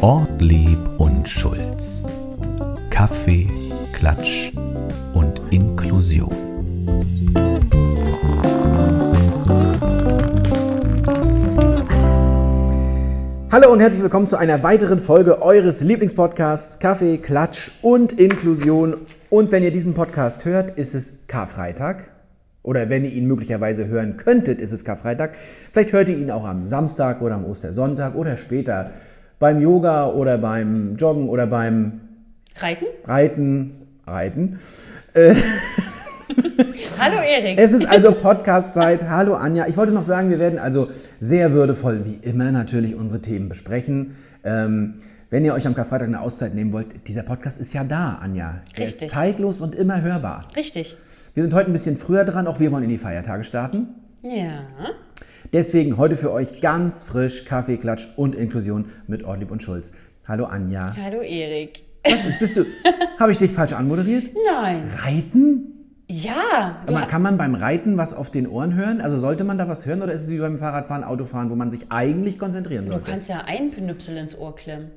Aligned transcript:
Ortlieb 0.00 0.78
und 0.98 1.28
Schulz. 1.28 2.08
Kaffee, 2.88 3.46
Klatsch 3.92 4.52
und 5.14 5.40
Inklusion. 5.50 6.34
Hallo 13.52 13.72
und 13.72 13.80
herzlich 13.80 14.02
willkommen 14.02 14.26
zu 14.26 14.36
einer 14.36 14.62
weiteren 14.62 14.98
Folge 14.98 15.42
eures 15.42 15.82
Lieblingspodcasts 15.82 16.78
Kaffee, 16.78 17.18
Klatsch 17.18 17.70
und 17.82 18.12
Inklusion. 18.12 19.02
Und 19.28 19.52
wenn 19.52 19.62
ihr 19.62 19.70
diesen 19.70 19.94
Podcast 19.94 20.44
hört, 20.44 20.78
ist 20.78 20.94
es 20.94 21.26
Karfreitag. 21.26 22.19
Oder 22.62 22.90
wenn 22.90 23.04
ihr 23.04 23.12
ihn 23.12 23.26
möglicherweise 23.26 23.88
hören 23.88 24.16
könntet, 24.16 24.60
ist 24.60 24.72
es 24.72 24.84
Karfreitag. 24.84 25.34
Vielleicht 25.72 25.92
hört 25.92 26.08
ihr 26.08 26.18
ihn 26.18 26.30
auch 26.30 26.44
am 26.44 26.68
Samstag 26.68 27.22
oder 27.22 27.36
am 27.36 27.44
Ostersonntag 27.46 28.14
oder 28.14 28.36
später 28.36 28.90
beim 29.38 29.60
Yoga 29.60 30.08
oder 30.08 30.36
beim 30.36 30.96
Joggen 30.96 31.28
oder 31.28 31.46
beim 31.46 32.00
Reiten? 32.56 32.86
Reiten. 33.04 33.72
Reiten. 34.06 34.58
Hallo 36.98 37.16
Erik. 37.16 37.58
Es 37.58 37.72
ist 37.72 37.86
also 37.86 38.12
Podcast-Zeit. 38.12 39.08
Hallo 39.08 39.34
Anja. 39.34 39.66
Ich 39.66 39.78
wollte 39.78 39.92
noch 39.92 40.02
sagen, 40.02 40.28
wir 40.28 40.38
werden 40.38 40.58
also 40.58 40.90
sehr 41.18 41.52
würdevoll, 41.52 42.04
wie 42.04 42.18
immer, 42.20 42.52
natürlich 42.52 42.94
unsere 42.94 43.22
Themen 43.22 43.48
besprechen. 43.48 44.16
Ähm, 44.44 44.96
wenn 45.30 45.46
ihr 45.46 45.54
euch 45.54 45.66
am 45.66 45.74
Karfreitag 45.74 46.08
eine 46.08 46.20
Auszeit 46.20 46.54
nehmen 46.54 46.72
wollt, 46.74 47.08
dieser 47.08 47.22
Podcast 47.22 47.58
ist 47.58 47.72
ja 47.72 47.84
da, 47.84 48.18
Anja. 48.20 48.60
Er 48.74 48.84
ist 48.84 48.94
Richtig. 48.94 49.08
zeitlos 49.08 49.62
und 49.62 49.74
immer 49.74 50.02
hörbar. 50.02 50.48
Richtig. 50.54 50.96
Wir 51.40 51.44
sind 51.44 51.54
heute 51.54 51.70
ein 51.70 51.72
bisschen 51.72 51.96
früher 51.96 52.24
dran, 52.24 52.46
auch 52.46 52.60
wir 52.60 52.70
wollen 52.70 52.84
in 52.84 52.90
die 52.90 52.98
Feiertage 52.98 53.44
starten. 53.44 53.88
Ja. 54.22 54.62
Deswegen 55.54 55.96
heute 55.96 56.14
für 56.14 56.32
euch 56.32 56.60
ganz 56.60 57.02
frisch 57.02 57.46
Kaffee, 57.46 57.78
Klatsch 57.78 58.08
und 58.16 58.34
Inklusion 58.34 58.84
mit 59.06 59.24
Ortlieb 59.24 59.50
und 59.50 59.62
Schulz. 59.62 59.92
Hallo 60.28 60.44
Anja. 60.44 60.94
Hallo 61.02 61.22
Erik. 61.22 61.82
Was 62.04 62.26
ist, 62.26 62.38
bist 62.40 62.58
du, 62.58 62.66
habe 63.18 63.32
ich 63.32 63.38
dich 63.38 63.52
falsch 63.52 63.72
anmoderiert? 63.72 64.34
Nein. 64.52 64.86
Reiten? 64.98 65.94
Ja. 66.08 66.82
Du 66.86 66.92
Man, 66.92 67.06
kann 67.08 67.22
man 67.22 67.38
beim 67.38 67.54
Reiten 67.54 67.96
was 67.96 68.12
auf 68.12 68.28
den 68.28 68.46
Ohren 68.46 68.74
hören? 68.74 69.00
Also 69.00 69.16
sollte 69.16 69.44
man 69.44 69.56
da 69.56 69.66
was 69.66 69.86
hören 69.86 70.02
oder 70.02 70.12
ist 70.12 70.24
es 70.24 70.28
wie 70.28 70.36
beim 70.40 70.58
Fahrradfahren, 70.58 71.04
Autofahren, 71.04 71.48
wo 71.48 71.54
man 71.54 71.70
sich 71.70 71.86
eigentlich 71.88 72.38
konzentrieren 72.38 72.84
du 72.84 72.92
sollte? 72.92 73.10
kannst 73.10 73.30
ja 73.30 73.40
einen 73.46 73.70
Penüpsel 73.70 74.18
ins 74.18 74.36
Ohr 74.36 74.54
klemmen. 74.54 74.90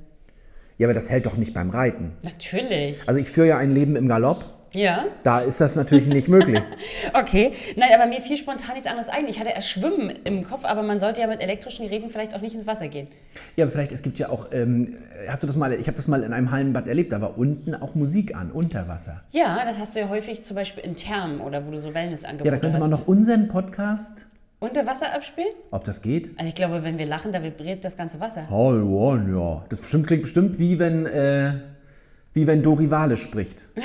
Ja, 0.78 0.88
aber 0.88 0.94
das 0.94 1.09
hält 1.09 1.25
doch 1.25 1.38
nicht 1.38 1.53
beim 1.53 1.70
Reiten. 1.70 2.12
Natürlich. 2.22 3.00
Also 3.08 3.22
ich 3.22 3.30
führe 3.30 3.48
ja 3.48 3.58
ein 3.59 3.72
Leben 3.72 3.96
im 3.96 4.09
Galopp. 4.09 4.53
Ja. 4.76 5.06
Da 5.24 5.40
ist 5.40 5.62
das 5.62 5.76
natürlich 5.76 6.08
nicht 6.08 6.28
möglich. 6.28 6.62
Okay. 7.14 7.54
Nein, 7.76 7.90
aber 7.94 8.08
mir 8.08 8.22
fiel 8.22 8.38
spontan 8.38 8.74
nichts 8.74 8.88
anderes 8.88 9.08
ein. 9.10 9.28
Ich 9.28 9.40
hatte 9.40 9.50
erst 9.52 9.70
Schwimmen 9.70 10.10
im 10.24 10.44
Kopf, 10.48 10.64
aber 10.66 10.82
man 10.82 11.00
sollte 11.00 11.22
ja 11.22 11.28
mit 11.28 11.42
elektrischen 11.42 11.86
Geräten 11.88 12.10
vielleicht 12.10 12.34
auch 12.34 12.42
nicht 12.42 12.56
ins 12.56 12.66
Wasser 12.66 12.88
gehen. 12.88 13.08
Ja, 13.56 13.66
aber 13.66 13.72
vielleicht, 13.72 13.92
es 13.92 14.02
gibt 14.02 14.18
ja 14.20 14.30
auch, 14.30 14.48
ähm, 14.52 14.96
hast 15.28 15.44
du 15.44 15.48
das 15.48 15.56
mal, 15.56 15.72
ich 15.74 15.86
habe 15.88 15.96
das 15.96 16.08
mal 16.08 16.24
in 16.24 16.34
einem 16.34 16.50
Hallenbad 16.52 16.88
erlebt, 16.88 17.12
da 17.12 17.22
war 17.22 17.38
unten 17.38 17.76
auch 17.76 17.94
Musik 17.94 18.36
an, 18.36 18.52
unter 18.52 18.88
Wasser. 18.88 19.22
Ja, 19.32 19.64
das 19.66 19.78
hast 19.80 19.96
du 19.96 20.00
ja 20.00 20.10
häufig 20.10 20.44
zum 20.44 20.56
Beispiel 20.56 20.84
in 20.84 20.96
Thermen 20.96 21.40
oder 21.42 21.66
wo 21.68 21.72
du 21.72 21.80
so 21.80 21.94
Wellnessangebote 21.94 22.46
Ja, 22.46 22.52
da 22.52 22.58
könnte 22.58 22.80
man 22.80 22.92
hast. 22.92 23.00
noch 23.02 23.08
unseren 23.08 23.48
Podcast, 23.50 24.28
Unter 24.60 24.86
Wasser 24.88 25.14
abspielen? 25.14 25.54
ob 25.72 25.84
das 25.84 26.02
geht. 26.02 26.32
Also 26.38 26.50
ich 26.50 26.56
glaube, 26.56 26.84
wenn 26.84 26.98
wir 26.98 27.06
lachen, 27.06 27.32
da 27.32 27.44
vibriert 27.44 27.84
das 27.86 27.96
ganze 27.98 28.20
Wasser. 28.20 28.48
Hallo, 28.50 29.12
Anja. 29.12 29.66
Das 29.70 29.80
bestimmt, 29.82 30.08
klingt 30.08 30.24
bestimmt 30.24 30.58
wie 30.58 30.80
wenn, 30.80 31.06
äh, 31.06 31.54
wie 32.34 32.48
wenn 32.48 32.64
Dori 32.64 32.90
Wale 32.90 33.18
spricht. 33.18 33.68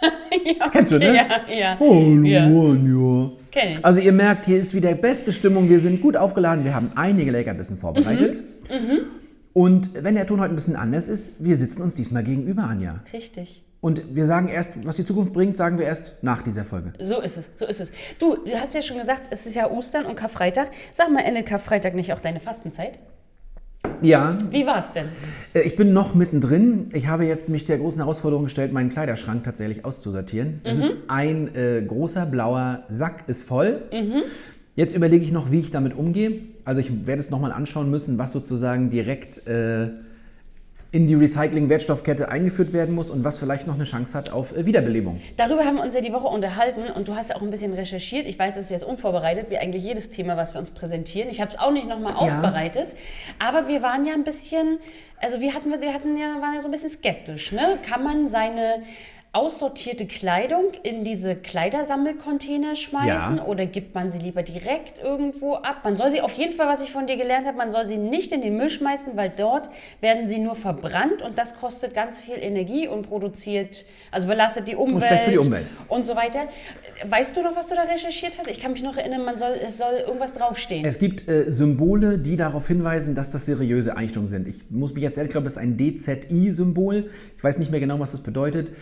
Kennst 0.72 0.92
du, 0.92 0.98
ne? 0.98 1.14
Ja, 1.14 1.26
ja. 1.52 1.76
Hallo, 1.78 2.22
Ja. 2.24 3.30
Ich. 3.50 3.84
Also 3.84 4.00
ihr 4.00 4.12
merkt, 4.12 4.46
hier 4.46 4.58
ist 4.58 4.74
wieder 4.74 4.94
beste 4.94 5.32
Stimmung. 5.32 5.68
Wir 5.68 5.80
sind 5.80 6.00
gut 6.00 6.16
aufgeladen. 6.16 6.64
Wir 6.64 6.74
haben 6.74 6.92
einige 6.94 7.30
Leckerbissen 7.30 7.78
vorbereitet. 7.78 8.40
Mhm. 8.70 9.00
Und 9.52 10.04
wenn 10.04 10.14
der 10.14 10.26
Ton 10.26 10.40
heute 10.40 10.52
ein 10.52 10.54
bisschen 10.54 10.76
anders 10.76 11.08
ist, 11.08 11.32
wir 11.38 11.56
sitzen 11.56 11.82
uns 11.82 11.94
diesmal 11.94 12.22
gegenüber, 12.22 12.64
Anja. 12.64 13.02
Richtig. 13.12 13.64
Und 13.80 14.14
wir 14.14 14.26
sagen 14.26 14.48
erst, 14.48 14.84
was 14.86 14.96
die 14.96 15.04
Zukunft 15.04 15.32
bringt, 15.32 15.56
sagen 15.56 15.78
wir 15.78 15.86
erst 15.86 16.14
nach 16.22 16.42
dieser 16.42 16.64
Folge. 16.64 16.92
So 17.02 17.20
ist 17.20 17.36
es, 17.36 17.44
so 17.56 17.64
ist 17.64 17.80
es. 17.80 17.90
Du, 18.18 18.36
du 18.36 18.52
hast 18.60 18.74
ja 18.74 18.82
schon 18.82 18.98
gesagt, 18.98 19.24
es 19.30 19.46
ist 19.46 19.54
ja 19.54 19.70
Ostern 19.70 20.04
und 20.04 20.16
Karfreitag. 20.16 20.70
Sag 20.92 21.10
mal, 21.10 21.20
endet 21.20 21.46
Karfreitag 21.46 21.94
nicht 21.94 22.12
auch 22.12 22.20
deine 22.20 22.40
Fastenzeit? 22.40 22.98
Ja, 24.00 24.38
Wie 24.50 24.66
war's 24.66 24.92
denn? 24.92 25.04
äh, 25.54 25.60
ich 25.60 25.74
bin 25.76 25.92
noch 25.92 26.14
mittendrin. 26.14 26.88
Ich 26.92 27.08
habe 27.08 27.24
jetzt 27.24 27.48
mich 27.48 27.64
der 27.64 27.78
großen 27.78 27.98
Herausforderung 28.00 28.44
gestellt, 28.44 28.72
meinen 28.72 28.90
Kleiderschrank 28.90 29.44
tatsächlich 29.44 29.84
auszusortieren. 29.84 30.60
Es 30.64 30.76
ist 30.76 30.96
ein 31.08 31.54
äh, 31.54 31.82
großer 31.82 32.26
blauer 32.26 32.84
Sack, 32.88 33.28
ist 33.28 33.44
voll. 33.44 33.82
Jetzt 34.76 34.94
überlege 34.94 35.24
ich 35.24 35.32
noch, 35.32 35.50
wie 35.50 35.58
ich 35.60 35.70
damit 35.72 35.96
umgehe. 35.96 36.42
Also 36.64 36.80
ich 36.80 37.06
werde 37.06 37.20
es 37.20 37.30
nochmal 37.30 37.50
anschauen 37.50 37.90
müssen, 37.90 38.18
was 38.18 38.30
sozusagen 38.32 38.90
direkt 38.90 39.46
äh, 39.48 39.88
in 40.90 41.06
die 41.06 41.14
Recycling-Wertstoffkette 41.14 42.30
eingeführt 42.30 42.72
werden 42.72 42.94
muss 42.94 43.10
und 43.10 43.22
was 43.22 43.38
vielleicht 43.38 43.66
noch 43.66 43.74
eine 43.74 43.84
Chance 43.84 44.16
hat 44.16 44.32
auf 44.32 44.56
äh, 44.56 44.64
Wiederbelebung. 44.64 45.20
Darüber 45.36 45.64
haben 45.64 45.76
wir 45.76 45.82
uns 45.82 45.94
ja 45.94 46.00
die 46.00 46.12
Woche 46.12 46.28
unterhalten 46.28 46.84
und 46.90 47.08
du 47.08 47.14
hast 47.14 47.28
ja 47.30 47.36
auch 47.36 47.42
ein 47.42 47.50
bisschen 47.50 47.74
recherchiert. 47.74 48.26
Ich 48.26 48.38
weiß, 48.38 48.56
es 48.56 48.64
ist 48.66 48.70
jetzt 48.70 48.84
unvorbereitet, 48.84 49.50
wie 49.50 49.58
eigentlich 49.58 49.84
jedes 49.84 50.08
Thema, 50.10 50.36
was 50.38 50.54
wir 50.54 50.60
uns 50.60 50.70
präsentieren. 50.70 51.28
Ich 51.28 51.40
habe 51.42 51.50
es 51.52 51.58
auch 51.58 51.72
nicht 51.72 51.86
nochmal 51.88 52.12
Ja. 52.26 52.36
aufbereitet. 52.38 52.94
Aber 53.38 53.68
wir 53.68 53.82
waren 53.82 54.06
ja 54.06 54.14
ein 54.14 54.24
bisschen, 54.24 54.78
also 55.20 55.40
wir 55.40 55.52
hatten, 55.54 55.70
wir 55.78 55.92
hatten 55.92 56.16
ja, 56.16 56.40
waren 56.40 56.54
ja 56.54 56.60
so 56.62 56.68
ein 56.68 56.72
bisschen 56.72 56.90
skeptisch. 56.90 57.52
Ne? 57.52 57.78
Kann 57.86 58.02
man 58.02 58.30
seine 58.30 58.82
aussortierte 59.32 60.06
Kleidung 60.06 60.72
in 60.82 61.04
diese 61.04 61.36
Kleidersammelcontainer 61.36 62.76
schmeißen 62.76 63.36
Ja. 63.38 63.44
oder 63.44 63.66
gibt 63.66 63.94
man 63.94 64.10
sie 64.10 64.18
lieber 64.18 64.42
direkt 64.42 65.02
irgendwo 65.02 65.54
ab? 65.54 65.80
Man 65.84 65.96
soll 65.96 66.10
sie 66.10 66.20
auf 66.22 66.32
jeden 66.32 66.52
Fall, 66.54 66.66
was 66.66 66.80
ich 66.82 66.90
von 66.90 67.06
dir 67.06 67.16
gelernt 67.16 67.46
habe, 67.46 67.56
man 67.56 67.70
soll 67.70 67.84
sie 67.86 67.98
nicht 67.98 68.32
in 68.32 68.40
den 68.40 68.56
Müll 68.56 68.70
schmeißen, 68.70 69.16
weil 69.16 69.30
dort 69.36 69.68
werden 70.00 70.28
sie 70.28 70.38
nur 70.38 70.54
verbrannt 70.56 71.22
und 71.22 71.36
das 71.36 71.56
kostet 71.56 71.94
ganz 71.94 72.18
viel 72.18 72.36
Energie 72.36 72.88
und 72.88 73.02
produziert, 73.08 73.84
also 74.10 74.26
belastet 74.26 74.66
die 74.66 74.76
Umwelt. 74.76 75.04
schlecht 75.04 75.24
für 75.24 75.30
die 75.32 75.38
Umwelt. 75.38 75.66
Und 75.88 76.06
so 76.06 76.16
weiter. 76.16 76.40
Weißt 77.08 77.36
du 77.36 77.42
noch, 77.42 77.54
was 77.54 77.68
du 77.68 77.76
da 77.76 77.82
recherchiert 77.82 78.32
hast? 78.38 78.50
Ich 78.50 78.60
kann 78.60 78.72
mich 78.72 78.82
noch 78.82 78.96
erinnern, 78.96 79.24
man 79.24 79.38
soll, 79.38 79.52
es 79.66 79.78
soll 79.78 79.94
irgendwas 80.06 80.34
draufstehen. 80.34 80.84
Es 80.84 80.98
gibt 80.98 81.28
äh, 81.28 81.48
Symbole, 81.50 82.18
die 82.18 82.36
darauf 82.36 82.66
hinweisen, 82.66 83.14
dass 83.14 83.30
das 83.30 83.46
seriöse 83.46 83.96
Einrichtungen 83.96 84.26
sind. 84.26 84.48
Ich 84.48 84.70
muss 84.70 84.94
mich 84.94 85.04
jetzt 85.04 85.16
ehrlich, 85.16 85.28
ich 85.28 85.32
glaube, 85.32 85.44
das 85.44 85.52
ist 85.52 85.58
ein 85.58 85.76
DZI-Symbol. 85.76 87.08
Ich 87.36 87.44
weiß 87.44 87.58
nicht 87.58 87.70
mehr 87.70 87.78
genau, 87.80 88.00
was 88.00 88.12
das 88.12 88.20
bedeutet. 88.22 88.72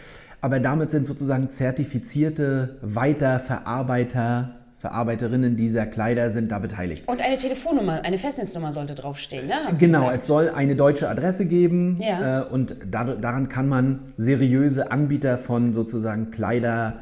Aber 0.47 0.61
damit 0.61 0.93
sind 0.93 1.05
sozusagen 1.05 1.51
zertifizierte 1.51 2.77
Weiterverarbeiter, 2.81 4.51
Verarbeiterinnen 4.79 5.57
dieser 5.57 5.87
Kleider 5.87 6.31
sind 6.31 6.53
da 6.53 6.61
beteiligt. 6.61 7.09
und 7.09 7.21
eine 7.21 7.37
Telefonnummer, 7.37 8.03
eine 8.05 8.17
Festnetznummer 8.21 8.73
sollte 8.73 8.95
draufstehen, 8.95 9.49
ne? 9.49 9.55
Haben 9.67 9.77
Genau, 9.77 10.03
gesagt. 10.03 10.15
es 10.15 10.27
soll 10.29 10.49
eine 10.51 10.77
deutsche 10.77 11.09
Adresse 11.09 11.47
geben 11.47 11.97
Ja. 12.01 12.43
äh, 12.43 12.45
und 12.45 12.77
dad- 12.89 13.25
daran 13.25 13.49
kann 13.49 13.69
man 13.69 14.03
seriöse 14.17 14.93
Anbieter 14.93 15.37
von 15.37 15.75
sozusagen 15.75 16.31
Kleider, 16.31 17.01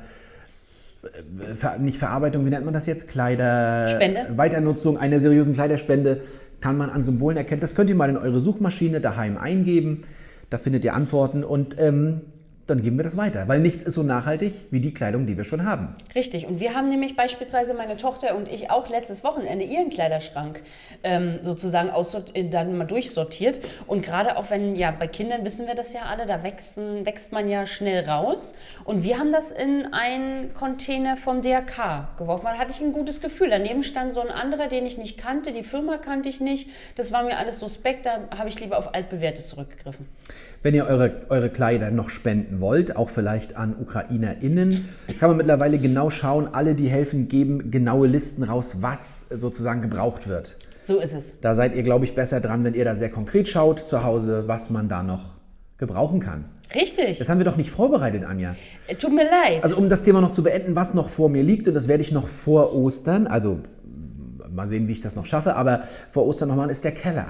äh, 1.02 1.54
Ver, 1.54 1.76
nicht 1.78 1.98
Verarbeitung, 1.98 2.46
wie 2.46 2.50
nennt 2.50 2.64
man 2.64 2.72
das 2.72 2.86
jetzt? 2.86 3.08
Kleider, 3.08 3.90
Spende? 3.96 4.20
Weiternutzung 4.36 4.96
einer 4.96 5.20
seriösen 5.20 5.52
Kleiderspende 5.52 6.22
kann 6.62 6.78
man 6.78 6.88
an 6.88 7.02
Symbolen 7.02 7.36
erkennen. 7.36 7.60
Das 7.60 7.74
könnt 7.74 7.90
ihr 7.90 7.96
mal 7.96 8.08
in 8.08 8.16
eure 8.16 8.40
Suchmaschine 8.40 9.02
daheim 9.02 9.36
eingeben. 9.36 10.04
Da 10.48 10.56
findet 10.56 10.82
ihr 10.86 10.94
Antworten 10.94 11.44
und 11.44 11.78
ähm, 11.78 12.22
dann 12.66 12.82
geben 12.82 12.96
wir 12.96 13.04
das 13.04 13.16
weiter, 13.16 13.46
weil 13.46 13.60
nichts 13.60 13.84
ist 13.84 13.94
so 13.94 14.02
nachhaltig 14.02 14.52
wie 14.70 14.80
die 14.80 14.94
Kleidung, 14.94 15.26
die 15.26 15.36
wir 15.36 15.44
schon 15.44 15.64
haben. 15.64 15.94
Richtig. 16.14 16.46
Und 16.46 16.60
wir 16.60 16.74
haben 16.74 16.88
nämlich 16.88 17.14
beispielsweise 17.14 17.74
meine 17.74 17.96
Tochter 17.96 18.36
und 18.36 18.48
ich 18.48 18.70
auch 18.70 18.88
letztes 18.88 19.22
Wochenende 19.22 19.64
ihren 19.64 19.90
Kleiderschrank 19.90 20.62
ähm, 21.02 21.40
sozusagen 21.42 21.90
äh, 22.34 22.48
dann 22.48 22.76
mal 22.78 22.86
durchsortiert. 22.86 23.60
Und 23.86 24.02
gerade 24.02 24.36
auch 24.36 24.50
wenn, 24.50 24.76
ja, 24.76 24.90
bei 24.90 25.06
Kindern 25.06 25.44
wissen 25.44 25.66
wir 25.66 25.74
das 25.74 25.92
ja 25.92 26.02
alle, 26.02 26.26
da 26.26 26.42
wächst, 26.42 26.78
wächst 26.78 27.32
man 27.32 27.48
ja 27.48 27.66
schnell 27.66 28.08
raus. 28.08 28.54
Und 28.84 29.04
wir 29.04 29.18
haben 29.18 29.32
das 29.32 29.50
in 29.50 29.92
einen 29.92 30.54
Container 30.54 31.16
vom 31.16 31.42
DRK 31.42 32.16
geworfen. 32.16 32.46
Da 32.46 32.58
hatte 32.58 32.72
ich 32.72 32.80
ein 32.80 32.92
gutes 32.92 33.20
Gefühl. 33.20 33.50
Daneben 33.50 33.82
stand 33.82 34.14
so 34.14 34.22
ein 34.22 34.30
anderer, 34.30 34.68
den 34.68 34.86
ich 34.86 34.96
nicht 34.96 35.18
kannte. 35.18 35.52
Die 35.52 35.64
Firma 35.64 35.98
kannte 35.98 36.30
ich 36.30 36.40
nicht. 36.40 36.70
Das 36.96 37.12
war 37.12 37.24
mir 37.24 37.36
alles 37.36 37.60
suspekt. 37.60 38.06
Da 38.06 38.20
habe 38.36 38.48
ich 38.48 38.58
lieber 38.58 38.78
auf 38.78 38.94
altbewährtes 38.94 39.48
zurückgegriffen. 39.48 40.06
Wenn 40.62 40.74
ihr 40.74 40.86
eure, 40.86 41.26
eure 41.28 41.50
Kleider 41.50 41.90
noch 41.90 42.08
spenden 42.54 42.60
wollt, 42.60 42.96
auch 42.96 43.08
vielleicht 43.08 43.56
an 43.56 43.74
UkrainerInnen, 43.80 44.84
kann 45.18 45.28
man 45.30 45.36
mittlerweile 45.36 45.78
genau 45.78 46.10
schauen. 46.10 46.48
Alle, 46.52 46.74
die 46.74 46.88
helfen, 46.88 47.28
geben 47.28 47.70
genaue 47.70 48.06
Listen 48.06 48.42
raus, 48.44 48.76
was 48.80 49.26
sozusagen 49.30 49.82
gebraucht 49.82 50.28
wird. 50.28 50.56
So 50.78 51.00
ist 51.00 51.14
es. 51.14 51.40
Da 51.40 51.54
seid 51.54 51.74
ihr, 51.74 51.82
glaube 51.82 52.04
ich, 52.04 52.14
besser 52.14 52.40
dran, 52.40 52.64
wenn 52.64 52.74
ihr 52.74 52.84
da 52.84 52.94
sehr 52.94 53.10
konkret 53.10 53.48
schaut 53.48 53.80
zu 53.80 54.04
Hause, 54.04 54.44
was 54.46 54.70
man 54.70 54.88
da 54.88 55.02
noch 55.02 55.30
gebrauchen 55.78 56.20
kann. 56.20 56.44
Richtig. 56.74 57.18
Das 57.18 57.28
haben 57.28 57.38
wir 57.38 57.44
doch 57.44 57.56
nicht 57.56 57.70
vorbereitet, 57.70 58.24
Anja. 58.24 58.56
Äh, 58.88 58.94
Tut 58.96 59.14
mir 59.14 59.24
leid. 59.24 59.62
Also 59.62 59.76
um 59.76 59.88
das 59.88 60.02
Thema 60.02 60.20
noch 60.20 60.30
zu 60.32 60.42
beenden, 60.42 60.74
was 60.76 60.92
noch 60.94 61.08
vor 61.08 61.28
mir 61.28 61.42
liegt, 61.42 61.68
und 61.68 61.74
das 61.74 61.88
werde 61.88 62.02
ich 62.02 62.10
noch 62.12 62.26
vor 62.26 62.74
Ostern, 62.74 63.26
also 63.26 63.60
mal 64.50 64.66
sehen, 64.68 64.88
wie 64.88 64.92
ich 64.92 65.00
das 65.00 65.16
noch 65.16 65.26
schaffe, 65.26 65.56
aber 65.56 65.84
vor 66.10 66.26
Ostern 66.26 66.48
noch 66.48 66.56
machen, 66.56 66.70
ist 66.70 66.84
der 66.84 66.92
Keller. 66.92 67.26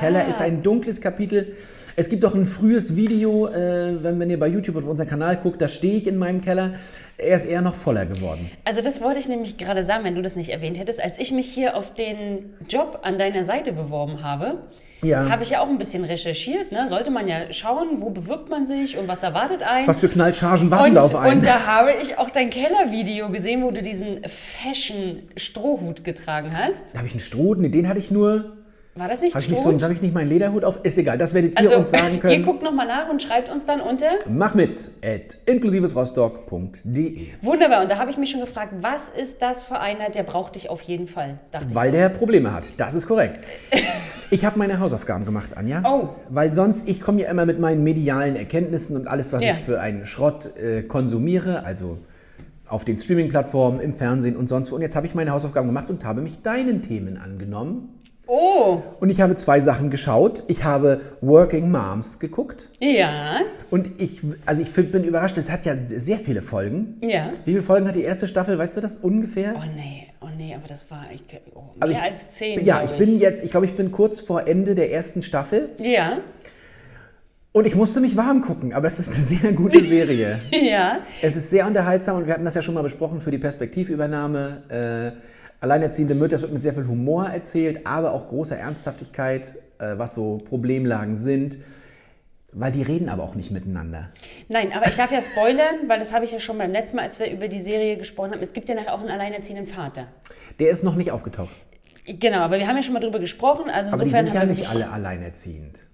Keller 0.00 0.24
Ah. 0.26 0.30
ist 0.30 0.40
ein 0.40 0.62
dunkles 0.62 1.00
Kapitel. 1.00 1.52
Es 1.96 2.08
gibt 2.08 2.24
auch 2.24 2.34
ein 2.34 2.46
frühes 2.46 2.96
Video, 2.96 3.46
äh, 3.48 4.02
wenn, 4.02 4.18
wenn 4.18 4.30
ihr 4.30 4.38
bei 4.40 4.48
YouTube 4.48 4.76
auf 4.76 4.86
unseren 4.86 5.08
Kanal 5.08 5.36
guckt, 5.36 5.60
da 5.60 5.68
stehe 5.68 5.94
ich 5.94 6.06
in 6.06 6.16
meinem 6.18 6.40
Keller. 6.40 6.74
Er 7.18 7.36
ist 7.36 7.44
eher 7.44 7.60
noch 7.62 7.74
voller 7.74 8.06
geworden. 8.06 8.50
Also 8.64 8.80
das 8.82 9.00
wollte 9.00 9.18
ich 9.20 9.28
nämlich 9.28 9.56
gerade 9.58 9.84
sagen, 9.84 10.04
wenn 10.04 10.14
du 10.14 10.22
das 10.22 10.34
nicht 10.36 10.48
erwähnt 10.50 10.78
hättest. 10.78 11.02
Als 11.02 11.18
ich 11.18 11.30
mich 11.32 11.46
hier 11.46 11.76
auf 11.76 11.94
den 11.94 12.54
Job 12.68 13.00
an 13.02 13.18
deiner 13.18 13.44
Seite 13.44 13.72
beworben 13.72 14.22
habe, 14.24 14.58
Ja. 15.02 15.28
habe 15.28 15.42
ich 15.42 15.50
ja 15.50 15.60
auch 15.60 15.68
ein 15.68 15.78
bisschen 15.78 16.04
recherchiert. 16.04 16.72
Ne? 16.72 16.86
Sollte 16.88 17.10
man 17.10 17.28
ja 17.28 17.52
schauen, 17.52 18.00
wo 18.00 18.10
bewirbt 18.10 18.48
man 18.48 18.66
sich 18.66 18.96
und 18.98 19.06
was 19.08 19.22
erwartet 19.22 19.62
einen. 19.62 19.86
Was 19.86 20.00
für 20.00 20.08
Knallchargen 20.08 20.70
warten 20.70 20.88
und, 20.90 20.94
da 20.94 21.02
auf 21.02 21.14
einen? 21.14 21.38
und 21.40 21.46
da 21.46 21.66
habe 21.66 21.90
ich 22.02 22.18
auch 22.18 22.30
dein 22.30 22.50
Kellervideo 22.50 23.28
gesehen, 23.30 23.62
wo 23.62 23.70
du 23.70 23.82
diesen 23.82 24.20
Fashion-Strohhut 24.62 26.04
getragen 26.04 26.50
hast. 26.56 26.94
Da 26.94 26.98
habe 26.98 27.06
ich 27.08 27.12
einen 27.14 27.20
Stroh, 27.20 27.54
nee, 27.54 27.68
den 27.68 27.88
hatte 27.88 28.00
ich 28.00 28.10
nur. 28.10 28.56
War 28.94 29.08
das 29.08 29.22
nicht 29.22 29.34
Habe 29.34 29.42
ich 29.42 29.48
nicht 29.50 29.62
so, 29.62 29.72
habe 29.80 29.94
ich 29.94 30.02
nicht 30.02 30.12
meinen 30.12 30.28
Lederhut 30.28 30.64
auf. 30.64 30.80
Ist 30.82 30.98
egal, 30.98 31.16
das 31.16 31.32
werdet 31.32 31.56
also, 31.56 31.70
ihr 31.70 31.78
uns 31.78 31.90
sagen 31.90 32.14
ihr 32.14 32.20
können. 32.20 32.44
guckt 32.44 32.62
nochmal 32.62 32.86
nach 32.86 33.08
und 33.08 33.22
schreibt 33.22 33.50
uns 33.50 33.64
dann 33.64 33.80
unter. 33.80 34.18
Mach 34.28 34.54
mit 34.54 34.90
at 35.02 35.38
inklusivesrostock.de. 35.46 37.28
Wunderbar. 37.40 37.82
Und 37.82 37.90
da 37.90 37.96
habe 37.96 38.10
ich 38.10 38.18
mich 38.18 38.30
schon 38.30 38.40
gefragt, 38.40 38.74
was 38.82 39.08
ist 39.08 39.40
das 39.40 39.62
für 39.62 39.78
einer, 39.80 40.10
der 40.10 40.24
braucht 40.24 40.56
dich 40.56 40.68
auf 40.68 40.82
jeden 40.82 41.08
Fall? 41.08 41.38
Dachte 41.50 41.66
ich 41.70 41.74
Weil 41.74 41.90
so. 41.90 41.96
der 41.96 42.08
Probleme 42.10 42.52
hat. 42.52 42.68
Das 42.76 42.94
ist 42.94 43.06
korrekt. 43.06 43.40
Ich 44.30 44.46
habe 44.46 44.58
meine 44.58 44.80
Hausaufgaben 44.80 45.26
gemacht, 45.26 45.50
Anja. 45.58 45.82
Oh. 45.84 46.08
Weil 46.30 46.54
sonst, 46.54 46.88
ich 46.88 47.02
komme 47.02 47.20
ja 47.20 47.28
immer 47.30 47.44
mit 47.44 47.60
meinen 47.60 47.84
medialen 47.84 48.34
Erkenntnissen 48.34 48.96
und 48.96 49.06
alles, 49.06 49.30
was 49.34 49.44
Ja. 49.44 49.50
ich 49.50 49.58
für 49.58 49.78
einen 49.78 50.06
Schrott 50.06 50.56
äh, 50.56 50.80
konsumiere, 50.84 51.66
also 51.66 51.98
auf 52.66 52.86
den 52.86 52.96
Streaming-Plattformen, 52.96 53.78
im 53.78 53.92
Fernsehen 53.92 54.34
und 54.34 54.48
sonst 54.48 54.72
wo. 54.72 54.76
Und 54.76 54.80
jetzt 54.80 54.96
habe 54.96 55.06
ich 55.06 55.14
meine 55.14 55.32
Hausaufgaben 55.32 55.68
gemacht 55.68 55.90
und 55.90 56.06
habe 56.06 56.22
mich 56.22 56.40
deinen 56.40 56.80
Themen 56.80 57.18
angenommen. 57.18 57.90
Oh, 58.26 58.80
Und 59.00 59.10
ich 59.10 59.20
habe 59.20 59.34
zwei 59.34 59.60
Sachen 59.60 59.90
geschaut. 59.90 60.44
Ich 60.46 60.64
habe 60.64 61.00
Working 61.20 61.70
Moms 61.70 62.18
geguckt. 62.20 62.68
ja, 62.80 63.40
Und 63.70 64.00
ich, 64.00 64.20
also 64.46 64.62
ich 64.62 64.72
bin 64.72 65.04
überrascht, 65.04 65.36
es 65.38 65.50
hat 65.50 65.66
ja 65.66 65.74
sehr 65.86 66.18
viele 66.18 66.40
Folgen. 66.40 66.94
ja. 67.00 67.26
Wie 67.44 67.50
viele 67.52 67.62
Folgen 67.62 67.88
hat 67.88 67.94
die 67.96 68.02
erste 68.02 68.28
Staffel, 68.28 68.56
weißt 68.58 68.76
du 68.76 68.80
das 68.80 68.96
ungefähr? 68.98 69.54
Oh 69.56 69.62
nee, 69.74 70.06
oh 70.20 70.28
nee, 70.36 70.54
aber 70.54 70.68
das 70.68 70.88
war 70.90 71.04
ich, 71.12 71.22
oh, 71.54 71.58
mehr 71.60 71.66
Also 71.80 71.94
ich, 71.94 72.00
als 72.00 72.30
zehn. 72.32 72.64
Ja, 72.64 72.78
glaub 72.80 72.92
ich 72.92 72.96
bin 72.96 73.18
jetzt, 73.18 73.44
ich 73.44 73.50
glaube, 73.50 73.66
ich 73.66 73.74
bin 73.74 73.90
kurz 73.90 74.20
vor 74.20 74.46
Ende 74.46 74.74
der 74.76 74.92
ersten 74.92 75.22
Staffel 75.22 75.70
Ja, 75.78 76.18
und 77.54 77.66
ich 77.66 77.74
musste 77.74 78.00
mich 78.00 78.16
warm 78.16 78.40
gucken, 78.40 78.72
aber 78.72 78.86
es 78.86 78.98
ist 78.98 79.12
eine 79.14 79.22
sehr 79.22 79.52
gute 79.52 79.80
Serie. 79.84 80.38
ja. 80.52 81.00
es 81.20 81.36
ist 81.36 81.50
sehr 81.50 81.66
unterhaltsam 81.66 82.16
und 82.16 82.26
wir 82.26 82.32
hatten 82.32 82.46
das 82.46 82.54
ja 82.54 82.62
schon 82.62 82.72
mal 82.74 82.82
besprochen 82.82 83.20
für 83.20 83.30
die 83.30 83.36
Perspektivübernahme. 83.38 85.12
Äh, 85.18 85.31
Alleinerziehende 85.62 86.16
Mütter, 86.16 86.32
das 86.32 86.42
wird 86.42 86.52
mit 86.52 86.62
sehr 86.64 86.74
viel 86.74 86.88
Humor 86.88 87.28
erzählt, 87.28 87.86
aber 87.86 88.14
auch 88.14 88.28
großer 88.28 88.56
Ernsthaftigkeit, 88.56 89.54
äh, 89.78 89.96
was 89.96 90.12
so 90.12 90.38
Problemlagen 90.38 91.14
sind, 91.14 91.58
weil 92.50 92.72
die 92.72 92.82
reden 92.82 93.08
aber 93.08 93.22
auch 93.22 93.36
nicht 93.36 93.52
miteinander. 93.52 94.10
Nein, 94.48 94.72
aber 94.72 94.88
ich 94.88 94.96
darf 94.96 95.12
ja 95.12 95.22
spoilern, 95.22 95.86
weil 95.86 96.00
das 96.00 96.12
habe 96.12 96.24
ich 96.24 96.32
ja 96.32 96.40
schon 96.40 96.58
beim 96.58 96.72
letzten 96.72 96.96
Mal, 96.96 97.04
als 97.04 97.20
wir 97.20 97.30
über 97.30 97.46
die 97.46 97.60
Serie 97.60 97.96
gesprochen 97.96 98.32
haben. 98.32 98.42
Es 98.42 98.54
gibt 98.54 98.68
ja 98.68 98.74
nachher 98.74 98.92
auch 98.92 99.00
einen 99.00 99.10
alleinerziehenden 99.10 99.68
Vater. 99.68 100.08
Der 100.58 100.70
ist 100.70 100.82
noch 100.82 100.96
nicht 100.96 101.12
aufgetaucht. 101.12 101.54
Genau, 102.06 102.38
aber 102.38 102.58
wir 102.58 102.66
haben 102.66 102.76
ja 102.76 102.82
schon 102.82 102.94
mal 102.94 103.00
drüber 103.00 103.20
gesprochen. 103.20 103.70
Also 103.70 103.92
Aber 103.92 104.02
die 104.02 104.10
sind 104.10 104.34
ja 104.34 104.44
nicht 104.44 104.68
alle 104.68 104.90
alleinerziehend. 104.90 105.84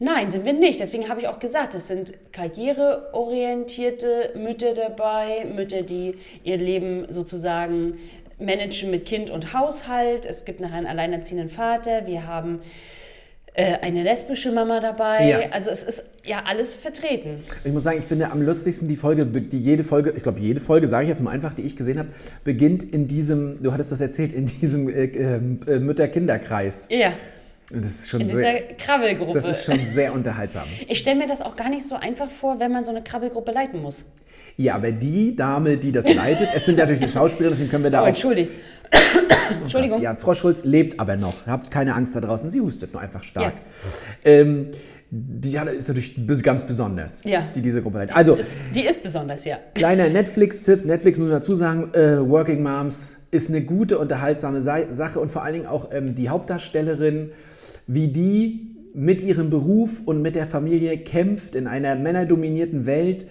Nein, 0.00 0.30
sind 0.30 0.44
wir 0.44 0.52
nicht. 0.52 0.78
Deswegen 0.78 1.08
habe 1.08 1.20
ich 1.20 1.26
auch 1.26 1.40
gesagt, 1.40 1.74
es 1.74 1.88
sind 1.88 2.32
karriereorientierte 2.32 4.34
Mütter 4.36 4.74
dabei, 4.74 5.44
Mütter, 5.44 5.82
die 5.82 6.14
ihr 6.44 6.56
Leben 6.56 7.12
sozusagen 7.12 7.98
managen 8.38 8.90
mit 8.90 9.06
Kind 9.06 9.30
und 9.30 9.52
Haushalt. 9.52 10.24
Es 10.26 10.44
gibt 10.44 10.60
nachher 10.60 10.76
einen 10.78 10.86
alleinerziehenden 10.86 11.48
Vater. 11.50 12.06
Wir 12.06 12.26
haben 12.26 12.60
äh, 13.54 13.78
eine 13.80 14.02
lesbische 14.04 14.52
Mama 14.52 14.80
dabei. 14.80 15.28
Ja. 15.28 15.40
Also 15.50 15.70
es 15.70 15.82
ist 15.82 16.04
ja 16.24 16.44
alles 16.46 16.74
vertreten. 16.74 17.42
Ich 17.64 17.72
muss 17.72 17.82
sagen, 17.82 17.98
ich 17.98 18.04
finde 18.04 18.30
am 18.30 18.40
lustigsten 18.42 18.86
die 18.88 18.96
Folge, 18.96 19.26
die 19.26 19.58
jede 19.58 19.82
Folge, 19.82 20.12
ich 20.16 20.22
glaube 20.22 20.38
jede 20.40 20.60
Folge, 20.60 20.86
sage 20.86 21.04
ich 21.04 21.08
jetzt 21.08 21.22
mal 21.22 21.30
einfach, 21.30 21.54
die 21.54 21.62
ich 21.62 21.74
gesehen 21.74 21.98
habe, 21.98 22.10
beginnt 22.44 22.84
in 22.84 23.08
diesem, 23.08 23.60
du 23.62 23.72
hattest 23.72 23.90
das 23.90 24.00
erzählt, 24.00 24.32
in 24.32 24.46
diesem 24.46 24.88
äh, 24.88 25.04
äh, 25.06 25.78
Mütter-Kinder-Kreis. 25.80 26.88
Ja, 26.90 27.12
Das 27.72 27.86
ist 27.86 28.10
schon 28.10 28.20
in 28.20 28.28
dieser 28.28 28.40
sehr, 28.40 28.62
Krabbelgruppe. 28.76 29.32
das 29.34 29.48
ist 29.48 29.64
schon 29.64 29.84
sehr 29.86 30.12
unterhaltsam. 30.12 30.68
ich 30.86 30.98
stelle 31.00 31.18
mir 31.18 31.26
das 31.26 31.42
auch 31.42 31.56
gar 31.56 31.68
nicht 31.68 31.86
so 31.88 31.96
einfach 31.96 32.30
vor, 32.30 32.60
wenn 32.60 32.70
man 32.70 32.84
so 32.84 32.90
eine 32.92 33.02
Krabbelgruppe 33.02 33.50
leiten 33.50 33.82
muss. 33.82 34.04
Ja, 34.60 34.74
aber 34.74 34.90
die 34.90 35.36
Dame, 35.36 35.76
die 35.76 35.92
das 35.92 36.12
leitet, 36.12 36.48
es 36.54 36.66
sind 36.66 36.78
natürlich 36.78 37.00
die 37.00 37.08
Schauspieler, 37.08 37.50
deswegen 37.50 37.70
können 37.70 37.84
wir 37.84 37.90
da 37.92 38.00
Oh, 38.00 38.02
auch. 38.02 38.08
entschuldigt. 38.08 38.50
Entschuldigung. 39.62 40.02
Ja, 40.02 40.16
Frau 40.16 40.34
Schulz 40.34 40.64
lebt 40.64 40.98
aber 40.98 41.16
noch. 41.16 41.46
Habt 41.46 41.70
keine 41.70 41.94
Angst 41.94 42.16
da 42.16 42.20
draußen, 42.20 42.50
sie 42.50 42.60
hustet 42.60 42.92
nur 42.92 43.00
einfach 43.00 43.22
stark. 43.22 43.54
Ja. 44.24 44.30
Ähm, 44.32 44.66
die 45.10 45.56
ist 45.56 45.88
natürlich 45.88 46.16
ganz 46.42 46.66
besonders, 46.66 47.22
Ja. 47.24 47.44
die 47.54 47.62
diese 47.62 47.82
Gruppe 47.82 47.98
leitet. 47.98 48.16
Also, 48.16 48.36
Die 48.74 48.84
ist 48.84 49.02
besonders, 49.02 49.44
ja. 49.44 49.58
Kleiner 49.74 50.08
Netflix-Tipp. 50.08 50.84
Netflix 50.84 51.18
muss 51.18 51.28
man 51.28 51.38
dazu 51.38 51.54
sagen, 51.54 51.94
äh, 51.94 52.18
Working 52.28 52.62
Moms 52.62 53.12
ist 53.30 53.48
eine 53.50 53.62
gute, 53.62 53.98
unterhaltsame 53.98 54.60
Sa 54.60 54.92
Sache 54.92 55.20
und 55.20 55.30
vor 55.30 55.44
allen 55.44 55.54
Dingen 55.54 55.66
auch 55.66 55.90
ähm, 55.92 56.14
die 56.16 56.28
Hauptdarstellerin, 56.30 57.30
wie 57.86 58.08
die 58.08 58.74
mit 58.92 59.20
ihrem 59.20 59.50
Beruf 59.50 60.02
und 60.04 60.20
mit 60.20 60.34
der 60.34 60.46
Familie 60.46 60.98
kämpft 60.98 61.54
in 61.54 61.66
einer 61.68 61.94
männerdominierten 61.94 62.84
Welt. 62.84 63.26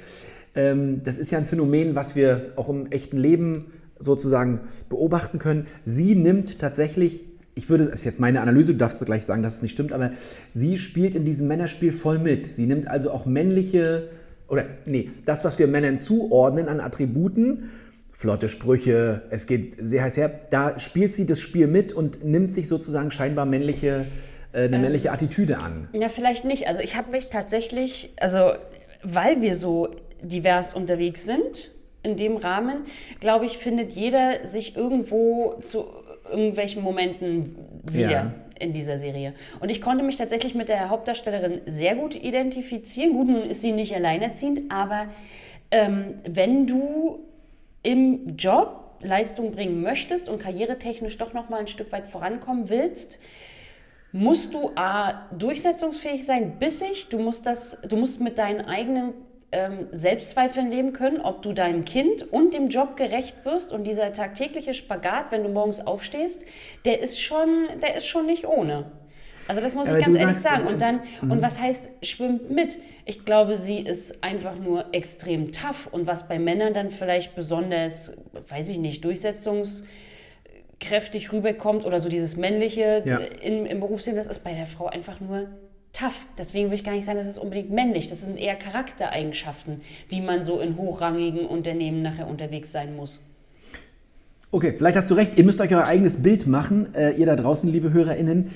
Ähm, 0.58 1.02
das 1.04 1.18
ist 1.20 1.32
ja 1.32 1.38
ein 1.38 1.46
Phänomen, 1.46 1.96
was 1.96 2.16
wir 2.16 2.54
auch 2.58 2.68
im 2.68 2.88
echten 2.88 3.18
Leben 3.18 3.72
sozusagen 4.00 4.62
beobachten 4.90 5.40
können. 5.40 5.68
Sie 5.84 6.16
nimmt 6.16 6.60
tatsächlich, 6.60 7.24
ich 7.56 7.70
würde, 7.70 7.86
das 7.86 7.94
ist 7.94 8.06
jetzt 8.06 8.20
meine 8.20 8.42
Analyse, 8.42 8.74
du 8.74 8.80
darfst 8.80 9.04
gleich 9.06 9.26
sagen, 9.26 9.44
dass 9.44 9.56
es 9.56 9.62
nicht 9.62 9.72
stimmt, 9.72 9.94
aber 9.94 10.12
sie 10.54 10.78
spielt 10.78 11.16
in 11.16 11.26
diesem 11.26 11.48
Männerspiel 11.48 11.92
voll 11.92 12.20
mit. 12.20 12.48
Sie 12.48 12.66
nimmt 12.66 12.88
also 12.88 13.12
auch 13.12 13.26
männliche 13.26 14.10
oder 14.48 14.66
nee, 14.86 15.12
das, 15.26 15.46
was 15.46 15.60
wir 15.60 15.68
Männern 15.68 15.98
zuordnen 15.98 16.70
an 16.70 16.80
Attributen, 16.80 17.70
flotte 18.12 18.50
Sprüche, 18.50 19.24
es 19.30 19.46
geht 19.46 19.76
sehr 19.78 20.04
heiß 20.04 20.18
her, 20.18 20.32
da 20.50 20.80
spielt 20.80 21.14
sie 21.14 21.26
das 21.26 21.40
Spiel 21.40 21.68
mit 21.68 21.94
und 21.94 22.24
nimmt 22.24 22.52
sich 22.52 22.68
sozusagen 22.68 23.12
scheinbar 23.12 23.46
männliche, 23.46 24.06
äh, 24.54 24.64
eine 24.64 24.80
männliche 24.80 25.12
Attitüde 25.12 25.60
an. 25.60 25.90
Ja, 25.94 26.10
vielleicht 26.10 26.46
nicht. 26.46 26.68
Also 26.68 26.80
ich 26.80 26.96
habe 26.96 27.12
mich 27.12 27.30
tatsächlich, 27.30 28.14
also 28.20 28.54
weil 29.04 29.42
wir 29.42 29.56
so 29.56 29.90
divers 30.22 30.74
unterwegs 30.74 31.26
sind 31.26 31.72
in 32.04 32.18
dem 32.18 32.38
Rahmen, 32.38 32.86
glaube 33.20 33.46
ich, 33.46 33.58
findet 33.58 33.92
jeder 33.92 34.46
sich 34.46 34.76
irgendwo 34.76 35.56
zu 35.62 35.86
irgendwelchen 36.30 36.84
Momenten 36.84 37.56
wieder. 37.92 38.12
Ja. 38.12 38.34
In 38.60 38.74
dieser 38.74 38.98
Serie. 38.98 39.36
Und 39.60 39.70
ich 39.70 39.82
konnte 39.82 40.04
mich 40.04 40.16
tatsächlich 40.16 40.56
mit 40.56 40.68
der 40.68 40.90
Hauptdarstellerin 40.90 41.62
sehr 41.68 41.94
gut 41.94 42.16
identifizieren. 42.16 43.14
Gut, 43.14 43.28
nun 43.28 43.44
ist 43.44 43.62
sie 43.62 43.72
nicht 43.72 43.94
alleinerziehend, 43.94 44.72
aber 44.72 45.10
ähm, 45.70 46.16
wenn 46.28 46.66
du 46.66 47.20
im 47.84 48.36
Job 48.36 48.96
Leistung 49.00 49.52
bringen 49.52 49.84
möchtest 49.84 50.28
und 50.28 50.40
karrieretechnisch 50.40 51.20
doch 51.20 51.34
noch 51.34 51.50
mal 51.50 51.60
ein 51.60 51.68
Stück 51.68 51.92
weit 51.92 52.08
vorankommen 52.08 52.68
willst, 52.70 53.20
musst 54.12 54.56
du 54.56 54.72
A, 54.74 55.28
durchsetzungsfähig 55.38 56.26
sein, 56.26 56.58
bissig, 56.58 57.10
du 57.10 57.20
musst, 57.20 57.46
das, 57.46 57.82
du 57.82 57.96
musst 57.96 58.22
mit 58.22 58.40
deinen 58.40 58.62
eigenen 58.62 59.14
ähm, 59.52 59.88
Selbstzweifeln 59.92 60.70
leben 60.70 60.94
können, 60.94 61.22
ob 61.22 61.42
du 61.42 61.54
deinem 61.54 61.86
Kind 61.86 62.32
und 62.32 62.54
dem 62.54 62.70
Job 62.70 62.98
gerecht 62.98 63.46
wirst 63.46 63.72
und 63.72 63.86
dieser 63.86 64.14
tagtägliche 64.14 64.74
Spagat, 64.74 65.32
wenn 65.32 65.44
du 65.44 65.50
morgens 65.50 65.86
aufstehst, 65.86 66.46
der 66.86 67.00
ist 67.00 67.22
schon, 67.22 67.68
der 67.82 67.96
ist 67.96 68.08
schon 68.08 68.26
nicht 68.26 68.46
ohne. 68.46 68.92
Also 69.48 69.62
das 69.62 69.76
muss 69.76 69.88
Aber 69.88 70.00
ich 70.00 70.06
ganz 70.06 70.20
ehrlich 70.20 70.40
sagen. 70.40 70.68
Und 70.68 70.82
dann, 70.82 71.00
und 71.22 71.42
was 71.42 71.62
heißt 71.62 71.90
schwimmt 72.04 72.52
mit? 72.52 72.78
Ich 73.06 73.24
glaube, 73.24 73.58
sie 73.58 73.80
ist 73.80 74.22
einfach 74.22 74.60
nur 74.60 74.94
extrem 74.94 75.54
tough. 75.54 75.88
Und 75.90 76.06
was 76.06 76.28
bei 76.28 76.38
Männern 76.38 76.74
dann 76.74 76.92
vielleicht 76.92 77.34
besonders, 77.34 78.18
weiß 78.50 78.68
ich 78.68 78.80
nicht, 78.80 79.06
durchsetzungskräftig 79.06 81.32
rüberkommt 81.32 81.86
oder 81.86 82.02
so 82.02 82.10
dieses 82.10 82.36
männliche 82.36 83.04
Ja. 83.06 83.20
im, 83.20 83.66
im 83.66 83.80
Berufsleben, 83.80 84.18
das 84.18 84.28
ist 84.28 84.44
bei 84.44 84.54
der 84.54 84.68
Frau 84.68 84.88
einfach 84.88 85.22
nur 85.22 85.48
tough. 85.98 86.16
Deswegen 86.38 86.70
will 86.70 86.76
ich 86.76 86.84
gar 86.84 86.94
nicht 86.94 87.06
sagen, 87.06 87.18
das 87.18 87.28
ist 87.28 87.38
unbedingt 87.38 87.72
männlich. 87.72 88.10
Das 88.10 88.22
sind 88.22 88.38
eher 88.38 88.56
Charaktereigenschaften, 88.56 89.82
wie 90.10 90.22
man 90.22 90.44
so 90.44 90.60
in 90.60 90.78
hochrangigen 90.78 91.46
Unternehmen 91.46 92.02
nachher 92.02 92.28
unterwegs 92.28 92.72
sein 92.72 92.96
muss. 92.96 93.26
Okay, 94.52 94.74
vielleicht 94.78 94.96
hast 94.96 95.12
du 95.12 95.16
recht. 95.16 95.38
Ihr 95.38 95.44
müsst 95.44 95.60
euch 95.60 95.74
euer 95.74 95.86
eigenes 95.86 96.24
Bild 96.24 96.48
machen, 96.48 96.94
äh, 96.96 97.12
ihr 97.12 97.26
da 97.26 97.36
draußen, 97.36 97.70
liebe 97.72 97.92
HörerInnen. 97.92 98.52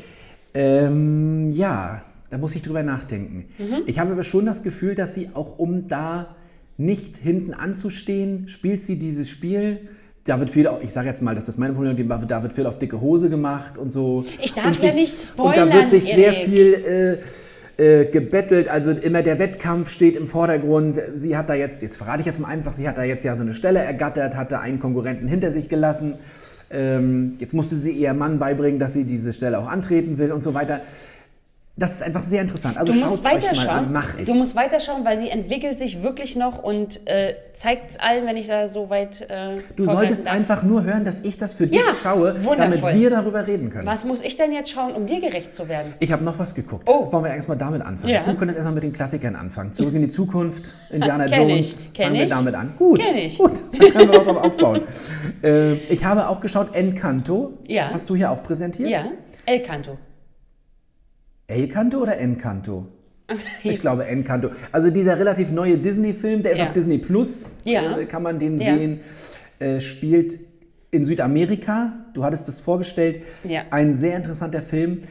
Ähm, 0.53 1.51
ja, 1.51 2.03
da 2.29 2.37
muss 2.37 2.55
ich 2.55 2.61
drüber 2.61 2.81
nachdenken. 2.81 3.49
Ich 3.85 3.99
habe 3.99 4.13
aber 4.13 4.23
schon 4.23 4.45
das 4.45 4.63
Gefühl, 4.63 4.95
dass 4.95 5.13
sie 5.13 5.29
auch, 5.33 5.59
um 5.59 5.89
da 5.89 6.35
nicht 6.77 7.17
hinten 7.17 7.53
anzustehen, 7.53 8.47
spielt 8.47 8.79
sie 8.81 8.97
dieses 8.97 9.29
Spiel. 9.29 9.89
Da 10.25 10.39
wird 10.39 10.51
viel, 10.51 10.67
auch- 10.67 10.81
ich 10.81 10.93
sage 10.93 11.07
jetzt 11.07 11.21
mal, 11.21 11.33
das 11.33 11.49
ist 11.49 11.57
meine 11.57 11.73
Formulierung, 11.73 12.07
da 12.27 12.43
wird 12.43 12.53
viel 12.53 12.67
auf 12.67 12.77
dicke 12.77 13.01
Hose 13.01 13.29
gemacht 13.29 13.77
und 13.77 13.91
so. 13.91 14.23
Ich 14.39 14.53
darf 14.53 14.65
und 14.67 14.75
ja 14.75 14.91
sich, 14.91 14.93
nicht 14.93 15.13
Und 15.37 15.47
da 15.57 15.61
spoilern, 15.63 15.73
wird 15.73 15.89
sich 15.89 16.03
sehr 16.05 16.27
Erik. 16.37 16.45
viel 16.45 17.19
äh, 17.77 18.01
äh, 18.01 18.05
gebettelt, 18.05 18.69
also 18.69 18.91
immer 18.91 19.23
der 19.23 19.39
Wettkampf 19.39 19.89
steht 19.89 20.15
im 20.15 20.27
Vordergrund. 20.27 21.01
Sie 21.13 21.35
hat 21.35 21.49
da 21.49 21.55
jetzt, 21.55 21.81
jetzt 21.81 21.97
verrate 21.97 22.19
ich 22.19 22.27
jetzt 22.27 22.39
mal 22.39 22.49
einfach, 22.49 22.73
sie 22.73 22.87
hat 22.87 22.97
da 22.97 23.03
jetzt 23.03 23.23
ja 23.23 23.35
so 23.35 23.41
eine 23.41 23.55
Stelle 23.55 23.79
ergattert, 23.79 24.35
hat 24.35 24.51
da 24.51 24.59
einen 24.59 24.79
Konkurrenten 24.79 25.27
hinter 25.27 25.49
sich 25.51 25.69
gelassen. 25.69 26.15
Ähm, 26.69 27.33
jetzt 27.39 27.53
musste 27.55 27.75
sie 27.75 27.91
ihr 27.91 28.13
Mann 28.13 28.37
beibringen, 28.37 28.79
dass 28.79 28.93
sie 28.93 29.05
diese 29.05 29.33
Stelle 29.33 29.57
auch 29.57 29.67
antreten 29.67 30.19
will 30.19 30.31
und 30.31 30.43
so 30.43 30.53
weiter. 30.53 30.81
Das 31.81 31.93
ist 31.93 32.03
einfach 32.03 32.21
sehr 32.21 32.41
interessant. 32.41 32.77
Also 32.77 32.93
schaut 32.93 33.25
euch 33.25 33.65
mal 33.65 33.67
an. 33.69 33.91
Mach 33.91 34.15
ich. 34.17 34.25
Du 34.25 34.35
musst 34.35 34.55
weiterschauen, 34.55 35.03
weil 35.03 35.17
sie 35.17 35.29
entwickelt 35.29 35.79
sich 35.79 36.03
wirklich 36.03 36.35
noch 36.35 36.61
und 36.61 37.07
äh, 37.07 37.33
zeigt 37.53 37.89
es 37.91 37.99
allen, 37.99 38.27
wenn 38.27 38.37
ich 38.37 38.45
da 38.47 38.67
so 38.67 38.91
weit. 38.91 39.21
Äh, 39.29 39.55
Du 39.75 39.85
solltest 39.85 40.27
darf. 40.27 40.33
einfach 40.35 40.61
nur 40.61 40.83
hören, 40.83 41.05
dass 41.05 41.21
ich 41.21 41.39
das 41.39 41.53
für 41.53 41.65
dich 41.65 41.79
Ja, 41.79 41.91
schaue, 42.01 42.35
wundervoll. 42.43 42.57
damit 42.57 42.83
wir 42.99 43.09
darüber 43.09 43.47
reden 43.47 43.69
können. 43.71 43.87
Was 43.87 44.05
muss 44.05 44.21
ich 44.21 44.37
denn 44.37 44.51
jetzt 44.51 44.69
schauen, 44.69 44.93
um 44.93 45.07
dir 45.07 45.19
gerecht 45.21 45.55
zu 45.55 45.67
werden? 45.69 45.95
Ich 45.99 46.11
habe 46.11 46.23
noch 46.23 46.37
was 46.37 46.53
geguckt. 46.53 46.87
Oh. 46.87 47.11
Wollen 47.11 47.23
wir 47.23 47.31
erstmal 47.33 47.57
damit 47.57 47.81
anfangen? 47.81 48.13
Ja. 48.13 48.23
Du 48.25 48.35
könntest 48.35 48.57
erstmal 48.57 48.75
mit 48.75 48.83
den 48.83 48.93
Klassikern 48.93 49.35
anfangen. 49.35 49.73
Zurück 49.73 49.95
in 49.95 50.03
die 50.03 50.07
Zukunft, 50.07 50.75
Indiana 50.91 51.25
Kenn 51.29 51.49
Jones. 51.49 51.81
ich, 51.81 51.93
kenn 51.93 52.05
Fangen 52.05 52.17
wir 52.19 52.23
ich. 52.25 52.29
damit 52.29 52.53
an. 52.53 52.73
Gut, 52.77 53.01
Kenn 53.01 53.17
ich. 53.17 53.37
gut. 53.39 53.53
Dann 53.79 53.91
können 53.91 54.11
wir 54.11 54.19
auch 54.19 54.23
drauf 54.23 54.37
aufbauen. 54.43 54.81
äh, 55.43 55.73
ich 55.91 56.05
habe 56.05 56.27
auch 56.29 56.41
geschaut, 56.41 56.75
Encanto. 56.75 57.53
Ja. 57.67 57.89
Hast 57.91 58.07
du 58.09 58.15
hier 58.15 58.29
auch 58.29 58.43
präsentiert? 58.43 58.87
Ja, 58.89 59.05
El 59.47 59.61
Canto 61.67 61.99
oder 61.99 62.17
Encanto? 62.17 62.87
Ich 63.63 63.79
glaube 63.79 64.05
Encanto. 64.07 64.49
Also 64.71 64.89
dieser 64.89 65.17
relativ 65.17 65.51
neue 65.51 65.77
Disney-Film, 65.77 66.43
der 66.43 66.51
ist 66.53 66.57
Ja. 66.59 66.65
auf 66.65 66.73
Disney 66.73 66.97
Plus, 66.97 67.49
Ja. 67.63 67.97
äh, 67.97 68.05
kann 68.05 68.23
man 68.23 68.39
den 68.39 68.59
Ja. 68.59 68.75
sehen, 68.75 68.99
äh, 69.59 69.79
spielt 69.79 70.37
in 70.91 71.05
Südamerika. 71.05 71.93
Du 72.13 72.23
hattest 72.25 72.49
es 72.49 72.59
vorgestellt. 72.59 73.21
Ein 73.69 73.93
sehr 73.93 74.17
interessanter 74.17 74.61
Film. 74.61 75.01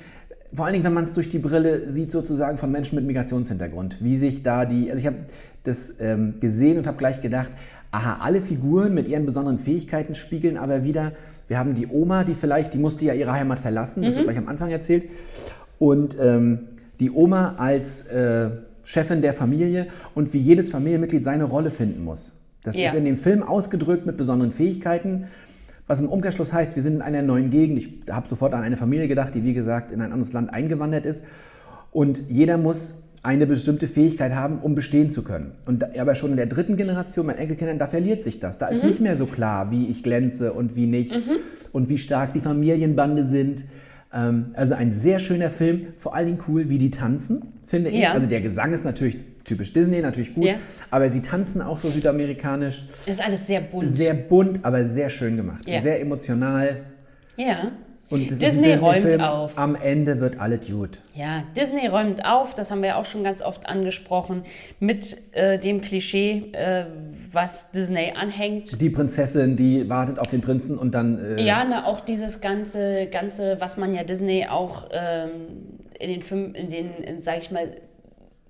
Vor 0.53 0.65
allen 0.67 0.75
Dingen, 0.75 0.85
wenn 0.85 0.93
man 0.93 1.05
es 1.05 1.13
durch 1.15 1.29
die 1.31 1.39
Brille 1.39 1.89
sieht, 1.89 2.11
sozusagen 2.13 2.59
von 2.59 2.71
Menschen 2.71 2.97
mit 2.97 3.07
Migrationshintergrund. 3.07 3.97
Wie 4.05 4.17
sich 4.17 4.43
da 4.43 4.67
die. 4.67 4.91
Also 4.91 5.01
ich 5.01 5.07
habe 5.07 5.17
das 5.63 5.95
ähm, 6.01 6.35
gesehen 6.41 6.77
und 6.77 6.87
habe 6.87 6.99
gleich 6.99 7.21
gedacht, 7.23 7.51
aha, 7.93 8.19
alle 8.23 8.41
Figuren 8.43 8.93
mit 8.93 9.09
ihren 9.09 9.25
besonderen 9.25 9.59
Fähigkeiten 9.59 10.15
spiegeln 10.15 10.59
aber 10.59 10.85
wieder. 10.85 11.13
Wir 11.49 11.59
haben 11.59 11.75
die 11.75 11.87
Oma, 11.87 12.25
die 12.25 12.35
vielleicht, 12.35 12.75
die 12.75 12.79
musste 12.79 13.05
ja 13.07 13.15
ihre 13.15 13.33
Heimat 13.33 13.59
verlassen, 13.61 14.03
das 14.03 14.15
wird 14.15 14.25
gleich 14.25 14.39
am 14.39 14.49
Anfang 14.49 14.71
erzählt. 14.71 15.07
Und 15.81 16.17
ähm, 16.21 16.59
die 17.01 17.11
Oma 17.11 17.55
als 17.57 18.03
äh, 18.09 18.51
Chefin 18.85 19.23
der 19.23 19.33
Familie 19.33 19.87
und 20.15 20.33
wie 20.35 20.39
jedes 20.39 20.69
Familienmitglied 20.69 21.25
seine 21.25 21.45
Rolle 21.45 21.71
finden 21.71 22.05
muss. 22.05 22.33
Das 22.63 22.77
Ja. 22.79 22.87
ist 22.87 22.95
in 22.95 23.07
dem 23.07 23.17
Film 23.17 23.43
ausgedrückt 23.43 24.05
mit 24.05 24.19
besonderen 24.19 24.53
Fähigkeiten. 24.53 25.25
Was 25.87 25.99
im 26.01 26.09
Umkehrschluss 26.09 26.53
heißt, 26.53 26.77
wir 26.77 26.83
sind 26.83 26.97
in 26.97 27.03
einer 27.03 27.23
neuen 27.23 27.49
Gegend. 27.51 27.79
Ich 27.79 27.89
habe 28.13 28.29
sofort 28.29 28.53
an 28.53 28.63
eine 28.63 28.77
Familie 28.77 29.09
gedacht, 29.09 29.35
die 29.35 29.43
wie 29.43 29.55
gesagt 29.55 29.91
in 29.91 30.03
ein 30.03 30.13
anderes 30.13 30.35
Land 30.35 30.53
eingewandert 30.53 31.07
ist. 31.07 31.25
Und 31.93 32.23
jeder 32.29 32.59
muss 32.59 32.93
eine 33.23 33.47
bestimmte 33.47 33.89
Fähigkeit 33.89 34.35
haben, 34.35 34.59
um 34.59 34.75
bestehen 34.75 35.09
zu 35.09 35.25
können. 35.25 35.53
Und 35.67 35.83
da, 35.83 35.89
aber 35.99 36.15
schon 36.15 36.31
in 36.31 36.37
der 36.37 36.47
dritten 36.47 36.77
Generation, 36.77 37.25
meinen 37.27 37.39
Enkelkindern, 37.39 37.79
da 37.79 37.87
verliert 37.87 38.23
sich 38.23 38.39
das. 38.39 38.59
Da 38.59 38.67
ist 38.69 38.85
nicht 38.85 39.01
mehr 39.01 39.17
so 39.17 39.25
klar, 39.27 39.71
wie 39.71 39.87
ich 39.89 40.03
glänze 40.03 40.53
und 40.53 40.77
wie 40.77 40.87
nicht 40.87 41.13
und 41.73 41.89
wie 41.89 41.99
stark 41.99 42.35
die 42.35 42.41
Familienbande 42.41 43.25
sind. 43.25 43.65
Ähm, 44.13 44.51
also 44.55 44.75
ein 44.75 44.93
sehr 44.93 45.19
schöner 45.19 45.51
Film, 45.51 45.89
vor 45.97 46.15
allen 46.15 46.27
Dingen 46.27 46.41
cool, 46.49 46.69
wie 46.69 46.79
die 46.79 46.91
tanzen, 46.91 47.43
finde 47.67 47.91
ich. 47.91 48.01
Ja. 48.01 48.13
Also 48.13 48.27
der 48.27 48.41
Gesang 48.41 48.73
ist 48.73 48.85
natürlich 48.85 49.19
typisch 49.45 49.73
Disney, 49.73 50.01
natürlich 50.01 50.35
gut, 50.35 50.45
Ja. 50.45 50.55
aber 50.91 51.09
sie 51.09 51.21
tanzen 51.21 51.63
auch 51.63 51.79
so 51.81 51.89
südamerikanisch. 51.91 52.85
Das 52.89 53.09
ist 53.09 53.25
alles 53.25 53.47
sehr 53.47 53.61
bunt. 53.61 53.89
Sehr 53.89 54.15
bunt, 54.15 54.65
aber 54.65 54.87
sehr 54.87 55.09
schön 55.09 55.37
gemacht. 55.37 55.67
Ja. 55.67 55.81
Sehr 55.81 56.01
emotional. 56.01 56.83
ja. 57.37 57.73
Und 58.11 58.29
Disney 58.29 58.73
ein 58.73 58.79
räumt 58.81 59.21
auf. 59.21 59.57
Am 59.57 59.77
Ende 59.77 60.19
wird 60.19 60.41
alles 60.41 60.67
gut. 60.67 60.99
Ja, 61.15 61.45
Disney 61.57 61.87
räumt 61.87 62.25
auf, 62.25 62.57
das 62.57 62.73
haben 62.73 62.83
wir 62.83 62.97
auch 62.97 63.05
schon 63.05 63.23
ganz 63.23 63.41
oft 63.41 63.69
angesprochen, 63.69 64.43
mit 64.81 65.17
äh, 65.33 65.61
dem 65.61 65.81
Klischee, 65.81 66.51
äh, 66.53 66.87
was 67.33 67.71
Disney 67.71 68.13
anhängt. 68.17 68.81
Die 68.81 68.91
Prinzessin, 68.91 69.55
die 69.55 69.89
wartet 69.89 70.19
auf 70.19 70.29
den 70.29 70.41
Prinzen 70.41 70.77
und 70.77 70.93
dann. 70.93 71.39
Äh, 71.39 71.43
Ja, 71.45 71.65
na, 71.65 71.87
auch 71.87 72.01
dieses 72.01 72.41
ganze, 72.41 73.07
ganze, 73.07 73.61
was 73.61 73.77
man 73.77 73.95
ja 73.95 74.03
Disney 74.03 74.45
auch 74.49 74.89
ähm, 74.91 75.31
in 76.01 76.11
den 76.11 76.23
Filmen, 76.23 76.57
in 76.57 76.69
den, 76.69 76.95
in, 77.05 77.23
sag 77.23 77.39
ich 77.39 77.53
mal, 77.53 77.77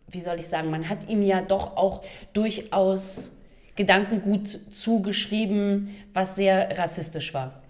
wie 0.09 0.21
soll 0.21 0.39
ich 0.39 0.49
sagen, 0.49 0.71
man 0.71 0.89
hat 0.89 1.09
ihm 1.09 1.23
ja 1.23 1.43
doch 1.43 1.77
auch 1.77 2.03
durchaus 2.33 3.37
Gedankengut 3.77 4.49
zugeschrieben, 4.73 5.91
was 6.15 6.37
sehr 6.37 6.79
rassistisch 6.79 7.35
war. 7.35 7.63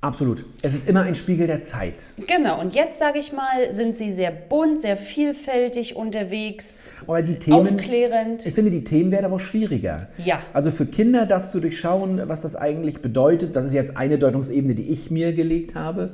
Absolut. 0.00 0.44
Es 0.62 0.76
ist 0.76 0.88
immer 0.88 1.02
ein 1.02 1.16
Spiegel 1.16 1.48
der 1.48 1.60
Zeit. 1.60 2.10
Genau, 2.28 2.60
und 2.60 2.72
jetzt 2.72 3.00
sage 3.00 3.18
ich 3.18 3.32
mal, 3.32 3.72
sind 3.72 3.98
sie 3.98 4.12
sehr 4.12 4.30
bunt, 4.30 4.78
sehr 4.78 4.96
vielfältig 4.96 5.96
unterwegs, 5.96 6.88
Aber 7.04 7.20
die 7.20 7.34
Themen. 7.40 7.56
aufklärend. 7.78 8.46
Ich 8.46 8.54
finde, 8.54 8.70
die 8.70 8.84
Themen 8.84 9.10
werden 9.10 9.24
aber 9.26 9.36
auch 9.36 9.40
schwieriger. 9.40 10.06
Ja. 10.24 10.40
Also 10.52 10.70
für 10.70 10.86
Kinder 10.86 11.26
das 11.26 11.50
zu 11.50 11.58
durchschauen, 11.58 12.22
was 12.26 12.42
das 12.42 12.54
eigentlich 12.54 13.00
bedeutet, 13.02 13.56
das 13.56 13.64
ist 13.64 13.72
jetzt 13.72 13.96
eine 13.96 14.18
Deutungsebene, 14.18 14.76
die 14.76 14.88
ich 14.92 15.10
mir 15.10 15.32
gelegt 15.32 15.74
habe. 15.74 16.10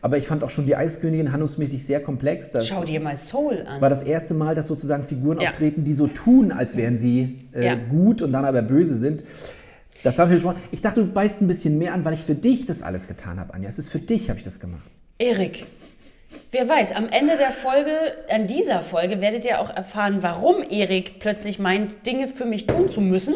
Aber 0.00 0.16
ich 0.16 0.26
fand 0.26 0.42
auch 0.42 0.50
schon 0.50 0.64
die 0.64 0.76
Eiskönigin 0.76 1.30
handlungsmäßig 1.32 1.84
sehr 1.84 2.00
komplex. 2.00 2.50
Das 2.52 2.66
Schau 2.68 2.84
dir 2.84 3.00
mal 3.00 3.16
Soul 3.18 3.64
an. 3.68 3.80
war 3.82 3.90
das 3.90 4.04
erste 4.04 4.32
Mal, 4.32 4.54
dass 4.54 4.68
sozusagen 4.68 5.02
Figuren 5.04 5.40
Ja. 5.40 5.50
auftreten, 5.50 5.84
die 5.84 5.92
so 5.92 6.06
tun, 6.06 6.50
als 6.52 6.76
wären 6.78 6.96
sie 6.96 7.36
äh, 7.52 7.66
Ja. 7.66 7.74
gut 7.74 8.22
und 8.22 8.32
dann 8.32 8.44
aber 8.46 8.62
böse 8.62 8.94
sind. 8.96 9.22
Das 10.02 10.18
habe 10.18 10.34
ich 10.34 10.40
schon. 10.40 10.56
Ich 10.70 10.80
dachte, 10.80 11.02
du 11.04 11.12
beißt 11.12 11.42
ein 11.42 11.46
bisschen 11.46 11.78
mehr 11.78 11.94
an, 11.94 12.04
weil 12.04 12.14
ich 12.14 12.24
für 12.24 12.34
dich 12.34 12.66
das 12.66 12.82
alles 12.82 13.08
getan 13.08 13.40
habe, 13.40 13.54
Anja. 13.54 13.68
Es 13.68 13.78
ist 13.78 13.90
für 13.90 13.98
dich, 13.98 14.28
habe 14.28 14.38
ich 14.38 14.44
das 14.44 14.60
gemacht. 14.60 14.82
Erik, 15.18 15.64
wer 16.52 16.68
weiß, 16.68 16.94
am 16.94 17.08
Ende 17.08 17.36
der 17.36 17.50
Folge, 17.50 17.90
an 18.30 18.46
dieser 18.46 18.82
Folge, 18.82 19.20
werdet 19.20 19.44
ihr 19.44 19.60
auch 19.60 19.74
erfahren, 19.74 20.18
warum 20.20 20.62
Erik 20.70 21.18
plötzlich 21.18 21.58
meint, 21.58 22.06
Dinge 22.06 22.28
für 22.28 22.44
mich 22.44 22.66
tun 22.66 22.88
zu 22.88 23.00
müssen. 23.00 23.34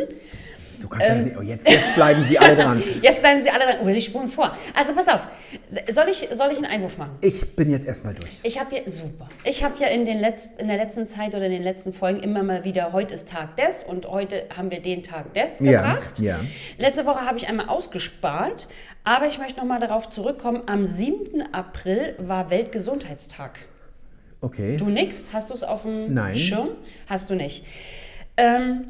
Du 0.82 0.88
kannst 0.88 1.08
Ähm. 1.10 1.18
ja 1.18 1.24
nicht, 1.24 1.36
oh, 1.38 1.42
jetzt, 1.42 1.68
jetzt 1.68 1.94
bleiben 1.94 2.22
sie 2.22 2.38
alle 2.38 2.56
dran. 2.56 2.82
Jetzt 3.02 3.20
bleiben 3.20 3.40
sie 3.40 3.50
alle 3.50 3.64
dran. 3.64 3.76
Oh, 3.84 3.88
ich 3.88 4.04
spulen 4.06 4.28
vor. 4.28 4.56
Also 4.74 4.94
pass 4.94 5.08
auf, 5.08 5.28
soll 5.90 6.08
ich, 6.08 6.28
soll 6.34 6.50
ich 6.50 6.56
einen 6.56 6.66
Einwurf 6.66 6.98
machen? 6.98 7.16
Ich 7.20 7.54
bin 7.54 7.70
jetzt 7.70 7.86
erstmal 7.86 8.14
durch. 8.14 8.40
Ich 8.42 8.58
habe 8.58 8.74
ja, 8.74 8.82
super. 8.90 9.28
Ich 9.44 9.62
habe 9.62 9.74
ja 9.78 9.86
in, 9.88 10.04
den 10.06 10.18
Letz-, 10.18 10.56
in 10.58 10.66
der 10.68 10.76
letzten 10.76 11.06
Zeit 11.06 11.34
oder 11.34 11.46
in 11.46 11.52
den 11.52 11.62
letzten 11.62 11.92
Folgen 11.92 12.20
immer 12.20 12.42
mal 12.42 12.64
wieder, 12.64 12.92
heute 12.92 13.14
ist 13.14 13.28
Tag 13.28 13.56
des 13.56 13.84
und 13.84 14.06
heute 14.08 14.46
haben 14.56 14.70
wir 14.70 14.80
den 14.80 15.02
Tag 15.02 15.32
des 15.34 15.60
Ja, 15.60 15.92
gebracht. 15.94 16.18
ja. 16.18 16.40
Letzte 16.78 17.06
Woche 17.06 17.24
habe 17.24 17.38
ich 17.38 17.48
einmal 17.48 17.68
ausgespart, 17.68 18.66
aber 19.04 19.26
ich 19.28 19.38
möchte 19.38 19.60
nochmal 19.60 19.78
darauf 19.80 20.10
zurückkommen. 20.10 20.62
Am 20.66 20.84
7. 20.84 21.52
April 21.52 22.16
war 22.18 22.50
Weltgesundheitstag. 22.50 23.58
Okay. 24.40 24.76
Du 24.76 24.86
nix? 24.86 25.26
Hast 25.32 25.50
du 25.50 25.54
es 25.54 25.62
auf 25.62 25.82
dem 25.82 26.12
Nein. 26.12 26.36
Schirm? 26.36 26.70
Hast 27.08 27.30
du 27.30 27.34
nicht. 27.36 27.64
Ähm, 28.36 28.86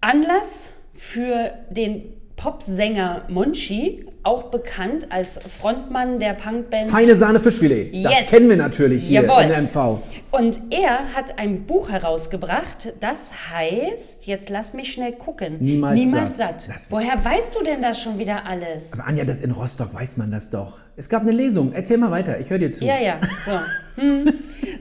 Anlass 0.00 0.74
für 0.96 1.52
den 1.70 2.02
Popsänger 2.36 3.22
Monchi, 3.28 4.04
auch 4.22 4.44
bekannt 4.50 5.06
als 5.10 5.38
Frontmann 5.58 6.20
der 6.20 6.34
Punkband. 6.34 6.90
Feine 6.90 7.16
Sahne 7.16 7.40
Fischfilet. 7.40 8.04
Das 8.04 8.20
Yes. 8.20 8.28
kennen 8.28 8.50
wir 8.50 8.56
natürlich 8.58 9.04
hier 9.06 9.22
Jawohl. 9.22 9.44
in 9.44 9.48
der 9.48 9.58
MV. 9.62 10.02
Und 10.32 10.60
er 10.70 11.14
hat 11.14 11.38
ein 11.38 11.64
Buch 11.64 11.88
herausgebracht, 11.88 12.92
das 13.00 13.32
heißt, 13.50 14.26
jetzt 14.26 14.50
lass 14.50 14.74
mich 14.74 14.92
schnell 14.92 15.12
gucken. 15.12 15.56
Niemals 15.60 15.94
Niemals 15.96 16.36
satt. 16.36 16.60
satt. 16.62 16.74
Das- 16.74 16.90
Woher 16.90 17.24
weißt 17.24 17.54
du 17.54 17.64
denn 17.64 17.80
das 17.80 18.02
schon 18.02 18.18
wieder 18.18 18.44
alles? 18.44 18.92
Aber 18.92 19.06
Anja, 19.06 19.24
das 19.24 19.40
in 19.40 19.52
Rostock 19.52 19.94
weiß 19.94 20.18
man 20.18 20.30
das 20.30 20.50
doch. 20.50 20.80
Es 20.96 21.08
gab 21.08 21.22
eine 21.22 21.30
Lesung. 21.30 21.72
Erzähl 21.72 21.96
mal 21.96 22.10
weiter. 22.10 22.38
Ich 22.38 22.50
höre 22.50 22.58
dir 22.58 22.70
zu. 22.70 22.84
Ja, 22.84 22.98
ja. 23.00 23.18
So. 23.46 24.02
Hm. 24.02 24.30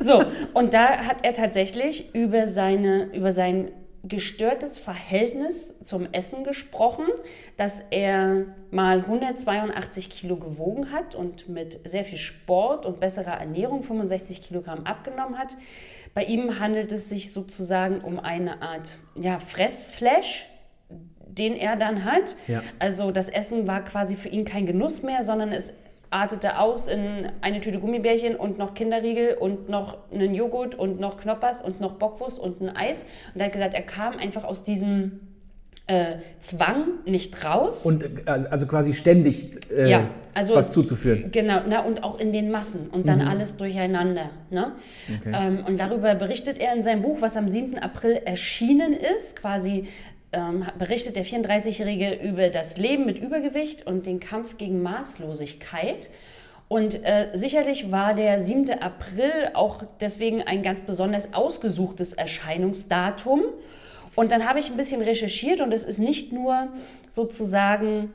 so, 0.01 0.21
und 0.53 0.73
da 0.73 0.97
hat 0.97 1.17
er 1.23 1.33
tatsächlich 1.33 2.13
über, 2.13 2.49
seine, 2.49 3.05
über 3.13 3.31
sein 3.31 3.69
gestörtes 4.07 4.77
Verhältnis 4.77 5.79
zum 5.83 6.07
Essen 6.11 6.43
gesprochen, 6.43 7.05
dass 7.57 7.81
er 7.89 8.45
mal 8.71 8.99
182 8.99 10.09
Kilo 10.09 10.37
gewogen 10.37 10.91
hat 10.91 11.15
und 11.15 11.49
mit 11.49 11.79
sehr 11.85 12.05
viel 12.05 12.17
Sport 12.17 12.85
und 12.85 12.99
besserer 12.99 13.39
Ernährung 13.39 13.83
65 13.83 14.41
Kilogramm 14.41 14.85
abgenommen 14.85 15.37
hat. 15.37 15.55
Bei 16.13 16.23
ihm 16.23 16.59
handelt 16.59 16.91
es 16.91 17.09
sich 17.09 17.33
sozusagen 17.33 17.99
um 17.99 18.19
eine 18.19 18.61
Art 18.61 18.97
ja, 19.15 19.39
Fressflash, 19.39 20.47
den 21.27 21.55
er 21.55 21.75
dann 21.75 22.05
hat. 22.05 22.35
Ja. 22.47 22.63
Also 22.79 23.11
das 23.11 23.29
Essen 23.29 23.67
war 23.67 23.83
quasi 23.83 24.15
für 24.15 24.29
ihn 24.29 24.45
kein 24.45 24.65
Genuss 24.65 25.03
mehr, 25.03 25.23
sondern 25.23 25.51
es 25.51 25.73
artete 26.09 26.59
aus 26.59 26.87
in 26.87 27.27
eine 27.41 27.61
Tüte 27.61 27.79
Gummibärchen 27.79 28.35
und 28.35 28.57
noch 28.57 28.73
Kinderriegel 28.73 29.35
und 29.35 29.69
noch 29.69 29.97
einen 30.11 30.33
Joghurt 30.33 30.75
und 30.75 30.99
noch 30.99 31.17
Knoppers 31.17 31.61
und 31.61 31.81
noch 31.81 31.93
Bockwurst 31.93 32.39
und 32.39 32.61
ein 32.61 32.75
Eis. 32.75 33.05
Und 33.33 33.41
er 33.41 33.47
hat 33.47 33.53
gesagt, 33.53 33.73
er 33.73 33.81
kam 33.81 34.17
einfach 34.17 34.43
aus 34.43 34.63
diesem 34.63 35.19
äh, 35.87 36.15
Zwang 36.39 36.85
nicht 37.05 37.43
raus. 37.45 37.85
Und 37.85 38.27
also, 38.27 38.47
also 38.49 38.65
quasi 38.65 38.93
ständig 38.93 39.49
äh, 39.71 39.89
Ja, 39.89 40.07
also- 40.33 40.55
was 40.55 40.71
zuzuführen. 40.71 41.31
Genau, 41.31 41.61
na, 41.67 41.81
und 41.81 42.03
auch 42.03 42.19
in 42.19 42.31
den 42.31 42.49
Massen 42.49 42.89
und 42.89 43.07
dann 43.07 43.21
alles 43.21 43.57
durcheinander. 43.57 44.31
Ne? 44.49 44.71
Okay. 45.19 45.31
Ähm, 45.33 45.63
und 45.67 45.79
darüber 45.79 46.15
berichtet 46.15 46.57
er 46.59 46.73
in 46.75 46.83
seinem 46.83 47.03
Buch, 47.03 47.17
was 47.21 47.37
am 47.37 47.47
7. 47.49 47.77
April 47.77 48.13
erschienen 48.25 48.93
ist. 48.93 49.35
Quasi 49.35 49.87
ähm, 50.35 50.65
berichtet 50.77 51.15
der 51.15 51.25
34-Jährige 51.25 52.13
über 52.13 52.49
das 52.49 52.77
Leben 52.77 53.05
mit 53.05 53.17
Übergewicht 53.17 53.87
und 53.87 54.05
den 54.05 54.19
Kampf 54.19 54.57
gegen 54.57 54.83
Maßlosigkeit. 54.83 56.09
Und 56.67 57.03
äh, 57.03 57.29
sicherlich 57.33 57.91
war 57.91 58.13
der 58.13 58.41
7. 58.41 58.81
April 58.81 59.51
auch 59.53 59.83
deswegen 60.01 60.41
ein 60.41 60.61
ganz 60.61 60.81
besonders 60.81 61.33
ausgesuchtes 61.33 62.13
Erscheinungsdatum. 62.13 63.43
Und 64.15 64.31
dann 64.31 64.47
habe 64.47 64.59
ich 64.59 64.69
ein 64.69 64.77
bisschen 64.77 65.01
recherchiert 65.01 65.61
und 65.61 65.71
es 65.71 65.83
ist 65.83 65.99
nicht 65.99 66.31
nur 66.31 66.69
sozusagen 67.09 68.13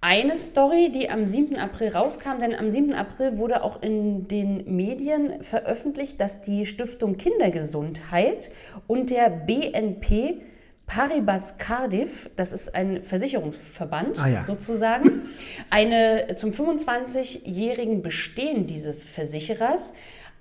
eine 0.00 0.36
Story, 0.36 0.92
die 0.92 1.08
am 1.08 1.24
7. 1.24 1.58
April 1.58 1.88
rauskam, 1.88 2.38
denn 2.40 2.54
am 2.54 2.70
7. 2.70 2.92
April 2.92 3.38
wurde 3.38 3.64
auch 3.64 3.82
in 3.82 4.28
den 4.28 4.76
Medien 4.76 5.42
veröffentlicht, 5.42 6.20
dass 6.20 6.42
die 6.42 6.66
Stiftung 6.66 7.16
Kindergesundheit 7.16 8.50
und 8.86 9.10
der 9.10 9.30
BNP 9.30 10.42
Paribas 10.86 11.58
Cardiff, 11.58 12.30
das 12.36 12.52
ist 12.52 12.74
ein 12.74 13.02
Versicherungsverband 13.02 14.18
Ah 14.20 14.28
ja. 14.28 14.42
sozusagen, 14.42 15.22
eine 15.70 16.34
zum 16.36 16.50
25-jährigen 16.50 18.02
Bestehen 18.02 18.66
dieses 18.66 19.02
Versicherers 19.02 19.94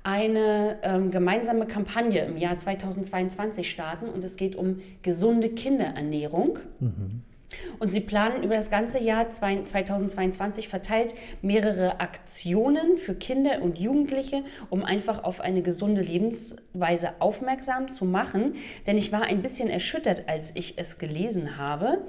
eine 0.04 0.80
ähm, 0.84 1.12
gemeinsame 1.12 1.66
Kampagne 1.66 2.26
im 2.26 2.38
Jahr 2.38 2.58
2022 2.58 3.72
starten 3.72 4.10
und 4.10 4.24
es 4.24 4.36
geht 4.36 4.56
um 4.56 4.82
gesunde 5.02 5.50
Kinderernährung. 5.50 6.60
Und 7.80 7.92
sie 7.92 8.00
planen 8.00 8.44
über 8.44 8.56
das 8.56 8.70
ganze 8.70 9.00
Jahr 9.00 9.30
zwei- 9.30 9.64
2022 9.64 10.70
verteilt 10.70 11.16
mehrere 11.42 12.00
Aktionen 12.00 12.98
für 12.98 13.16
Kinder 13.16 13.62
und 13.62 13.80
Jugendliche, 13.80 14.44
um 14.70 14.84
einfach 14.84 15.24
auf 15.24 15.42
eine 15.42 15.62
gesunde 15.62 16.02
Lebensweise 16.02 17.12
aufmerksam 17.20 17.90
zu 17.90 18.06
machen. 18.06 18.56
Denn 18.88 18.98
ich 18.98 19.12
war 19.12 19.24
ein 19.24 19.42
bisschen 19.42 19.70
erschüttert, 19.70 20.28
als 20.28 20.56
ich 20.56 20.78
es 20.78 20.98
gelesen 20.98 21.58
habe. 21.58 22.00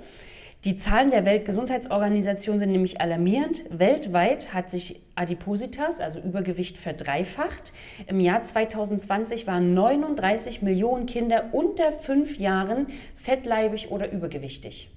Die 0.64 0.76
Zahlen 0.76 1.10
der 1.10 1.26
Weltgesundheitsorganisation 1.26 2.58
sind 2.58 2.72
nämlich 2.72 2.98
alarmierend. 2.98 3.64
Weltweit 3.68 4.54
hat 4.54 4.70
sich 4.70 5.02
Adipositas, 5.14 6.00
also 6.00 6.20
Übergewicht, 6.20 6.78
verdreifacht. 6.78 7.74
Im 8.06 8.18
Jahr 8.18 8.42
2020 8.42 9.46
waren 9.46 9.74
39 9.74 10.62
Millionen 10.62 11.04
Kinder 11.04 11.50
unter 11.52 11.92
fünf 11.92 12.38
Jahren 12.38 12.86
fettleibig 13.14 13.90
oder 13.90 14.10
übergewichtig. 14.10 14.93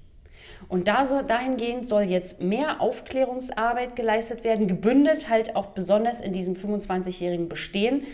Und 0.68 0.86
da 0.86 1.06
so, 1.06 1.22
dahingehend 1.22 1.88
soll 1.88 2.02
jetzt 2.02 2.42
mehr 2.42 2.80
Aufklärungsarbeit 2.80 3.96
geleistet 3.96 4.44
werden, 4.44 4.68
gebündelt 4.68 5.30
halt 5.30 5.56
auch 5.56 5.66
besonders 5.66 6.20
in 6.20 6.32
diesem 6.32 6.54
25-jährigen 6.54 7.48
Bestehen 7.48 8.04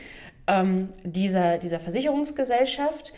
ähm, 0.47 0.91
dieser, 1.03 1.59
dieser 1.59 1.81
Versicherungsgesellschaft. 1.81 3.13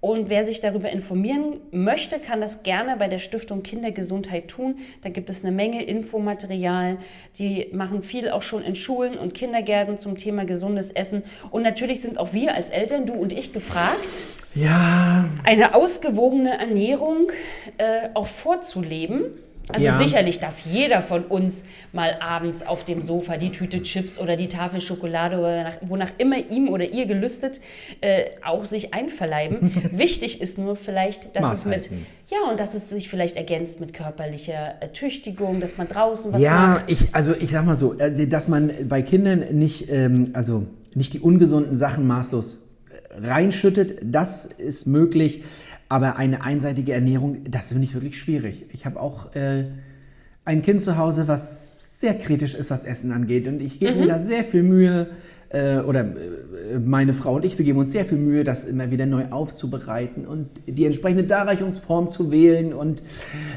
Und 0.00 0.28
wer 0.28 0.44
sich 0.44 0.60
darüber 0.60 0.90
informieren 0.90 1.60
möchte, 1.72 2.20
kann 2.20 2.40
das 2.40 2.62
gerne 2.62 2.96
bei 2.96 3.08
der 3.08 3.18
Stiftung 3.18 3.64
Kindergesundheit 3.64 4.46
tun. 4.46 4.78
Da 5.02 5.08
gibt 5.08 5.28
es 5.30 5.42
eine 5.42 5.50
Menge 5.50 5.82
Infomaterial. 5.84 6.98
Die 7.38 7.70
machen 7.72 8.02
viel 8.02 8.30
auch 8.30 8.42
schon 8.42 8.62
in 8.62 8.76
Schulen 8.76 9.18
und 9.18 9.34
Kindergärten 9.34 9.98
zum 9.98 10.16
Thema 10.16 10.44
gesundes 10.44 10.92
Essen. 10.92 11.24
Und 11.50 11.62
natürlich 11.62 12.02
sind 12.02 12.18
auch 12.18 12.34
wir 12.34 12.54
als 12.54 12.70
Eltern, 12.70 13.06
du 13.06 13.14
und 13.14 13.32
ich, 13.32 13.52
gefragt, 13.52 14.45
Ja, 14.56 15.26
eine 15.44 15.74
ausgewogene 15.74 16.58
Ernährung 16.58 17.28
äh, 17.78 18.08
auch 18.14 18.26
vorzuleben. 18.26 19.24
Also 19.68 19.86
Ja. 19.86 19.98
sicherlich 19.98 20.38
darf 20.38 20.54
jeder 20.64 21.02
von 21.02 21.24
uns 21.24 21.64
mal 21.92 22.18
abends 22.20 22.64
auf 22.64 22.84
dem 22.84 23.02
Sofa 23.02 23.36
die 23.36 23.50
Tüte 23.50 23.82
Chips 23.82 24.18
oder 24.20 24.36
die 24.36 24.48
Tafel 24.48 24.80
Schokolade 24.80 25.38
oder 25.38 25.64
nach, 25.64 25.76
wonach 25.82 26.10
immer 26.18 26.36
ihm 26.38 26.68
oder 26.68 26.84
ihr 26.84 27.06
gelüstet 27.06 27.60
äh, 28.00 28.26
auch 28.44 28.64
sich 28.64 28.94
einverleiben. 28.94 29.72
Wichtig 29.90 30.40
ist 30.40 30.56
nur 30.56 30.76
vielleicht, 30.76 31.34
dass 31.34 31.42
Maß 31.42 31.58
es 31.58 31.64
mit 31.64 31.90
ja 32.30 32.48
und 32.48 32.60
dass 32.60 32.74
es 32.74 32.90
sich 32.90 33.08
vielleicht 33.08 33.36
ergänzt 33.36 33.80
mit 33.80 33.92
körperlicher 33.92 34.76
Ertüchtigung, 34.80 35.60
dass 35.60 35.76
man 35.76 35.88
draußen 35.88 36.32
was 36.32 36.40
ja, 36.40 36.54
macht. 36.54 36.84
ich, 36.86 37.12
also 37.12 37.34
ich 37.34 37.50
sag 37.50 37.66
mal 37.66 37.76
so, 37.76 37.94
äh, 37.98 38.28
dass 38.28 38.46
man 38.46 38.70
bei 38.88 39.02
Kindern 39.02 39.44
nicht, 39.50 39.90
ähm, 39.90 40.30
also 40.32 40.64
nicht 40.94 41.12
die 41.12 41.20
ungesunden 41.20 41.74
Sachen 41.74 42.06
maßlos 42.06 42.65
reinschüttet, 43.22 43.96
das 44.02 44.46
ist 44.46 44.86
möglich. 44.86 45.42
Aber 45.88 46.16
eine 46.16 46.42
einseitige 46.42 46.92
Ernährung, 46.92 47.44
das 47.48 47.68
finde 47.68 47.84
ich 47.84 47.94
wirklich 47.94 48.18
schwierig. 48.18 48.66
Ich 48.72 48.86
habe 48.86 49.00
auch 49.00 49.34
äh, 49.36 49.66
ein 50.44 50.62
Kind 50.62 50.82
zu 50.82 50.96
Hause, 50.96 51.28
was 51.28 52.00
sehr 52.00 52.14
kritisch 52.14 52.54
ist, 52.54 52.70
was 52.70 52.84
Essen 52.84 53.12
angeht. 53.12 53.46
Und 53.46 53.60
ich 53.62 53.78
gebe 53.78 53.94
Mhm. 53.94 54.00
mir 54.00 54.06
da 54.08 54.18
sehr 54.18 54.44
viel 54.44 54.62
Mühe, 54.62 55.08
äh, 55.48 55.78
oder 55.78 56.00
äh, 56.00 56.78
meine 56.84 57.14
Frau 57.14 57.36
und 57.36 57.44
ich, 57.44 57.56
wir 57.56 57.64
geben 57.64 57.78
uns 57.78 57.92
sehr 57.92 58.04
viel 58.04 58.18
Mühe, 58.18 58.44
das 58.44 58.64
immer 58.64 58.90
wieder 58.90 59.06
neu 59.06 59.26
aufzubereiten 59.30 60.26
und 60.26 60.48
die 60.66 60.84
entsprechende 60.84 61.24
Darreichungsform 61.24 62.10
zu 62.10 62.30
wählen. 62.32 62.72
Und 62.72 63.02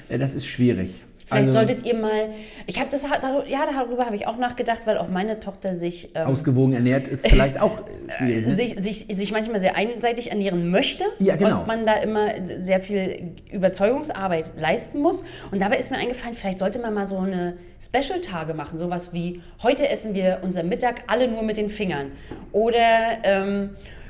äh, 0.08 0.18
das 0.20 0.36
ist 0.36 0.46
schwierig. 0.46 1.04
Vielleicht 1.30 1.48
Also- 1.48 1.60
solltet 1.60 1.86
ihr 1.86 1.96
mal, 1.96 2.30
ich 2.66 2.80
habe 2.80 2.90
das, 2.90 3.04
ja, 3.48 3.66
darüber 3.72 4.06
habe 4.06 4.16
ich 4.16 4.26
auch 4.28 4.38
nachgedacht, 4.38 4.86
weil 4.86 4.98
auch 4.98 5.08
meine 5.10 5.40
Tochter 5.40 5.76
sich 5.76 6.10
ähm, 6.16 6.26
ausgewogen 6.28 6.74
ernährt 6.74 7.08
ist 7.08 7.28
vielleicht 7.28 7.62
auch 7.62 7.82
schwierig. 8.18 8.48
Ne? 8.48 8.52
sich, 8.54 8.76
sich, 8.80 9.06
sich 9.16 9.32
manchmal 9.32 9.60
sehr 9.60 9.76
einseitig 9.76 10.32
ernähren 10.32 10.70
möchte 10.72 11.06
Ja, 11.20 11.36
genau. 11.36 11.60
und 11.60 11.68
man 11.68 11.86
da 11.86 11.94
immer 11.98 12.30
sehr 12.58 12.80
viel 12.80 13.34
Überzeugungsarbeit 13.52 14.52
leisten 14.58 15.02
muss. 15.02 15.24
Und 15.52 15.62
dabei 15.62 15.78
ist 15.78 15.92
mir 15.92 15.98
eingefallen, 15.98 16.34
vielleicht 16.36 16.60
sollte 16.60 16.80
man 16.80 16.94
mal 16.94 17.06
so 17.06 17.20
eine 17.20 17.58
Special-Tage 17.80 18.54
machen, 18.54 18.78
sowas 18.80 19.14
wie 19.14 19.42
heute 19.64 19.88
essen 19.88 20.14
wir 20.14 20.40
unser 20.42 20.64
Mittag 20.64 21.04
alle 21.08 21.28
nur 21.28 21.44
mit 21.44 21.58
den 21.58 21.70
Fingern 21.70 22.12
oder 22.52 22.80
ähm, 23.24 23.70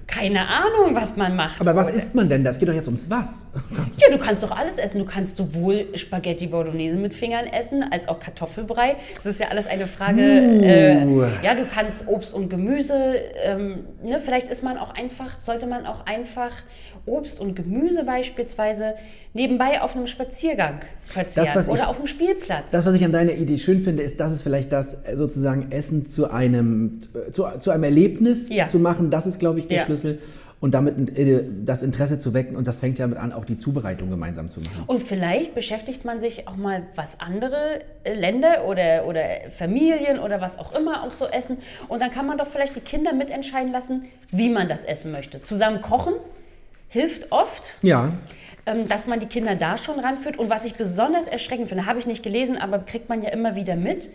keine 0.09 0.47
Ahnung, 0.47 0.93
was 0.95 1.15
man 1.15 1.35
macht. 1.35 1.61
Aber 1.61 1.75
was 1.75 1.91
isst 1.91 2.15
man 2.15 2.29
denn? 2.29 2.43
Das 2.43 2.59
geht 2.59 2.67
doch 2.67 2.73
jetzt 2.73 2.87
ums 2.87 3.09
was. 3.09 3.45
ja, 3.97 4.15
du 4.15 4.21
kannst 4.21 4.43
doch 4.43 4.51
alles 4.51 4.77
essen. 4.77 4.99
Du 4.99 5.05
kannst 5.05 5.37
sowohl 5.37 5.87
Spaghetti 5.95 6.47
Bolognese 6.47 6.97
mit 6.97 7.13
Fingern 7.13 7.45
essen, 7.47 7.83
als 7.91 8.07
auch 8.07 8.19
Kartoffelbrei. 8.19 8.95
Das 9.15 9.25
ist 9.25 9.39
ja 9.39 9.47
alles 9.49 9.67
eine 9.67 9.87
Frage. 9.87 10.21
Äh, 10.21 11.43
ja, 11.43 11.53
du 11.55 11.65
kannst 11.73 12.07
Obst 12.07 12.33
und 12.33 12.49
Gemüse. 12.49 12.93
Ähm, 13.43 13.85
ne, 14.03 14.19
vielleicht 14.19 14.49
ist 14.49 14.63
man 14.63 14.77
auch 14.77 14.93
einfach, 14.93 15.39
sollte 15.41 15.67
man 15.67 15.85
auch 15.85 16.05
einfach 16.05 16.51
Obst 17.05 17.39
und 17.39 17.55
Gemüse 17.55 18.03
beispielsweise 18.03 18.93
nebenbei 19.33 19.81
auf 19.81 19.95
einem 19.95 20.07
Spaziergang 20.07 20.79
verzehren 21.03 21.59
ich- 21.61 21.67
oder 21.69 21.87
auf 21.87 21.97
dem 21.97 22.07
Spielplatz. 22.07 22.71
Das, 22.71 22.85
was 22.85 22.95
ich 22.95 23.05
an 23.05 23.11
deiner 23.11 23.33
Idee 23.33 23.57
schön 23.57 23.79
finde, 23.79 24.01
ist, 24.03 24.19
dass 24.19 24.31
es 24.31 24.41
vielleicht 24.41 24.71
das 24.71 24.95
äh, 25.05 25.15
sozusagen 25.15 25.71
Essen 25.71 26.07
zu 26.07 26.29
einem, 26.31 27.01
äh, 27.27 27.31
zu, 27.31 27.45
zu 27.59 27.71
einem 27.71 27.83
Erlebnis 27.83 28.49
Ja. 28.49 28.65
zu 28.67 28.79
machen. 28.79 29.11
Das 29.11 29.27
ist, 29.27 29.39
glaube 29.39 29.59
ich, 29.59 29.67
der 29.67 29.79
Ja. 29.79 29.85
Schlüssel. 29.85 29.98
Und 30.61 30.73
damit 30.73 31.17
äh, 31.17 31.43
das 31.65 31.83
Interesse 31.83 32.19
zu 32.19 32.33
wecken. 32.33 32.57
Und 32.57 32.67
das 32.67 32.81
fängt 32.81 32.99
ja 32.99 33.05
damit 33.07 33.17
an, 33.17 33.31
auch 33.31 33.45
die 33.45 33.55
Zubereitung 33.55 34.09
gemeinsam 34.09 34.49
zu 34.49 34.59
machen. 34.59 34.83
Und 34.87 35.01
vielleicht 35.01 35.55
beschäftigt 35.55 36.03
man 36.03 36.19
sich 36.19 36.49
auch 36.49 36.57
mal, 36.57 36.83
was 36.95 37.21
andere 37.21 37.79
äh, 38.03 38.13
Länder 38.13 38.65
oder, 38.65 39.07
oder 39.07 39.21
Familien 39.49 40.19
oder 40.19 40.41
was 40.41 40.59
auch 40.59 40.77
immer 40.77 41.03
auch 41.03 41.11
so 41.11 41.27
essen. 41.27 41.59
Und 41.87 42.01
dann 42.01 42.11
kann 42.11 42.27
man 42.27 42.37
doch 42.37 42.47
vielleicht 42.47 42.75
die 42.75 42.81
Kinder 42.81 43.13
mitentscheiden 43.13 43.71
lassen, 43.71 44.05
wie 44.31 44.49
man 44.49 44.67
das 44.67 44.83
essen 44.83 45.13
möchte. 45.13 45.41
Zusammen 45.43 45.81
kochen 45.81 46.13
hilft 46.89 47.31
oft, 47.31 47.75
Ja, 47.81 48.11
ähm, 48.65 48.87
dass 48.87 49.07
man 49.07 49.19
die 49.19 49.27
Kinder 49.27 49.55
da 49.55 49.77
schon 49.77 49.99
ranführt. 49.99 50.37
Und 50.37 50.49
was 50.49 50.65
ich 50.65 50.75
besonders 50.75 51.27
erschreckend 51.27 51.69
finde, 51.69 51.85
habe 51.85 51.99
ich 51.99 52.07
nicht 52.07 52.23
gelesen, 52.23 52.57
aber 52.57 52.79
kriegt 52.79 53.07
man 53.09 53.21
ja 53.21 53.29
immer 53.29 53.55
wieder 53.55 53.75
mit. 53.75 54.09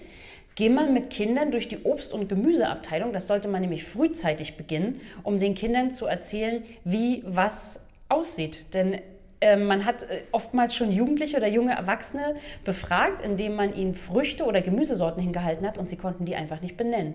Geh 0.56 0.68
mal 0.68 0.90
mit 0.90 1.10
Kindern 1.10 1.50
durch 1.50 1.66
die 1.66 1.78
Obst- 1.78 2.12
und 2.12 2.28
Gemüseabteilung. 2.28 3.12
Das 3.12 3.26
sollte 3.26 3.48
man 3.48 3.60
nämlich 3.60 3.84
frühzeitig 3.84 4.56
beginnen, 4.56 5.00
um 5.24 5.40
den 5.40 5.54
Kindern 5.54 5.90
zu 5.90 6.06
erzählen, 6.06 6.62
wie 6.84 7.24
was 7.26 7.80
aussieht. 8.08 8.72
Denn 8.72 9.00
äh, 9.40 9.56
man 9.56 9.84
hat 9.84 10.04
äh, 10.04 10.20
oftmals 10.30 10.74
schon 10.74 10.92
Jugendliche 10.92 11.36
oder 11.36 11.48
junge 11.48 11.72
Erwachsene 11.72 12.36
befragt, 12.64 13.20
indem 13.20 13.56
man 13.56 13.74
ihnen 13.74 13.94
Früchte 13.94 14.44
oder 14.44 14.62
Gemüsesorten 14.62 15.22
hingehalten 15.22 15.66
hat 15.66 15.76
und 15.76 15.90
sie 15.90 15.96
konnten 15.96 16.24
die 16.24 16.36
einfach 16.36 16.60
nicht 16.60 16.76
benennen. 16.76 17.14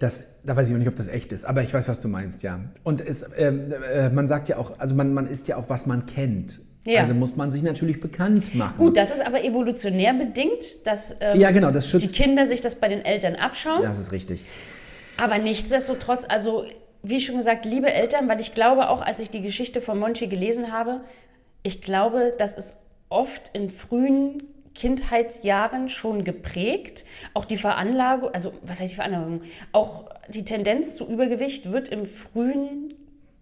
das, 0.00 0.24
da 0.44 0.56
weiß 0.56 0.68
ich 0.68 0.74
auch 0.74 0.78
nicht, 0.78 0.88
ob 0.88 0.96
das 0.96 1.08
echt 1.08 1.32
ist. 1.32 1.44
Aber 1.44 1.62
ich 1.62 1.72
weiß, 1.72 1.88
was 1.88 2.00
du 2.00 2.08
meinst, 2.08 2.42
ja. 2.42 2.60
Und 2.82 3.00
es, 3.00 3.28
ähm, 3.36 3.72
äh, 3.72 4.10
man 4.10 4.26
sagt 4.26 4.48
ja 4.48 4.56
auch, 4.58 4.78
also 4.78 4.94
man, 4.94 5.14
man 5.14 5.28
isst 5.28 5.46
ja 5.48 5.56
auch, 5.56 5.68
was 5.68 5.86
man 5.86 6.06
kennt. 6.06 6.60
Ja. 6.86 7.00
Also 7.00 7.14
muss 7.14 7.36
man 7.36 7.52
sich 7.52 7.62
natürlich 7.62 8.00
bekannt 8.00 8.54
machen. 8.54 8.78
Gut, 8.78 8.96
das 8.96 9.10
ist 9.10 9.20
aber 9.20 9.44
evolutionär 9.44 10.14
bedingt, 10.14 10.86
dass 10.86 11.16
ähm, 11.20 11.38
Ja, 11.38 11.50
genau, 11.50 11.70
das 11.70 11.90
die. 11.90 12.06
Kinder 12.08 12.46
sich 12.46 12.60
das 12.60 12.76
bei 12.76 12.88
den 12.88 13.04
Eltern 13.04 13.36
abschauen. 13.36 13.82
Das 13.82 13.98
ist 13.98 14.12
richtig. 14.12 14.44
Aber 15.16 15.38
nichtsdestotrotz, 15.38 16.24
also 16.28 16.64
wie 17.02 17.20
schon 17.20 17.36
gesagt, 17.36 17.64
liebe 17.64 17.92
Eltern, 17.92 18.28
weil 18.28 18.40
ich 18.40 18.54
glaube 18.54 18.88
auch, 18.88 19.02
als 19.02 19.20
ich 19.20 19.30
die 19.30 19.42
Geschichte 19.42 19.80
von 19.80 19.98
Monchi 19.98 20.28
gelesen 20.28 20.72
habe, 20.72 21.00
ich 21.62 21.82
glaube, 21.82 22.34
das 22.38 22.54
ist 22.54 22.76
oft 23.08 23.50
in 23.52 23.70
frühen 23.70 24.42
Kindheitsjahren 24.74 25.88
schon 25.88 26.24
geprägt. 26.24 27.04
Auch 27.34 27.44
die 27.44 27.56
Veranlagung, 27.56 28.32
also 28.32 28.52
was 28.62 28.80
heißt 28.80 28.92
die 28.92 28.96
Veranlagung? 28.96 29.42
Auch 29.72 30.04
die 30.28 30.44
Tendenz 30.44 30.96
zu 30.96 31.08
Übergewicht 31.08 31.72
wird 31.72 31.88
im 31.88 32.06
frühen 32.06 32.94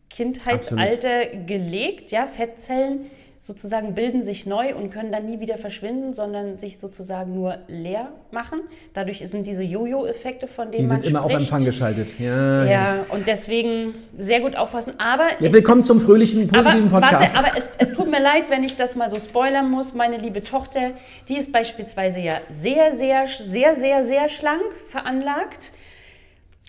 Kindheitsalter 0.08 1.26
gelegt. 1.26 2.10
Ja, 2.10 2.26
Fettzellen 2.26 3.10
sozusagen 3.38 3.94
bilden 3.94 4.22
sich 4.22 4.46
neu 4.46 4.74
und 4.74 4.90
können 4.90 5.12
dann 5.12 5.26
nie 5.26 5.40
wieder 5.40 5.56
verschwinden, 5.56 6.12
sondern 6.12 6.56
sich 6.56 6.78
sozusagen 6.78 7.34
nur 7.34 7.58
leer 7.68 8.12
machen. 8.30 8.60
Dadurch 8.94 9.18
sind 9.28 9.46
diese 9.46 9.62
Jojo-Effekte, 9.62 10.46
von 10.46 10.70
denen 10.70 10.84
Die 10.84 10.88
man 10.88 11.00
sind 11.02 11.10
immer 11.10 11.24
auf 11.24 11.30
spricht. 11.30 11.50
Empfang 11.50 11.64
geschaltet. 11.64 12.18
Ja, 12.18 12.64
ja. 12.64 13.06
Und 13.10 13.26
deswegen 13.26 13.92
sehr 14.16 14.40
gut 14.40 14.56
aufpassen. 14.56 14.94
Aber 14.98 15.28
ja 15.38 15.52
willkommen 15.52 15.80
ist, 15.80 15.86
zum 15.86 16.00
fröhlichen, 16.00 16.48
positiven 16.48 16.88
aber, 16.88 17.00
Podcast. 17.00 17.36
Warte, 17.36 17.48
aber 17.48 17.58
es, 17.58 17.76
es 17.78 17.92
tut 17.92 18.10
mir 18.10 18.20
leid, 18.20 18.44
wenn 18.48 18.64
ich 18.64 18.76
das 18.76 18.94
mal 18.94 19.10
so 19.10 19.18
spoilern 19.18 19.70
muss. 19.70 19.94
Meine 19.94 20.16
liebe 20.16 20.42
Tochter, 20.42 20.92
die 21.28 21.36
ist 21.36 21.52
beispielsweise 21.52 22.20
ja 22.20 22.40
sehr, 22.48 22.92
sehr, 22.92 23.26
sehr, 23.26 23.74
sehr, 23.74 24.02
sehr 24.02 24.28
schlank 24.28 24.62
veranlagt. 24.86 25.72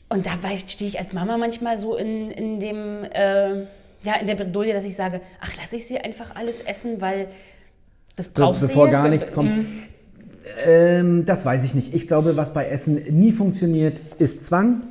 Und 0.09 0.25
dabei 0.25 0.57
stehe 0.57 0.89
ich 0.89 0.99
als 0.99 1.11
Mama 1.11 1.37
manchmal 1.37 1.77
so 1.77 1.95
in, 1.97 2.31
in 2.31 2.59
dem, 2.59 3.03
äh, 3.03 3.65
ja, 4.07 4.15
in 4.15 4.25
der 4.27 4.35
Bredouille, 4.35 4.73
dass 4.73 4.85
ich 4.85 4.95
sage, 4.95 5.19
ach, 5.41 5.51
lasse 5.57 5.75
ich 5.75 5.85
sie 5.85 5.97
einfach 5.97 6.33
alles 6.37 6.61
essen, 6.61 7.01
weil 7.01 7.27
das 8.15 8.29
Be- 8.29 8.39
brauchst 8.41 8.63
du 8.63 8.67
bevor 8.67 8.85
ja. 8.85 8.91
gar 8.93 9.03
Be- 9.03 9.09
nichts 9.09 9.33
kommt. 9.33 9.51
Mm. 9.51 9.65
Ähm, 10.65 11.25
das 11.25 11.43
weiß 11.43 11.65
ich 11.65 11.75
nicht. 11.75 11.93
Ich 11.93 12.07
glaube, 12.07 12.37
was 12.37 12.53
bei 12.53 12.67
Essen 12.67 12.95
nie 13.09 13.33
funktioniert, 13.33 13.99
ist 14.17 14.45
Zwang. 14.45 14.81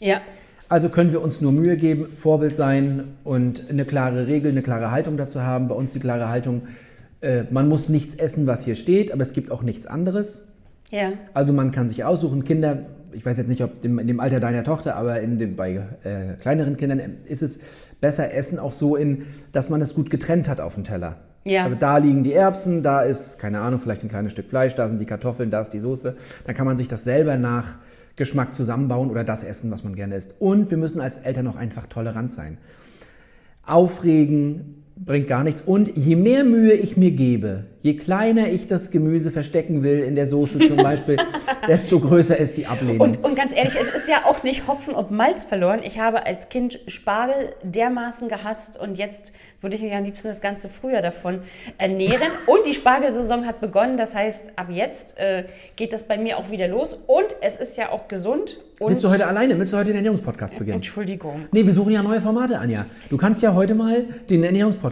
Ja. 0.00 0.20
Also 0.68 0.88
können 0.88 1.12
wir 1.12 1.22
uns 1.22 1.40
nur 1.40 1.52
Mühe 1.52 1.76
geben, 1.76 2.08
Vorbild 2.10 2.56
sein 2.56 3.04
und 3.22 3.70
eine 3.70 3.84
klare 3.84 4.26
Regel, 4.26 4.50
eine 4.50 4.62
klare 4.62 4.90
Haltung 4.90 5.16
dazu 5.16 5.42
haben. 5.42 5.68
Bei 5.68 5.76
uns 5.76 5.92
die 5.92 6.00
klare 6.00 6.28
Haltung, 6.28 6.62
äh, 7.20 7.44
man 7.50 7.68
muss 7.68 7.88
nichts 7.88 8.16
essen, 8.16 8.48
was 8.48 8.64
hier 8.64 8.74
steht, 8.74 9.12
aber 9.12 9.22
es 9.22 9.34
gibt 9.34 9.52
auch 9.52 9.62
nichts 9.62 9.86
anderes. 9.86 10.48
Ja. 10.90 11.12
Also 11.32 11.52
man 11.52 11.70
kann 11.70 11.88
sich 11.88 12.02
aussuchen, 12.02 12.44
Kinder, 12.44 12.86
ich 13.12 13.24
weiß 13.24 13.38
jetzt 13.38 13.48
nicht, 13.48 13.62
ob 13.62 13.84
in 13.84 14.04
dem 14.08 14.18
Alter 14.18 14.40
deiner 14.40 14.64
Tochter, 14.64 14.96
aber 14.96 15.20
in 15.20 15.38
dem, 15.38 15.54
bei 15.54 15.80
äh, 16.02 16.34
kleineren 16.40 16.76
Kindern 16.76 17.00
ist 17.24 17.42
es 17.44 17.60
besser 18.00 18.32
Essen 18.32 18.58
auch 18.58 18.72
so, 18.72 18.96
in, 18.96 19.26
dass 19.52 19.68
man 19.68 19.80
es 19.80 19.94
gut 19.94 20.10
getrennt 20.10 20.48
hat 20.48 20.60
auf 20.60 20.74
dem 20.74 20.84
Teller. 20.84 21.16
Ja. 21.44 21.64
Also 21.64 21.76
da 21.76 21.98
liegen 21.98 22.24
die 22.24 22.32
Erbsen, 22.32 22.82
da 22.82 23.02
ist, 23.02 23.38
keine 23.38 23.60
Ahnung, 23.60 23.78
vielleicht 23.78 24.02
ein 24.02 24.08
kleines 24.08 24.32
Stück 24.32 24.48
Fleisch, 24.48 24.74
da 24.74 24.88
sind 24.88 24.98
die 24.98 25.06
Kartoffeln, 25.06 25.50
da 25.50 25.60
ist 25.60 25.70
die 25.70 25.78
Soße. 25.78 26.16
Dann 26.44 26.54
kann 26.54 26.66
man 26.66 26.76
sich 26.78 26.88
das 26.88 27.04
selber 27.04 27.36
nach 27.36 27.76
Geschmack 28.16 28.54
zusammenbauen 28.54 29.10
oder 29.10 29.24
das 29.24 29.44
essen, 29.44 29.70
was 29.70 29.84
man 29.84 29.94
gerne 29.94 30.16
isst. 30.16 30.34
Und 30.38 30.70
wir 30.70 30.78
müssen 30.78 31.00
als 31.00 31.18
Eltern 31.18 31.46
auch 31.48 31.56
einfach 31.56 31.86
tolerant 31.86 32.32
sein. 32.32 32.58
Aufregen 33.66 34.83
bringt 34.96 35.28
gar 35.28 35.44
nichts. 35.44 35.62
Und 35.62 35.96
je 35.96 36.16
mehr 36.16 36.44
Mühe 36.44 36.72
ich 36.72 36.96
mir 36.96 37.10
gebe, 37.10 37.64
je 37.82 37.94
kleiner 37.94 38.48
ich 38.48 38.66
das 38.66 38.90
Gemüse 38.90 39.30
verstecken 39.30 39.82
will 39.82 40.00
in 40.00 40.14
der 40.14 40.26
Soße 40.26 40.60
zum 40.60 40.76
Beispiel, 40.82 41.18
desto 41.68 42.00
größer 42.00 42.36
ist 42.36 42.56
die 42.56 42.66
Ablehnung. 42.66 43.00
Und, 43.00 43.24
und 43.24 43.36
ganz 43.36 43.54
ehrlich, 43.54 43.74
es 43.74 43.94
ist 43.94 44.08
ja 44.08 44.24
auch 44.24 44.42
nicht 44.42 44.68
Hopfen 44.68 44.94
und 44.94 45.10
Malz 45.10 45.44
verloren. 45.44 45.80
Ich 45.84 45.98
habe 45.98 46.26
als 46.26 46.48
Kind 46.48 46.78
Spargel 46.86 47.54
dermaßen 47.62 48.28
gehasst 48.28 48.78
und 48.78 48.96
jetzt 48.96 49.32
würde 49.60 49.76
ich 49.76 49.82
mich 49.82 49.94
am 49.94 50.04
liebsten 50.04 50.28
das 50.28 50.40
ganze 50.40 50.68
Frühjahr 50.68 51.02
davon 51.02 51.40
ernähren. 51.78 52.28
Und 52.46 52.66
die 52.66 52.74
Spargelsaison 52.74 53.46
hat 53.46 53.62
begonnen, 53.62 53.96
das 53.96 54.14
heißt, 54.14 54.52
ab 54.56 54.66
jetzt 54.68 55.18
äh, 55.18 55.44
geht 55.74 55.92
das 55.94 56.02
bei 56.02 56.18
mir 56.18 56.36
auch 56.36 56.50
wieder 56.50 56.68
los. 56.68 56.94
Und 57.06 57.24
es 57.40 57.56
ist 57.56 57.78
ja 57.78 57.90
auch 57.90 58.06
gesund. 58.06 58.60
Und 58.78 58.90
Willst 58.90 59.02
du 59.02 59.10
heute 59.10 59.26
alleine? 59.26 59.58
Willst 59.58 59.72
du 59.72 59.78
heute 59.78 59.86
den 59.86 59.96
Ernährungspodcast 59.96 60.58
beginnen? 60.58 60.76
Entschuldigung. 60.76 61.46
Nee, 61.50 61.64
wir 61.64 61.72
suchen 61.72 61.92
ja 61.92 62.02
neue 62.02 62.20
Formate, 62.20 62.58
Anja. 62.58 62.84
Du 63.08 63.16
kannst 63.16 63.40
ja 63.40 63.54
heute 63.54 63.74
mal 63.74 64.04
den 64.28 64.44
Ernährungspodcast. 64.44 64.83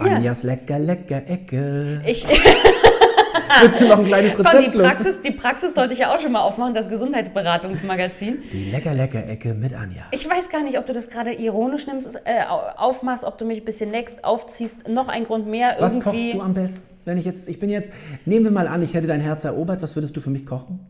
Ja. 0.00 0.16
Anjas 0.16 0.42
lecker, 0.42 0.78
lecker 0.78 1.22
Ecke. 1.28 2.02
Ich, 2.06 2.26
Willst 3.60 3.80
du 3.80 3.86
noch 3.88 3.98
ein 3.98 4.06
kleines 4.06 4.36
komm, 4.36 4.46
Rezept 4.46 4.74
die, 4.74 4.78
los? 4.78 4.86
Praxis, 4.86 5.22
die 5.22 5.30
Praxis 5.30 5.74
sollte 5.74 5.92
ich 5.94 6.00
ja 6.00 6.14
auch 6.14 6.18
schon 6.20 6.32
mal 6.32 6.40
aufmachen, 6.42 6.74
das 6.74 6.88
Gesundheitsberatungsmagazin. 6.88 8.42
Die 8.52 8.70
lecker, 8.70 8.94
lecker 8.94 9.26
Ecke 9.28 9.54
mit 9.54 9.74
Anja. 9.74 10.02
Ich 10.10 10.28
weiß 10.28 10.48
gar 10.50 10.62
nicht, 10.62 10.78
ob 10.78 10.86
du 10.86 10.92
das 10.92 11.08
gerade 11.08 11.32
ironisch 11.32 11.86
nimmst, 11.86 12.16
äh, 12.24 12.42
au- 12.48 12.62
aufmachst, 12.76 13.22
ob 13.24 13.38
du 13.38 13.44
mich 13.44 13.60
ein 13.60 13.64
bisschen 13.64 13.90
next 13.90 14.24
aufziehst. 14.24 14.88
Noch 14.88 15.08
ein 15.08 15.24
Grund 15.24 15.46
mehr 15.46 15.76
Was 15.78 15.96
irgendwie. 15.96 16.10
kochst 16.30 16.34
du 16.34 16.40
am 16.42 16.54
besten? 16.54 16.94
Wenn 17.04 17.18
ich 17.18 17.24
jetzt, 17.26 17.48
ich 17.48 17.58
bin 17.60 17.70
jetzt, 17.70 17.92
nehmen 18.24 18.44
wir 18.46 18.50
mal 18.52 18.66
an, 18.66 18.82
ich 18.82 18.94
hätte 18.94 19.06
dein 19.06 19.20
Herz 19.20 19.44
erobert, 19.44 19.82
was 19.82 19.94
würdest 19.94 20.16
du 20.16 20.20
für 20.20 20.30
mich 20.30 20.46
kochen? 20.46 20.80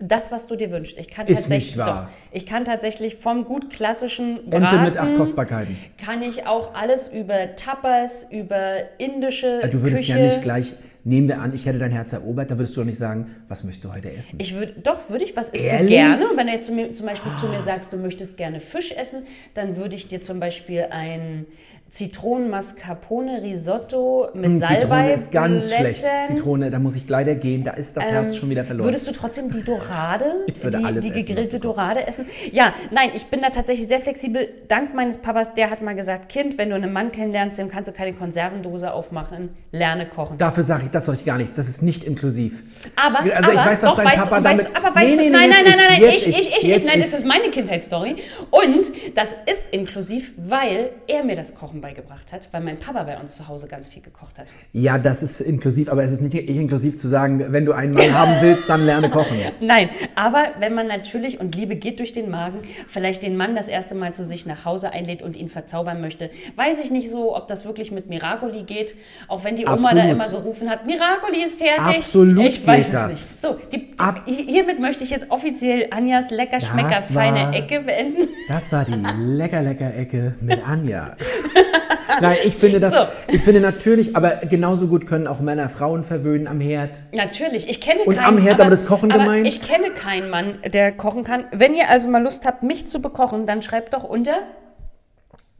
Das, 0.00 0.30
was 0.30 0.46
du 0.46 0.54
dir 0.54 0.70
wünschst. 0.70 0.96
Ich 0.96 1.08
kann 1.08 1.26
Ist 1.26 1.34
tatsächlich, 1.42 1.70
nicht 1.70 1.76
wahr. 1.78 2.10
Doch, 2.12 2.36
ich 2.36 2.46
kann 2.46 2.64
tatsächlich 2.64 3.16
vom 3.16 3.44
gut 3.44 3.70
klassischen 3.70 4.48
Braten, 4.48 4.62
Ente 4.64 4.78
mit 4.78 4.96
acht 4.96 5.16
Kostbarkeiten. 5.16 5.76
kann 6.04 6.22
ich 6.22 6.46
auch 6.46 6.72
alles 6.74 7.08
über 7.08 7.56
Tapas, 7.56 8.24
über 8.30 8.76
indische 8.98 9.60
Äh, 9.62 9.68
Du 9.68 9.82
würdest 9.82 10.02
Küche. 10.06 10.18
ja 10.18 10.24
nicht 10.24 10.40
gleich, 10.42 10.74
nehmen 11.02 11.26
wir 11.26 11.40
an, 11.40 11.52
ich 11.52 11.66
hätte 11.66 11.78
dein 11.80 11.90
Herz 11.90 12.12
erobert, 12.12 12.48
da 12.52 12.58
würdest 12.58 12.76
du 12.76 12.82
doch 12.82 12.86
nicht 12.86 12.98
sagen, 12.98 13.34
was 13.48 13.64
möchtest 13.64 13.86
du 13.86 13.92
heute 13.92 14.12
essen? 14.12 14.38
Ich 14.40 14.54
würde, 14.54 14.74
doch, 14.80 15.10
würde 15.10 15.24
ich, 15.24 15.34
was 15.36 15.48
isst 15.48 15.64
du 15.64 15.68
Ehrlich? 15.68 15.90
gerne? 15.90 16.28
Und 16.30 16.36
wenn 16.36 16.46
du 16.46 16.52
jetzt 16.52 16.66
zu 16.66 16.72
mir, 16.74 16.92
zum 16.92 17.06
Beispiel 17.06 17.32
zu 17.40 17.48
mir 17.48 17.62
sagst, 17.64 17.92
du 17.92 17.96
möchtest 17.96 18.36
gerne 18.36 18.60
Fisch 18.60 18.92
essen, 18.92 19.26
dann 19.54 19.76
würde 19.76 19.96
ich 19.96 20.06
dir 20.06 20.20
zum 20.20 20.38
Beispiel 20.38 20.86
ein 20.90 21.46
Zitronen-Mascarpone-Risotto 21.90 24.28
mit 24.34 24.44
Hm, 24.46 24.58
Salbei 24.58 24.76
Zitrone 24.80 25.12
ist 25.12 25.32
ganz 25.32 25.74
schlecht. 25.74 26.04
Zitrone, 26.26 26.70
da 26.70 26.78
muss 26.78 26.96
ich 26.96 27.08
leider 27.08 27.34
gehen, 27.34 27.64
da 27.64 27.72
ist 27.72 27.96
das 27.96 28.04
Herz 28.04 28.36
schon 28.36 28.50
wieder 28.50 28.64
verloren. 28.64 28.88
Ähm, 28.88 28.94
Würdest 28.94 29.06
du 29.08 29.12
trotzdem 29.12 29.50
die 29.50 29.62
Dorade, 29.62 30.24
Ich 30.46 30.62
würde 30.62 30.78
die, 30.78 30.84
alles 30.84 31.04
die 31.04 31.10
essen, 31.10 31.20
was 31.20 31.26
gegrillte 31.26 31.50
kochst. 31.56 31.64
Dorade 31.64 32.06
essen? 32.06 32.26
Ja, 32.52 32.72
nein, 32.90 33.10
ich 33.14 33.26
bin 33.26 33.40
da 33.40 33.50
tatsächlich 33.50 33.88
sehr 33.88 34.00
flexibel. 34.00 34.48
Dank 34.68 34.94
meines 34.94 35.18
Papas, 35.18 35.54
der 35.54 35.70
hat 35.70 35.82
mal 35.82 35.94
gesagt, 35.94 36.28
Kind, 36.28 36.58
wenn 36.58 36.70
du 36.70 36.76
einen 36.76 36.92
Mann 36.92 37.12
kennenlernst, 37.12 37.58
dem 37.58 37.68
kannst 37.68 37.88
du 37.88 37.92
keine 37.92 38.12
Konservendose 38.12 38.92
aufmachen, 38.92 39.50
lerne 39.72 40.06
kochen. 40.06 40.38
Dafür 40.38 40.62
sage 40.64 40.84
ich, 40.84 40.90
das 40.90 41.06
sage 41.06 41.18
ich 41.18 41.24
gar 41.24 41.38
nichts, 41.38 41.56
das 41.56 41.68
ist 41.68 41.82
nicht 41.82 42.04
inklusiv. 42.04 42.62
Aber, 42.96 43.20
Also 43.20 43.50
aber, 43.50 43.52
ich 43.52 43.58
weiß, 43.66 43.80
dass 43.80 43.90
doch, 43.90 43.96
dein 43.96 44.06
weißt, 44.06 44.16
Papa 44.24 44.36
du, 44.38 44.42
damit- 44.44 44.76
aber 44.76 44.94
weißt 44.94 45.08
Nee, 45.10 45.16
du, 45.16 45.22
nee, 45.22 45.30
nee, 45.30 45.32
nein, 45.36 45.50
nein, 45.50 45.64
nein, 45.64 45.74
nein, 45.76 45.98
ich, 45.98 46.02
nein, 46.02 46.14
ich, 46.14 46.26
ich, 46.28 46.38
ich, 46.38 46.56
ich, 46.58 46.62
jetzt 46.64 46.86
nein, 46.86 47.00
ich. 47.00 47.10
das 47.10 47.20
ist 47.20 47.26
meine 47.26 47.50
Kindheitsstory. 47.50 48.16
Und 48.50 48.86
das 49.14 49.34
ist 49.50 49.64
inklusiv, 49.72 50.32
weil 50.36 50.90
er 51.06 51.24
mir 51.24 51.36
das 51.36 51.54
Kochen 51.78 51.80
beigebracht 51.80 52.32
hat, 52.32 52.48
weil 52.52 52.62
mein 52.62 52.78
Papa 52.78 53.02
bei 53.04 53.18
uns 53.18 53.36
zu 53.36 53.48
Hause 53.48 53.68
ganz 53.68 53.88
viel 53.88 54.02
gekocht 54.02 54.38
hat. 54.38 54.46
Ja, 54.72 54.98
das 54.98 55.22
ist 55.22 55.40
inklusiv, 55.40 55.90
aber 55.90 56.02
es 56.02 56.12
ist 56.12 56.20
nicht 56.20 56.34
inklusiv 56.34 56.96
zu 56.96 57.08
sagen, 57.08 57.52
wenn 57.52 57.64
du 57.64 57.72
einen 57.72 57.94
Mann 57.94 58.12
haben 58.12 58.40
willst, 58.40 58.68
dann 58.68 58.84
lerne 58.84 59.10
kochen. 59.10 59.38
Nein, 59.60 59.88
aber 60.14 60.44
wenn 60.58 60.74
man 60.74 60.86
natürlich, 60.86 61.40
und 61.40 61.54
Liebe 61.54 61.76
geht 61.76 61.98
durch 61.98 62.12
den 62.12 62.30
Magen, 62.30 62.58
vielleicht 62.88 63.22
den 63.22 63.36
Mann 63.36 63.54
das 63.54 63.68
erste 63.68 63.94
Mal 63.94 64.14
zu 64.14 64.24
sich 64.24 64.46
nach 64.46 64.64
Hause 64.64 64.92
einlädt 64.92 65.22
und 65.22 65.36
ihn 65.36 65.48
verzaubern 65.48 66.00
möchte, 66.00 66.30
weiß 66.56 66.82
ich 66.82 66.90
nicht 66.90 67.10
so, 67.10 67.36
ob 67.36 67.48
das 67.48 67.64
wirklich 67.64 67.90
mit 67.90 68.08
Miracoli 68.08 68.62
geht, 68.62 68.94
auch 69.28 69.44
wenn 69.44 69.56
die 69.56 69.66
Oma 69.66 69.94
da 69.94 70.02
Absolut. 70.02 70.10
immer 70.10 70.28
gerufen 70.28 70.70
hat, 70.70 70.86
Miracoli 70.86 71.44
ist 71.44 71.58
fertig. 71.58 71.98
Absolut 71.98 72.44
ich 72.44 72.66
weiß 72.66 72.90
das. 72.90 73.08
nicht. 73.08 73.40
So, 73.40 73.56
die, 73.72 73.94
die, 74.26 74.52
hiermit 74.52 74.80
möchte 74.80 75.04
ich 75.04 75.10
jetzt 75.10 75.30
offiziell 75.30 75.88
Anjas 75.90 76.30
lecker 76.30 76.60
Schmecker 76.60 77.00
feine 77.00 77.56
Ecke 77.56 77.80
beenden. 77.80 78.28
Das 78.48 78.72
war 78.72 78.84
die 78.84 78.92
lecker, 79.18 79.62
lecker 79.62 79.94
Ecke 79.94 80.34
mit 80.40 80.66
Anja. 80.66 81.16
Nein, 82.20 82.38
ich 82.44 82.54
finde 82.56 82.80
das, 82.80 82.92
So. 82.92 83.00
ich 83.28 83.42
finde 83.42 83.60
natürlich, 83.60 84.16
aber 84.16 84.36
genauso 84.48 84.86
gut 84.86 85.06
können 85.06 85.26
auch 85.26 85.40
Männer 85.40 85.68
Frauen 85.68 86.04
verwöhnen 86.04 86.46
am 86.46 86.60
Herd. 86.60 87.02
Natürlich, 87.12 87.68
ich 87.68 87.80
kenne 87.80 88.02
Und 88.04 88.16
keinen 88.16 88.26
am 88.26 88.38
Herd 88.38 88.54
aber, 88.54 88.64
aber 88.64 88.70
das 88.70 88.86
Kochen 88.86 89.12
aber 89.12 89.24
gemeint? 89.24 89.46
Ich 89.46 89.62
kenne 89.62 89.90
keinen 89.90 90.30
Mann, 90.30 90.54
der 90.72 90.92
kochen 90.92 91.24
kann. 91.24 91.44
Wenn 91.52 91.74
ihr 91.74 91.88
also 91.90 92.08
mal 92.08 92.22
Lust 92.22 92.46
habt, 92.46 92.62
mich 92.62 92.86
zu 92.86 93.00
bekochen, 93.00 93.46
dann 93.46 93.62
schreibt 93.62 93.94
doch 93.94 94.04
unter. 94.04 94.38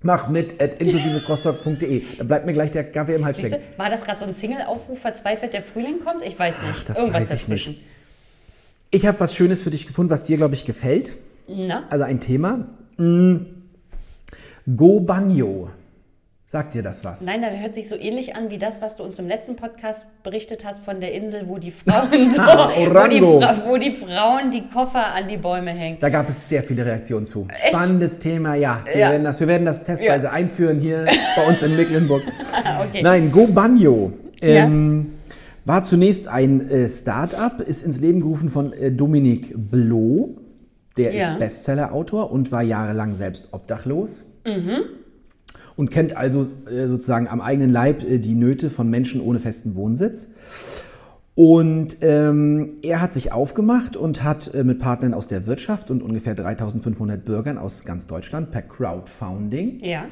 Mach 0.01 0.29
mit 0.29 0.63
at 0.63 0.77
inklusivesrostock.de. 0.77 2.03
Da 2.19 2.25
bleibt 2.25 2.47
mir 2.47 2.53
gleich 2.53 2.71
der 2.71 2.85
Kaffee 2.85 3.15
im 3.15 3.25
Hals 3.25 3.39
stecken. 3.39 3.61
war 3.77 3.91
das 3.91 4.05
gerade 4.05 4.21
so 4.21 4.27
ein 4.27 4.35
Single-Aufruf, 4.35 5.01
verzweifelt 5.01 5.53
der 5.53 5.63
Frühling 5.63 5.99
kommt? 6.05 6.23
Ich 6.23 6.39
weiß 6.39 6.57
nicht. 6.63 6.89
das 6.89 6.99
Irgendwas 6.99 7.23
weiß 7.23 7.33
ich 7.35 7.41
dazwischen. 7.41 7.73
nicht. 7.73 7.85
Ich 8.91 9.07
habe 9.07 9.19
was 9.21 9.35
Schönes 9.35 9.63
für 9.63 9.71
dich 9.71 9.87
gefunden, 9.87 10.11
was 10.11 10.25
dir, 10.25 10.37
glaube 10.37 10.55
ich, 10.55 10.65
gefällt. 10.65 11.13
Na? 11.49 11.85
Also 11.91 12.05
ein 12.05 12.21
Thema. 12.21 12.67
Mm. 12.97 13.39
Go 14.77 15.01
Banyo. 15.01 15.69
Sagt 16.51 16.73
dir 16.73 16.83
das 16.83 17.05
was? 17.05 17.21
Nein, 17.27 17.43
das 17.43 17.51
hört 17.61 17.75
sich 17.75 17.91
so 17.91 17.95
ähnlich 17.95 18.35
an 18.35 18.49
wie 18.49 18.57
das, 18.57 18.81
was 18.81 18.97
du 18.97 19.03
uns 19.03 19.19
im 19.19 19.29
letzten 19.29 19.57
Podcast 19.57 20.07
berichtet 20.23 20.65
hast 20.65 20.83
von 20.83 20.99
der 20.99 21.13
Insel, 21.13 21.43
wo 21.47 21.59
die 21.59 21.71
Frauen 21.71 22.33
so, 22.35 22.41
Ah, 22.41 22.71
wo, 22.75 23.07
die. 23.07 23.21
Fra 23.21 23.63
wo 23.67 23.77
die 23.77 23.91
Frauen 23.91 24.51
die 24.51 24.63
Koffer 24.73 25.09
an 25.15 25.29
die 25.29 25.37
Bäume 25.37 25.73
hängen. 25.73 25.99
Da 26.01 26.09
gab 26.09 26.27
es 26.31 26.49
sehr 26.49 26.63
viele 26.63 26.87
Reaktionen 26.87 27.27
zu. 27.27 27.47
Echt? 27.51 27.67
Spannendes 27.75 28.19
Thema, 28.19 28.55
ja. 28.55 28.83
Wir, 28.87 28.97
Ja. 28.99 29.11
Werden 29.11 29.25
das, 29.25 29.41
wir 29.41 29.47
werden 29.47 29.67
das 29.67 29.85
testweise 29.85 30.31
einführen 30.31 30.79
hier 30.79 31.05
bei 31.37 31.47
uns 31.47 31.63
in 31.63 31.77
Mecklenburg. 31.77 32.23
Okay. 32.89 33.03
Nein, 33.03 33.31
Go 33.31 33.47
Banyo 33.49 34.13
ähm, 34.41 35.13
war 35.67 35.83
zunächst 35.83 36.29
ein 36.29 36.67
äh, 36.71 36.89
Start-up, 36.89 37.61
ist 37.61 37.83
ins 37.83 38.01
Leben 38.01 38.21
gerufen 38.21 38.49
von 38.49 38.73
äh, 38.73 38.91
Dominik 38.91 39.53
Bloh. 39.55 40.39
Der 40.97 41.13
Ja. 41.15 41.33
ist 41.33 41.39
Bestseller-Autor 41.41 42.33
und 42.33 42.51
war 42.53 42.63
jahrelang 42.63 43.13
selbst 43.15 43.49
obdachlos. 43.53 44.25
Mhm. 44.47 44.85
Und 45.79 45.91
kennt 45.93 46.17
also 46.17 46.49
äh, 46.67 46.89
sozusagen 46.89 47.29
am 47.29 47.41
eigenen 47.41 47.71
Leib 47.71 48.03
äh, 48.03 48.19
die 48.19 48.35
Nöte 48.35 48.69
von 48.69 48.91
Menschen 48.91 49.21
ohne 49.21 49.39
festen 49.39 49.77
Wohnsitz. 49.77 50.27
Und 51.37 51.99
ähm, 52.01 52.79
er 52.83 53.01
hat 53.01 53.13
sich 53.13 53.33
aufgemacht 53.33 53.97
und 53.97 54.25
hat 54.25 54.53
äh, 54.55 54.65
mit 54.65 54.81
Partnern 54.81 55.15
aus 55.15 55.29
der 55.29 55.47
Wirtschaft 55.47 55.93
und 55.93 56.03
ungefähr 56.03 56.35
3500 56.35 57.25
Bürgern 57.25 57.59
aus 57.59 57.85
ganz 57.85 58.09
Deutschland 58.09 58.51
per 58.51 58.63
Crowdfunding 58.63 59.79
Ja. 59.85 60.07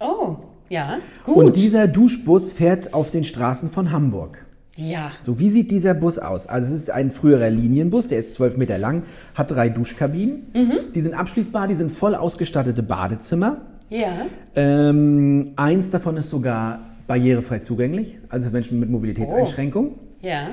Oh, 0.00 0.36
ja. 0.68 0.98
Und 1.26 1.34
Gut. 1.34 1.56
dieser 1.56 1.86
Duschbus 1.86 2.52
fährt 2.52 2.94
auf 2.94 3.10
den 3.10 3.24
Straßen 3.24 3.68
von 3.70 3.92
Hamburg. 3.92 4.46
ja. 4.76 5.12
So, 5.20 5.38
wie 5.38 5.48
sieht 5.50 5.70
dieser 5.70 5.94
Bus 5.94 6.18
aus? 6.18 6.46
Also 6.46 6.74
es 6.74 6.82
ist 6.82 6.90
ein 6.90 7.10
früherer 7.10 7.50
Linienbus, 7.50 8.08
der 8.08 8.18
ist 8.18 8.34
12 8.34 8.56
Meter 8.56 8.78
lang, 8.78 9.04
hat 9.34 9.50
drei 9.50 9.68
Duschkabinen. 9.68 10.46
Die 10.94 11.00
sind 11.00 11.14
abschließbar, 11.14 11.68
die 11.68 11.74
sind 11.74 11.92
voll 11.92 12.14
ausgestattete 12.14 12.82
Badezimmer. 12.82 13.60
Ja. 13.90 14.26
Ähm, 14.56 15.52
eins 15.56 15.90
davon 15.90 16.16
ist 16.16 16.30
sogar 16.30 16.80
barrierefrei 17.06 17.58
zugänglich, 17.58 18.18
also 18.30 18.46
für 18.46 18.52
Menschen 18.54 18.80
mit 18.80 18.88
Mobilitätseinschränkungen. 18.88 19.92
Ja. 20.22 20.46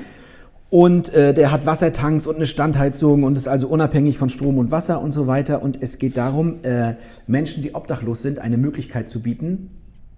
Und 0.70 1.12
äh, 1.12 1.34
der 1.34 1.50
hat 1.50 1.66
Wassertanks 1.66 2.28
und 2.28 2.36
eine 2.36 2.46
Standheizung 2.46 3.24
und 3.24 3.36
ist 3.36 3.48
also 3.48 3.66
unabhängig 3.66 4.18
von 4.18 4.30
Strom 4.30 4.56
und 4.56 4.70
Wasser 4.70 5.02
und 5.02 5.10
so 5.10 5.26
weiter. 5.26 5.62
Und 5.62 5.82
es 5.82 5.98
geht 5.98 6.16
darum, 6.16 6.62
äh, 6.62 6.94
Menschen, 7.26 7.62
die 7.62 7.74
obdachlos 7.74 8.22
sind, 8.22 8.38
eine 8.38 8.56
Möglichkeit 8.56 9.08
zu 9.08 9.20
bieten, 9.20 9.70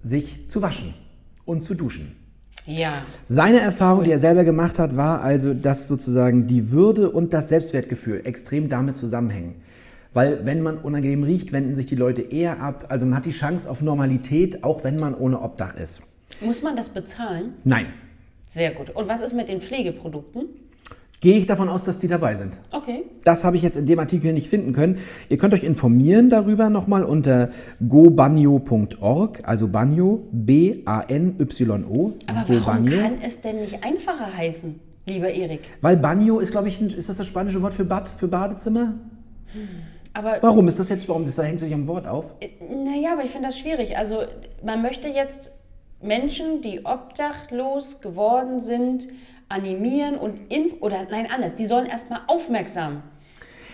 sich 0.02 0.48
zu 0.48 0.60
waschen 0.60 0.92
und 1.46 1.62
zu 1.62 1.74
duschen. 1.74 2.16
Ja. 2.66 3.02
Seine 3.24 3.60
Erfahrung, 3.60 4.04
die 4.04 4.12
er 4.12 4.20
selber 4.20 4.44
gemacht 4.44 4.78
hat, 4.78 4.94
war 4.94 5.22
also, 5.22 5.54
dass 5.54 5.88
sozusagen 5.88 6.46
die 6.46 6.70
Würde 6.70 7.10
und 7.10 7.32
das 7.32 7.48
Selbstwertgefühl 7.48 8.20
extrem 8.24 8.68
damit 8.68 8.96
zusammenhängen. 8.96 9.54
Weil 10.12 10.44
wenn 10.44 10.62
man 10.62 10.76
unangenehm 10.76 11.22
riecht, 11.22 11.52
wenden 11.52 11.74
sich 11.74 11.86
die 11.86 11.96
Leute 11.96 12.20
eher 12.20 12.60
ab. 12.60 12.86
Also 12.90 13.06
man 13.06 13.16
hat 13.16 13.24
die 13.24 13.30
Chance 13.30 13.70
auf 13.70 13.80
Normalität, 13.80 14.62
auch 14.62 14.84
wenn 14.84 14.96
man 14.96 15.14
ohne 15.14 15.40
Obdach 15.40 15.74
ist. 15.74 16.02
Muss 16.42 16.62
man 16.62 16.76
das 16.76 16.90
bezahlen? 16.90 17.54
Nein. 17.64 17.86
Sehr 18.52 18.72
gut. 18.72 18.90
Und 18.90 19.08
was 19.08 19.20
ist 19.22 19.32
mit 19.32 19.48
den 19.48 19.60
Pflegeprodukten? 19.60 20.48
Gehe 21.22 21.38
ich 21.38 21.46
davon 21.46 21.68
aus, 21.68 21.84
dass 21.84 21.98
die 21.98 22.08
dabei 22.08 22.34
sind. 22.34 22.58
Okay. 22.72 23.04
Das 23.22 23.44
habe 23.44 23.56
ich 23.56 23.62
jetzt 23.62 23.76
in 23.76 23.86
dem 23.86 24.00
Artikel 24.00 24.32
nicht 24.32 24.48
finden 24.48 24.72
können. 24.72 24.98
Ihr 25.28 25.38
könnt 25.38 25.54
euch 25.54 25.62
informieren 25.62 26.30
darüber 26.30 26.68
nochmal 26.68 27.04
unter 27.04 27.50
gobanyo.org, 27.88 29.40
also 29.44 29.68
Banyo, 29.68 30.26
B-A-N-Y-O. 30.32 32.12
Aber 32.26 32.44
warum 32.48 32.86
kann 32.86 33.22
es 33.24 33.40
denn 33.40 33.60
nicht 33.60 33.84
einfacher 33.84 34.36
heißen, 34.36 34.80
lieber 35.06 35.30
Erik? 35.30 35.60
Weil 35.80 35.96
Banyo 35.96 36.40
ist, 36.40 36.50
glaube 36.50 36.66
ich, 36.66 36.80
ein, 36.80 36.88
ist 36.88 37.08
das 37.08 37.18
das 37.18 37.26
spanische 37.28 37.62
Wort 37.62 37.74
für 37.74 37.84
Bad, 37.84 38.08
für 38.08 38.26
Badezimmer? 38.26 38.94
Aber 40.12 40.38
Warum 40.40 40.66
ist 40.66 40.80
das 40.80 40.88
jetzt, 40.88 41.08
warum 41.08 41.24
das, 41.24 41.36
da 41.36 41.44
hängt 41.44 41.60
sich 41.60 41.72
am 41.72 41.86
Wort 41.86 42.08
auf? 42.08 42.34
Naja, 42.68 43.12
aber 43.12 43.24
ich 43.24 43.30
finde 43.30 43.46
das 43.46 43.58
schwierig. 43.58 43.96
Also 43.96 44.24
man 44.64 44.82
möchte 44.82 45.06
jetzt 45.06 45.52
Menschen, 46.02 46.62
die 46.62 46.84
obdachlos 46.84 48.00
geworden 48.00 48.60
sind, 48.60 49.08
animieren 49.48 50.16
und 50.16 50.50
inf 50.50 50.74
oder 50.80 51.06
nein, 51.10 51.26
anders, 51.32 51.54
die 51.54 51.66
sollen 51.66 51.86
erstmal 51.86 52.20
aufmerksam 52.26 53.02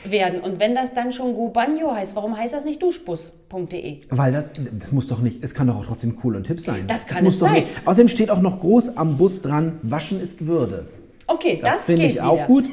werden. 0.04 0.40
Und 0.40 0.60
wenn 0.60 0.74
das 0.74 0.94
dann 0.94 1.12
schon 1.12 1.34
Gobanyo 1.34 1.92
heißt, 1.92 2.14
warum 2.16 2.36
heißt 2.36 2.54
das 2.54 2.64
nicht 2.64 2.82
duschbus.de? 2.82 3.98
Weil 4.10 4.32
das, 4.32 4.52
das 4.78 4.92
muss 4.92 5.06
doch 5.08 5.20
nicht, 5.20 5.42
es 5.42 5.54
kann 5.54 5.66
doch 5.66 5.76
auch 5.76 5.86
trotzdem 5.86 6.18
cool 6.24 6.36
und 6.36 6.46
hip 6.46 6.60
sein. 6.60 6.84
Das 6.86 7.06
kann 7.06 7.24
muss 7.24 7.34
es 7.34 7.40
doch 7.40 7.46
sein. 7.48 7.62
Nicht, 7.62 7.72
außerdem 7.84 8.08
steht 8.08 8.30
auch 8.30 8.40
noch 8.40 8.60
groß 8.60 8.96
am 8.96 9.16
Bus 9.16 9.42
dran, 9.42 9.78
Waschen 9.82 10.20
ist 10.20 10.46
Würde. 10.46 10.86
Okay, 11.26 11.58
Das, 11.60 11.76
das, 11.76 11.84
finde 11.84 12.06
ich 12.06 12.20
auch 12.20 12.36
wieder. 12.36 12.46
gut. 12.46 12.70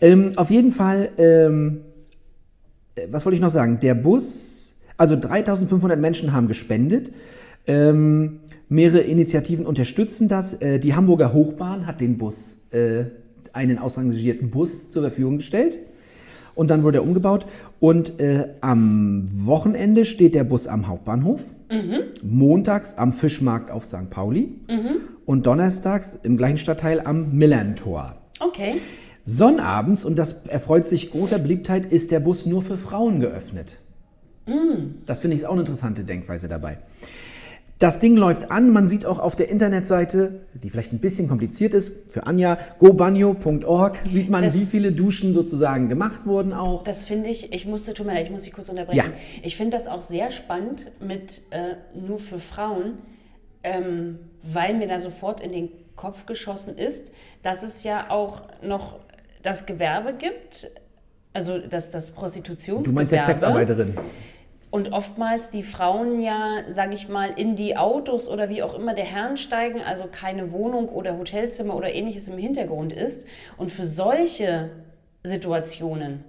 Ähm, 0.00 0.32
auf 0.36 0.50
jeden 0.50 0.72
Fall, 0.72 1.10
ähm, 1.16 1.82
äh, 2.96 3.06
was 3.10 3.24
wollte 3.24 3.36
ich 3.36 3.42
noch 3.42 3.50
sagen? 3.50 3.78
Der 3.80 3.94
Bus, 3.94 4.76
also 4.96 5.16
3500 5.16 5.98
Menschen 5.98 6.32
haben 6.32 6.48
gespendet. 6.48 7.12
Ähm, 7.66 8.40
mehrere 8.74 9.00
Initiativen 9.00 9.64
unterstützen 9.66 10.28
das. 10.28 10.54
Äh, 10.54 10.78
die 10.80 10.94
Hamburger 10.94 11.32
Hochbahn 11.32 11.86
hat 11.86 12.00
den 12.00 12.18
Bus, 12.18 12.58
äh, 12.70 13.04
einen 13.52 13.78
ausrangierten 13.78 14.50
Bus 14.50 14.90
zur 14.90 15.02
Verfügung 15.02 15.38
gestellt. 15.38 15.78
Und 16.54 16.70
dann 16.70 16.82
wurde 16.82 16.98
er 16.98 17.04
umgebaut. 17.04 17.46
Und 17.80 18.20
äh, 18.20 18.48
am 18.60 19.26
Wochenende 19.32 20.04
steht 20.04 20.34
der 20.34 20.44
Bus 20.44 20.66
am 20.66 20.88
Hauptbahnhof. 20.88 21.42
Montags 22.22 22.94
am 22.94 23.12
Fischmarkt 23.12 23.70
auf 23.70 23.84
St. 23.84 24.10
Pauli. 24.10 24.52
Und 25.26 25.46
donnerstags 25.46 26.18
im 26.22 26.36
gleichen 26.36 26.58
Stadtteil 26.58 27.00
am 27.04 27.36
Millerntor. 27.36 28.16
Okay. 28.40 28.80
Sonnabends, 29.24 30.04
und 30.04 30.16
das 30.18 30.46
erfreut 30.46 30.86
sich 30.86 31.10
großer 31.10 31.38
Beliebtheit, 31.38 31.86
ist 31.86 32.10
der 32.10 32.20
Bus 32.20 32.46
nur 32.46 32.62
für 32.62 32.76
Frauen 32.76 33.20
geöffnet. 33.20 33.78
Das 35.06 35.20
finde 35.20 35.36
ich 35.36 35.46
auch 35.46 35.52
eine 35.52 35.60
interessante 35.60 36.04
Denkweise 36.04 36.48
dabei. 36.48 36.78
Das 37.80 37.98
Ding 37.98 38.16
läuft 38.16 38.50
an, 38.52 38.70
man 38.70 38.86
sieht 38.86 39.04
auch 39.04 39.18
auf 39.18 39.34
der 39.34 39.48
Internetseite, 39.48 40.40
die 40.54 40.70
vielleicht 40.70 40.92
ein 40.92 41.00
bisschen 41.00 41.28
kompliziert 41.28 41.74
ist, 41.74 41.92
für 42.08 42.26
Anja, 42.26 42.56
gobanyo.org, 42.78 43.98
sieht 44.08 44.30
man, 44.30 44.44
Das- 44.44 44.54
wie 44.54 44.64
viele 44.64 44.92
Duschen 44.92 45.32
sozusagen 45.34 45.88
gemacht 45.88 46.24
wurden 46.24 46.52
auch. 46.52 46.84
Das 46.84 47.04
finde 47.04 47.28
ich, 47.30 47.52
ich 47.52 47.66
musste, 47.66 47.92
tut 47.92 48.06
mir 48.06 48.14
leid, 48.14 48.26
ich 48.26 48.30
muss 48.30 48.44
dich 48.44 48.52
kurz 48.52 48.68
unterbrechen. 48.68 48.96
Ja. 48.98 49.12
Ich 49.42 49.56
finde 49.56 49.76
das 49.76 49.88
auch 49.88 50.02
sehr 50.02 50.30
spannend 50.30 50.92
mit 51.00 51.42
äh, 51.50 51.74
nur 51.98 52.18
für 52.20 52.38
Frauen, 52.38 52.98
ähm, 53.64 54.18
weil 54.42 54.74
mir 54.74 54.86
da 54.86 55.00
sofort 55.00 55.40
in 55.40 55.50
den 55.52 55.68
Kopf 55.96 56.26
geschossen 56.26 56.78
ist, 56.78 57.12
dass 57.42 57.62
es 57.64 57.82
ja 57.82 58.08
auch 58.10 58.42
noch 58.62 59.00
das 59.42 59.66
Gewerbe 59.66 60.14
gibt, 60.14 60.70
also 61.32 61.58
das, 61.58 61.90
das 61.90 62.12
Prostitutionsgewerbe. 62.12 62.84
Du 62.88 62.92
meinst 62.94 63.12
jetzt 63.12 63.26
Sexarbeiterin. 63.26 63.94
Und 64.74 64.92
oftmals 64.92 65.50
die 65.50 65.62
Frauen 65.62 66.20
ja, 66.20 66.64
sage 66.66 66.94
ich 66.94 67.08
mal, 67.08 67.30
in 67.36 67.54
die 67.54 67.76
Autos 67.76 68.28
oder 68.28 68.48
wie 68.48 68.60
auch 68.60 68.74
immer 68.74 68.92
der 68.92 69.04
Herrn 69.04 69.36
steigen, 69.36 69.80
also 69.80 70.06
keine 70.10 70.50
Wohnung 70.50 70.88
oder 70.88 71.16
Hotelzimmer 71.16 71.76
oder 71.76 71.94
ähnliches 71.94 72.26
im 72.26 72.38
Hintergrund 72.38 72.92
ist. 72.92 73.24
Und 73.56 73.70
für 73.70 73.86
solche 73.86 74.70
Situationen 75.22 76.24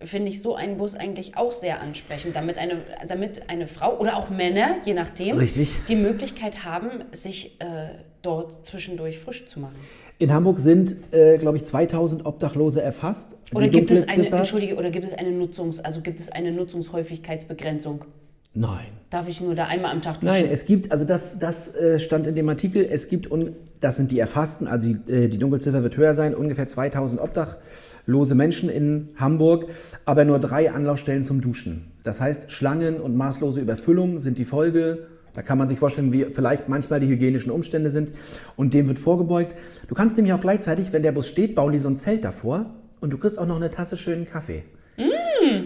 finde 0.00 0.30
ich 0.30 0.40
so 0.40 0.54
einen 0.54 0.78
Bus 0.78 0.94
eigentlich 0.94 1.36
auch 1.36 1.52
sehr 1.52 1.82
ansprechend, 1.82 2.34
damit 2.34 2.56
eine, 2.56 2.78
damit 3.06 3.50
eine 3.50 3.66
Frau 3.66 3.98
oder 3.98 4.16
auch 4.16 4.30
Männer, 4.30 4.76
je 4.86 4.94
nachdem, 4.94 5.36
Richtig. 5.36 5.84
die 5.86 5.96
Möglichkeit 5.96 6.64
haben, 6.64 7.04
sich 7.12 7.60
äh, 7.60 7.90
dort 8.22 8.64
zwischendurch 8.64 9.18
frisch 9.18 9.44
zu 9.44 9.60
machen. 9.60 9.76
In 10.20 10.34
Hamburg 10.34 10.60
sind, 10.60 10.96
äh, 11.12 11.38
glaube 11.38 11.56
ich, 11.56 11.64
2000 11.64 12.26
Obdachlose 12.26 12.82
erfasst. 12.82 13.36
Oder 13.54 13.68
gibt 13.68 13.90
es 13.90 14.06
eine, 14.06 14.28
entschuldige, 14.28 14.76
oder 14.76 14.90
gibt 14.90 15.06
es 15.06 15.14
eine 15.14 15.30
Nutzungs, 15.30 15.80
also 15.80 16.02
gibt 16.02 16.20
es 16.20 16.30
eine 16.30 16.52
Nutzungshäufigkeitsbegrenzung? 16.52 18.04
Nein. 18.52 18.88
Darf 19.08 19.28
ich 19.28 19.40
nur 19.40 19.54
da 19.54 19.64
einmal 19.64 19.92
am 19.92 20.02
Tag 20.02 20.16
duschen? 20.16 20.26
Nein, 20.26 20.48
es 20.50 20.66
gibt, 20.66 20.92
also 20.92 21.06
das, 21.06 21.38
das 21.38 21.74
äh, 21.74 21.98
stand 21.98 22.26
in 22.26 22.34
dem 22.34 22.46
Artikel, 22.50 22.84
es 22.84 23.08
gibt, 23.08 23.32
un, 23.32 23.56
das 23.80 23.96
sind 23.96 24.12
die 24.12 24.18
Erfassten, 24.18 24.66
also 24.66 24.92
die, 24.92 25.10
äh, 25.10 25.28
die 25.28 25.38
Dunkelziffer 25.38 25.82
wird 25.82 25.96
höher 25.96 26.14
sein, 26.14 26.34
ungefähr 26.34 26.66
2000 26.66 27.18
obdachlose 27.18 28.34
Menschen 28.34 28.68
in 28.68 29.08
Hamburg, 29.16 29.68
aber 30.04 30.26
nur 30.26 30.38
drei 30.38 30.70
Anlaufstellen 30.70 31.22
zum 31.22 31.40
Duschen. 31.40 31.92
Das 32.04 32.20
heißt, 32.20 32.52
Schlangen 32.52 33.00
und 33.00 33.16
maßlose 33.16 33.58
Überfüllung 33.58 34.18
sind 34.18 34.38
die 34.38 34.44
Folge. 34.44 35.06
Da 35.34 35.42
kann 35.42 35.58
man 35.58 35.68
sich 35.68 35.78
vorstellen, 35.78 36.12
wie 36.12 36.24
vielleicht 36.24 36.68
manchmal 36.68 37.00
die 37.00 37.06
hygienischen 37.08 37.50
Umstände 37.50 37.90
sind 37.90 38.12
und 38.56 38.74
dem 38.74 38.88
wird 38.88 38.98
vorgebeugt. 38.98 39.54
Du 39.88 39.94
kannst 39.94 40.16
nämlich 40.16 40.32
auch 40.34 40.40
gleichzeitig, 40.40 40.92
wenn 40.92 41.02
der 41.02 41.12
Bus 41.12 41.28
steht, 41.28 41.54
bauen 41.54 41.72
die 41.72 41.78
so 41.78 41.88
ein 41.88 41.96
Zelt 41.96 42.24
davor 42.24 42.66
und 43.00 43.12
du 43.12 43.18
kriegst 43.18 43.38
auch 43.38 43.46
noch 43.46 43.56
eine 43.56 43.70
Tasse 43.70 43.96
schönen 43.96 44.24
Kaffee. 44.24 44.62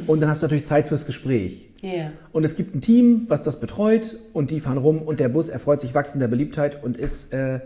Und 0.06 0.20
dann 0.22 0.30
hast 0.30 0.42
du 0.42 0.46
natürlich 0.46 0.64
Zeit 0.64 0.86
fürs 0.86 1.04
Gespräch. 1.06 1.68
Ja. 1.80 2.12
Und 2.32 2.44
es 2.44 2.54
gibt 2.54 2.74
ein 2.76 2.80
Team, 2.80 3.24
was 3.28 3.42
das 3.42 3.58
betreut 3.58 4.16
und 4.32 4.50
die 4.52 4.60
fahren 4.60 4.78
rum 4.78 5.02
und 5.02 5.18
der 5.18 5.28
Bus 5.28 5.48
erfreut 5.48 5.80
sich 5.80 5.94
wachsender 5.94 6.28
Beliebtheit 6.28 6.84
und 6.84 6.96
ist 6.96 7.32
äh, 7.32 7.60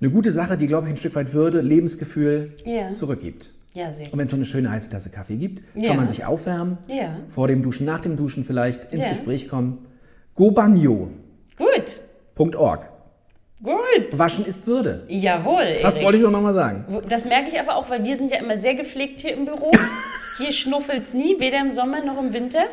eine 0.00 0.10
gute 0.10 0.30
Sache, 0.32 0.56
die, 0.56 0.66
glaube 0.66 0.86
ich, 0.86 0.94
ein 0.94 0.96
Stück 0.96 1.14
weit 1.14 1.34
Würde, 1.34 1.60
Lebensgefühl 1.60 2.50
Ja. 2.64 2.94
zurückgibt. 2.94 3.50
Ja, 3.74 3.88
Und 3.88 4.18
wenn 4.18 4.24
es 4.26 4.30
so 4.30 4.36
eine 4.36 4.44
schöne 4.46 4.70
heiße 4.70 4.90
Tasse 4.90 5.10
Kaffee 5.10 5.36
gibt, 5.36 5.62
Ja. 5.74 5.88
kann 5.88 5.96
man 5.98 6.08
sich 6.08 6.24
aufwärmen, 6.24 6.78
vor 7.28 7.48
dem 7.48 7.62
Duschen, 7.62 7.84
nach 7.86 8.00
dem 8.00 8.16
Duschen 8.16 8.44
vielleicht, 8.44 8.92
ins. 8.92 9.06
Gespräch 9.06 9.48
kommen. 9.48 9.78
gobanyo.org. 10.34 11.10
Gut, 11.62 12.00
gut. 13.62 14.18
Waschen 14.18 14.44
ist 14.44 14.66
Würde. 14.66 15.04
Jawohl, 15.08 15.76
Das 15.80 15.94
Erik. 15.94 16.04
wollte 16.06 16.18
ich 16.18 16.24
doch 16.24 16.30
nochmal 16.30 16.54
sagen. 16.54 17.02
Das 17.08 17.24
merke 17.24 17.50
ich 17.50 17.60
aber 17.60 17.76
auch, 17.76 17.88
weil 17.88 18.04
wir 18.04 18.16
sind 18.16 18.32
ja 18.32 18.38
immer 18.38 18.58
sehr 18.58 18.74
gepflegt 18.74 19.20
hier 19.20 19.34
im 19.34 19.44
Büro. 19.44 19.70
Hier 20.38 20.52
schnuffelt's 20.52 21.12
nie, 21.12 21.38
weder 21.38 21.60
im 21.60 21.70
Sommer 21.70 22.02
noch 22.02 22.18
im 22.18 22.32
Winter. 22.32 22.64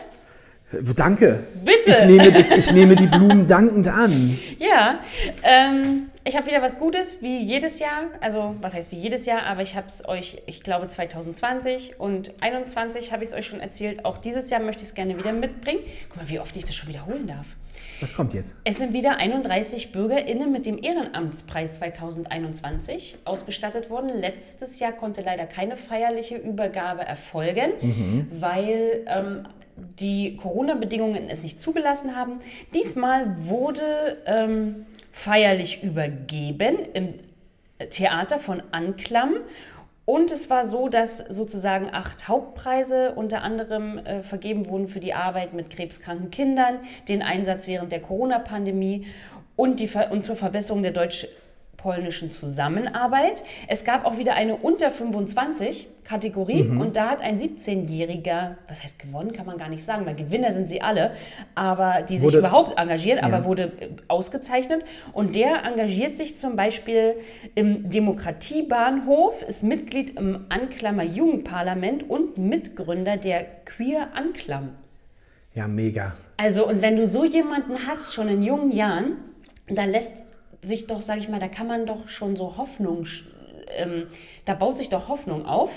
Danke. 0.95 1.43
Bitte. 1.65 1.91
Ich 1.91 2.05
nehme, 2.05 2.31
das, 2.31 2.51
ich 2.51 2.71
nehme 2.71 2.95
die 2.95 3.07
Blumen 3.17 3.47
dankend 3.47 3.87
an. 3.89 4.39
Ja, 4.59 4.99
ähm, 5.43 6.09
ich 6.23 6.37
habe 6.37 6.47
wieder 6.47 6.61
was 6.61 6.79
Gutes, 6.79 7.21
wie 7.21 7.39
jedes 7.43 7.79
Jahr. 7.79 8.03
Also, 8.21 8.55
was 8.61 8.75
heißt 8.75 8.91
wie 8.91 8.95
jedes 8.97 9.25
Jahr, 9.25 9.43
aber 9.43 9.61
ich 9.61 9.75
habe 9.75 9.87
es 9.87 10.07
euch, 10.07 10.41
ich 10.45 10.63
glaube 10.63 10.87
2020 10.87 11.99
und 11.99 12.27
2021 12.39 13.11
habe 13.11 13.23
ich 13.23 13.29
es 13.31 13.35
euch 13.35 13.45
schon 13.47 13.59
erzählt. 13.59 14.05
Auch 14.05 14.19
dieses 14.19 14.49
Jahr 14.49 14.61
möchte 14.61 14.83
ich 14.83 14.89
es 14.89 14.95
gerne 14.95 15.17
wieder 15.17 15.33
mitbringen. 15.33 15.79
Guck 16.09 16.17
mal, 16.17 16.29
wie 16.29 16.39
oft 16.39 16.55
ich 16.55 16.65
das 16.65 16.75
schon 16.75 16.87
wiederholen 16.89 17.27
darf. 17.27 17.47
Was 18.01 18.13
kommt 18.13 18.33
jetzt? 18.33 18.55
Es 18.63 18.77
sind 18.77 18.93
wieder 18.93 19.17
31 19.17 19.91
BürgerInnen 19.91 20.51
mit 20.51 20.65
dem 20.65 20.81
Ehrenamtspreis 20.81 21.79
2021 21.79 23.17
ausgestattet 23.25 23.89
worden. 23.89 24.09
Letztes 24.09 24.79
Jahr 24.79 24.93
konnte 24.93 25.21
leider 25.21 25.45
keine 25.45 25.75
feierliche 25.75 26.37
Übergabe 26.37 27.01
erfolgen, 27.01 28.27
weil 28.31 29.05
ähm, 29.07 29.47
die 29.75 30.37
Corona-Bedingungen 30.37 31.29
es 31.29 31.43
nicht 31.43 31.59
zugelassen 31.59 32.15
haben. 32.15 32.37
Diesmal 32.73 33.47
wurde 33.47 34.17
ähm, 34.25 34.85
feierlich 35.11 35.83
übergeben 35.83 36.77
im 36.93 37.13
Theater 37.89 38.39
von 38.39 38.61
Anklam. 38.71 39.35
Und 40.09 40.31
es 40.31 40.49
war 40.49 40.65
so, 40.65 40.89
dass 40.89 41.19
sozusagen 41.19 41.93
acht 41.93 42.27
Hauptpreise 42.27 43.11
unter 43.11 43.43
anderem 43.43 43.99
äh, 43.99 44.23
vergeben 44.23 44.67
wurden 44.67 44.87
für 44.87 44.99
die 44.99 45.13
Arbeit 45.13 45.53
mit 45.53 45.69
krebskranken 45.69 46.31
Kindern, 46.31 46.79
den 47.07 47.21
Einsatz 47.21 47.67
während 47.67 47.91
der 47.91 47.99
Corona-Pandemie 48.01 49.05
und, 49.55 49.79
und 50.09 50.23
zur 50.23 50.35
Verbesserung 50.35 50.81
der 50.81 50.93
deutsch-polnischen 51.83 52.31
Zusammenarbeit. 52.31 53.43
Es 53.67 53.83
gab 53.83 54.05
auch 54.05 54.17
wieder 54.17 54.33
eine 54.33 54.55
unter 54.55 54.91
25 54.91 55.87
Kategorie 56.03 56.63
und 56.63 56.95
da 56.95 57.09
hat 57.11 57.21
ein 57.21 57.37
17-Jähriger, 57.37 58.55
was 58.67 58.83
heißt 58.83 58.97
gewonnen, 58.97 59.31
kann 59.31 59.45
man 59.45 59.57
gar 59.57 59.69
nicht 59.69 59.83
sagen, 59.83 60.05
weil 60.07 60.15
Gewinner 60.15 60.51
sind 60.51 60.67
sie 60.67 60.81
alle, 60.81 61.11
aber 61.55 62.01
die 62.01 62.17
sich 62.17 62.25
Wurde- 62.25 62.39
überhaupt 62.39 62.79
engagiert, 62.79 63.21
aber 63.23 63.37
Ja. 63.37 63.45
wurde 63.45 63.63
äh, 63.79 63.89
ausgezeichnet. 64.07 64.83
Und 65.13 65.35
der 65.35 65.63
engagiert 65.65 66.17
sich 66.17 66.35
zum 66.35 66.55
Beispiel 66.55 67.15
im 67.55 67.89
Demokratiebahnhof, 67.89 69.43
ist 69.43 69.61
Mitglied 69.63 70.17
im 70.17 70.45
Anklammer 70.49 71.03
Jugendparlament 71.03 72.09
und 72.09 72.37
Mitgründer 72.39 73.17
der 73.17 73.43
Queer 73.65 74.07
Anklam. 74.15 74.69
Ja, 75.53 75.67
mega. 75.67 76.15
Also, 76.37 76.67
und 76.67 76.81
wenn 76.81 76.95
du 76.95 77.05
so 77.05 77.23
jemanden 77.25 77.75
hast, 77.87 78.13
schon 78.15 78.29
in 78.29 78.41
jungen 78.41 78.71
Jahren, 78.71 79.17
dann 79.67 79.89
lässt 79.91 80.13
sich 80.61 80.87
doch, 80.87 81.01
sage 81.01 81.19
ich 81.19 81.29
mal, 81.29 81.39
da 81.39 81.47
kann 81.47 81.67
man 81.67 81.85
doch 81.85 82.07
schon 82.07 82.35
so 82.35 82.57
Hoffnung, 82.57 83.05
ähm, 83.77 84.07
da 84.45 84.53
baut 84.53 84.77
sich 84.77 84.89
doch 84.89 85.07
Hoffnung 85.07 85.45
auf, 85.45 85.71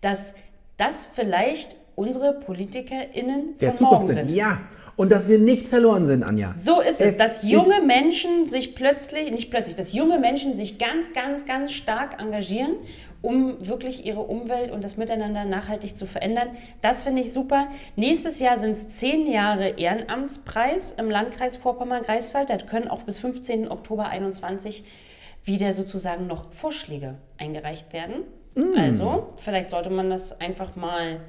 dass 0.00 0.34
das 0.76 1.08
vielleicht 1.14 1.76
unsere 1.94 2.34
PolitikerInnen 2.34 3.58
Der 3.60 3.74
von 3.74 3.84
morgen 3.84 4.00
Zukunft 4.00 4.06
sind. 4.08 4.28
sind. 4.28 4.36
Ja. 4.36 4.60
Und 4.96 5.12
dass 5.12 5.28
wir 5.28 5.38
nicht 5.38 5.68
verloren 5.68 6.06
sind, 6.06 6.22
Anja. 6.22 6.54
So 6.54 6.80
ist 6.80 7.02
es, 7.02 7.12
Es 7.12 7.18
dass 7.18 7.42
junge 7.42 7.82
Menschen 7.86 8.48
sich 8.48 8.74
plötzlich, 8.74 9.30
nicht 9.30 9.50
plötzlich, 9.50 9.76
dass 9.76 9.92
junge 9.92 10.18
Menschen 10.18 10.56
sich 10.56 10.78
ganz, 10.78 11.12
ganz, 11.12 11.44
ganz 11.44 11.72
stark 11.72 12.18
engagieren, 12.18 12.76
um 13.22 13.66
wirklich 13.66 14.04
ihre 14.04 14.20
Umwelt 14.20 14.70
und 14.70 14.84
das 14.84 14.96
Miteinander 14.96 15.44
nachhaltig 15.44 15.96
zu 15.96 16.06
verändern. 16.06 16.48
Das 16.80 17.02
finde 17.02 17.22
ich 17.22 17.32
super. 17.32 17.68
Nächstes 17.96 18.38
Jahr 18.38 18.56
sind 18.58 18.72
es 18.72 18.88
zehn 18.90 19.30
Jahre 19.30 19.70
Ehrenamtspreis 19.70 20.92
im 20.92 21.10
Landkreis 21.10 21.56
Vorpommern-Greifswald. 21.56 22.50
Da 22.50 22.58
können 22.58 22.88
auch 22.88 23.02
bis 23.02 23.18
15. 23.18 23.70
Oktober 23.70 24.08
21 24.08 24.84
wieder 25.44 25.72
sozusagen 25.72 26.26
noch 26.26 26.52
Vorschläge 26.52 27.14
eingereicht 27.38 27.92
werden. 27.92 28.24
Mm. 28.54 28.78
Also, 28.78 29.34
vielleicht 29.42 29.70
sollte 29.70 29.90
man 29.90 30.10
das 30.10 30.40
einfach 30.40 30.76
mal, 30.76 31.20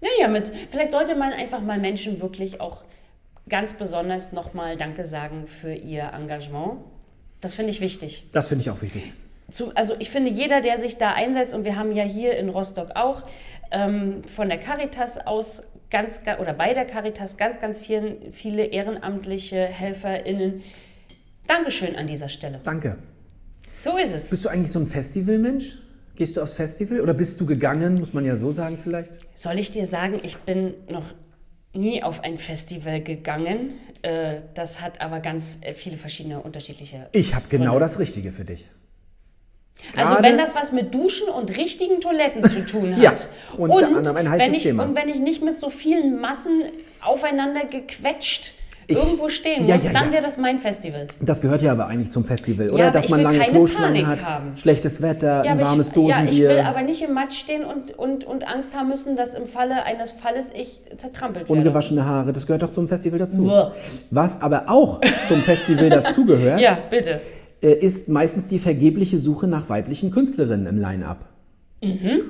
naja, 0.00 0.28
mit, 0.28 0.52
vielleicht 0.70 0.92
sollte 0.92 1.14
man 1.16 1.32
einfach 1.32 1.60
mal 1.60 1.78
Menschen 1.78 2.20
wirklich 2.20 2.60
auch 2.60 2.84
ganz 3.48 3.74
besonders 3.74 4.32
nochmal 4.32 4.76
Danke 4.76 5.06
sagen 5.06 5.46
für 5.46 5.72
ihr 5.74 6.10
Engagement. 6.14 6.78
Das 7.40 7.54
finde 7.54 7.70
ich 7.72 7.80
wichtig. 7.80 8.28
Das 8.32 8.48
finde 8.48 8.62
ich 8.62 8.70
auch 8.70 8.80
wichtig. 8.80 9.12
Zu, 9.50 9.74
also 9.74 9.94
ich 9.98 10.10
finde, 10.10 10.30
jeder, 10.30 10.60
der 10.60 10.78
sich 10.78 10.96
da 10.96 11.12
einsetzt, 11.12 11.54
und 11.54 11.64
wir 11.64 11.76
haben 11.76 11.92
ja 11.92 12.04
hier 12.04 12.36
in 12.36 12.48
Rostock 12.48 12.90
auch 12.94 13.22
ähm, 13.70 14.24
von 14.24 14.48
der 14.48 14.58
Caritas 14.58 15.18
aus 15.26 15.62
ganz, 15.90 16.24
ga- 16.24 16.38
oder 16.38 16.54
bei 16.54 16.74
der 16.74 16.86
Caritas 16.86 17.36
ganz, 17.36 17.60
ganz 17.60 17.78
vielen, 17.78 18.32
viele 18.32 18.64
ehrenamtliche 18.64 19.64
HelferInnen. 19.64 20.62
Dankeschön 21.46 21.94
an 21.96 22.06
dieser 22.06 22.28
Stelle. 22.28 22.60
Danke. 22.64 22.98
So 23.82 23.96
ist 23.96 24.14
es. 24.14 24.30
Bist 24.30 24.44
du 24.44 24.48
eigentlich 24.48 24.72
so 24.72 24.80
ein 24.80 24.86
Festivalmensch? 24.86 25.78
Gehst 26.16 26.36
du 26.36 26.42
aufs 26.42 26.54
Festival 26.54 27.00
oder 27.00 27.12
bist 27.12 27.40
du 27.40 27.46
gegangen, 27.46 27.96
muss 27.98 28.14
man 28.14 28.24
ja 28.24 28.36
so 28.36 28.50
sagen 28.50 28.78
vielleicht? 28.78 29.18
Soll 29.34 29.58
ich 29.58 29.72
dir 29.72 29.86
sagen, 29.86 30.20
ich 30.22 30.38
bin 30.38 30.74
noch 30.88 31.04
nie 31.72 32.02
auf 32.02 32.22
ein 32.22 32.38
Festival 32.38 33.02
gegangen. 33.02 33.74
Äh, 34.02 34.42
das 34.54 34.80
hat 34.80 35.00
aber 35.00 35.20
ganz 35.20 35.54
äh, 35.60 35.74
viele 35.74 35.96
verschiedene 35.96 36.40
unterschiedliche 36.40 37.08
Ich 37.12 37.34
habe 37.34 37.46
genau 37.48 37.78
das 37.78 37.98
Richtige 37.98 38.30
für 38.30 38.44
dich. 38.44 38.66
Also 39.96 40.22
wenn 40.22 40.38
das 40.38 40.54
was 40.54 40.72
mit 40.72 40.94
Duschen 40.94 41.28
und 41.28 41.56
richtigen 41.56 42.00
Toiletten 42.00 42.42
zu 42.44 42.66
tun 42.66 42.96
hat. 42.96 43.02
Ja, 43.02 43.12
unter 43.56 43.86
anderem 43.86 44.16
ein 44.16 44.30
heißes 44.30 44.56
ich, 44.56 44.62
Thema. 44.62 44.82
Und 44.84 44.94
wenn 44.94 45.08
ich 45.08 45.18
nicht 45.20 45.42
mit 45.42 45.58
so 45.58 45.68
vielen 45.70 46.20
Massen 46.20 46.62
aufeinander 47.02 47.64
gequetscht 47.66 48.52
Ich- 48.86 48.96
irgendwo 48.96 49.28
stehen 49.28 49.66
Ja, 49.66 49.76
muss, 49.76 49.84
ja, 49.84 49.92
dann 49.92 50.06
ja. 50.06 50.12
wäre 50.12 50.22
das 50.22 50.38
mein 50.38 50.58
Festival. 50.58 51.06
Das 51.20 51.40
gehört 51.42 51.60
ja 51.62 51.72
aber 51.72 51.86
eigentlich 51.88 52.10
zum 52.10 52.24
Festival, 52.24 52.70
oder? 52.70 52.90
Dass 52.90 53.08
man 53.10 53.22
lange 53.22 53.40
Kloschlangen 53.40 54.06
hat, 54.06 54.22
haben. 54.22 54.56
schlechtes 54.56 55.02
Wetter, 55.02 55.42
ein 55.42 55.60
warmes 55.60 55.88
ich, 55.88 55.96
ja, 55.96 56.00
ich 56.00 56.14
Dosenbier. 56.30 56.48
will 56.48 56.60
aber 56.60 56.82
nicht 56.82 57.02
im 57.02 57.12
Matsch 57.12 57.38
stehen 57.38 57.64
und, 57.64 57.96
und, 57.98 58.24
und 58.24 58.46
Angst 58.46 58.74
haben 58.74 58.88
müssen, 58.88 59.16
dass 59.16 59.34
im 59.34 59.46
Falle 59.46 59.84
eines 59.84 60.12
Falles 60.12 60.50
ich 60.54 60.80
zertrampelt 60.96 61.48
werde. 61.48 61.52
Ungewaschene 61.60 62.04
Haare, 62.06 62.32
das 62.32 62.46
gehört 62.46 62.62
doch 62.62 62.72
zum 62.72 62.88
Festival 62.88 63.18
dazu. 63.18 63.42
Uah. 63.44 63.72
Was 64.10 64.40
aber 64.40 64.64
auch 64.68 65.00
zum 65.28 65.42
Festival 65.42 65.88
dazugehört, 65.90 66.60
Ja, 66.60 66.78
bitte. 66.88 67.20
Äh, 67.64 67.72
ist 67.72 68.10
meistens 68.10 68.46
die 68.46 68.58
vergebliche 68.58 69.16
Suche 69.16 69.46
nach 69.46 69.70
weiblichen 69.70 70.10
Künstlerinnen 70.10 70.66
im 70.66 70.76
Line-Up. 70.76 71.30
Mhm. 71.82 72.20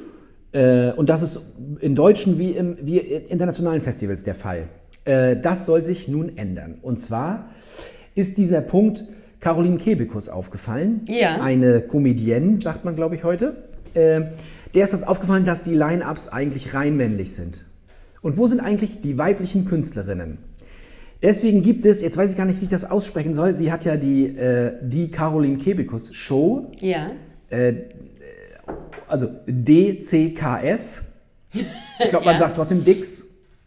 Äh, 0.52 0.92
und 0.92 1.10
das 1.10 1.22
ist 1.22 1.40
in 1.80 1.96
deutschen 1.96 2.38
wie, 2.38 2.52
im, 2.52 2.76
wie 2.80 2.98
in 2.98 3.26
internationalen 3.26 3.80
Festivals 3.80 4.22
der 4.22 4.36
Fall. 4.36 4.68
Äh, 5.04 5.36
das 5.36 5.66
soll 5.66 5.82
sich 5.82 6.06
nun 6.06 6.38
ändern. 6.38 6.76
Und 6.82 7.00
zwar 7.00 7.50
ist 8.14 8.38
dieser 8.38 8.60
Punkt 8.60 9.04
Caroline 9.40 9.78
Kebekus 9.78 10.28
aufgefallen. 10.28 11.00
Ja. 11.08 11.42
Eine 11.42 11.80
Comedienne, 11.80 12.60
sagt 12.60 12.84
man, 12.84 12.94
glaube 12.94 13.16
ich, 13.16 13.24
heute. 13.24 13.56
Äh, 13.94 14.22
der 14.74 14.84
ist 14.84 14.92
das 14.92 15.02
aufgefallen, 15.02 15.44
dass 15.44 15.64
die 15.64 15.74
Line-Ups 15.74 16.28
eigentlich 16.28 16.74
rein 16.74 16.96
männlich 16.96 17.34
sind. 17.34 17.64
Und 18.22 18.38
wo 18.38 18.46
sind 18.46 18.60
eigentlich 18.60 19.00
die 19.00 19.18
weiblichen 19.18 19.64
Künstlerinnen? 19.64 20.38
Deswegen 21.24 21.62
gibt 21.62 21.84
es, 21.86 22.02
jetzt 22.02 22.16
weiß 22.16 22.30
ich 22.30 22.36
gar 22.36 22.44
nicht, 22.44 22.60
wie 22.60 22.64
ich 22.64 22.70
das 22.70 22.88
aussprechen 22.88 23.34
soll, 23.34 23.52
sie 23.54 23.72
hat 23.72 23.84
ja 23.84 23.96
die, 23.96 24.26
äh, 24.26 24.74
die 24.82 25.10
Caroline 25.10 25.56
Kebekus 25.56 26.14
Show, 26.14 26.70
Ja. 26.78 27.10
also 29.08 29.28
DCKS. 29.48 31.02
Ich 31.52 32.08
glaube, 32.10 32.24
man 32.26 32.34
Ja. 32.34 32.38
sagt 32.38 32.56
trotzdem 32.56 32.84
Dix. 32.84 33.26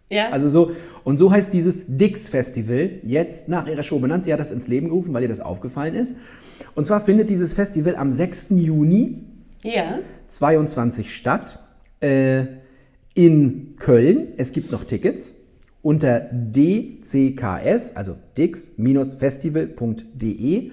Ja. 0.09 0.29
Also 0.29 0.47
so, 0.49 0.71
und 1.03 1.17
so 1.17 1.31
heißt 1.31 1.51
dieses 1.53 1.85
Dix 1.87 2.29
Festival 2.29 2.91
jetzt 3.03 3.49
nach 3.49 3.67
ihrer 3.67 3.83
Show 3.83 3.99
benannt. 3.99 4.23
Sie 4.23 4.31
hat 4.31 4.39
das 4.39 4.51
ins 4.51 4.67
Leben 4.67 4.87
gerufen, 4.87 5.13
weil 5.13 5.23
ihr 5.23 5.27
das 5.27 5.41
aufgefallen 5.41 5.95
ist. 5.95 6.15
Und 6.75 6.85
zwar 6.85 7.01
findet 7.03 7.29
dieses 7.29 7.53
Festival 7.53 7.95
am 7.95 8.11
6. 8.11 8.49
Juni 8.51 9.23
ja. 9.63 9.99
22 10.27 11.13
statt 11.13 11.59
äh, 12.01 12.45
in 13.15 13.75
Köln. 13.79 14.27
Es 14.37 14.53
gibt 14.53 14.71
noch 14.71 14.83
Tickets 14.85 15.33
unter 15.87 16.19
DCKS, 16.19 17.95
also 17.95 18.17
dix-festival.de. 18.37 20.71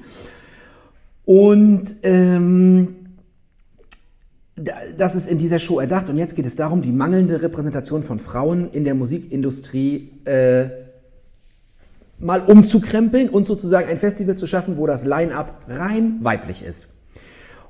Und 1.25 1.95
ähm, 2.03 2.97
da- 4.57 4.73
das 4.99 5.15
ist 5.15 5.29
in 5.29 5.39
dieser 5.39 5.61
Show 5.61 5.79
erdacht. 5.79 6.11
Und 6.11 6.19
jetzt 6.19 6.35
geht 6.35 6.47
es 6.47 6.57
darum, 6.57 6.83
die 6.83 6.91
mangelnde 6.91 7.43
Repräsentation 7.43 8.03
von 8.03 8.19
Frauen 8.19 8.73
in 8.73 8.83
der 8.83 8.97
Musikindustrie 8.97 10.11
äh, 10.25 10.69
mal 12.19 12.41
umzukrempeln 12.41 13.29
und 13.29 13.47
sozusagen 13.47 13.89
ein 13.89 13.99
Festival 13.99 14.37
zu 14.37 14.49
schaffen, 14.49 14.77
wo 14.79 14.89
das 14.89 15.05
Line-up 15.05 15.61
rein 15.69 16.19
weiblich 16.23 16.65
ist. 16.65 16.89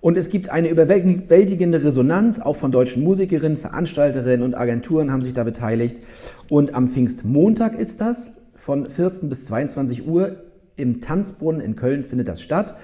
Und 0.04 0.18
es 0.18 0.28
gibt 0.28 0.50
eine 0.50 0.68
überwältigende 0.68 1.82
Resonanz, 1.82 2.38
auch 2.38 2.56
von 2.56 2.70
deutschen 2.70 3.02
Musikerinnen, 3.02 3.56
Veranstalterinnen 3.56 4.42
und 4.42 4.54
Agenturen 4.54 5.10
haben 5.10 5.22
sich 5.22 5.32
da 5.32 5.44
beteiligt. 5.44 6.02
Und 6.50 6.74
am 6.74 6.88
Pfingstmontag 6.88 7.74
ist 7.74 8.02
das, 8.02 8.34
von 8.54 8.90
14 8.90 9.30
bis 9.30 9.46
22 9.46 10.06
Uhr 10.06 10.42
im 10.76 11.00
Tanzbrunnen 11.00 11.62
in 11.62 11.74
Köln 11.74 12.04
findet 12.04 12.28
das 12.28 12.42
statt. 12.42 12.74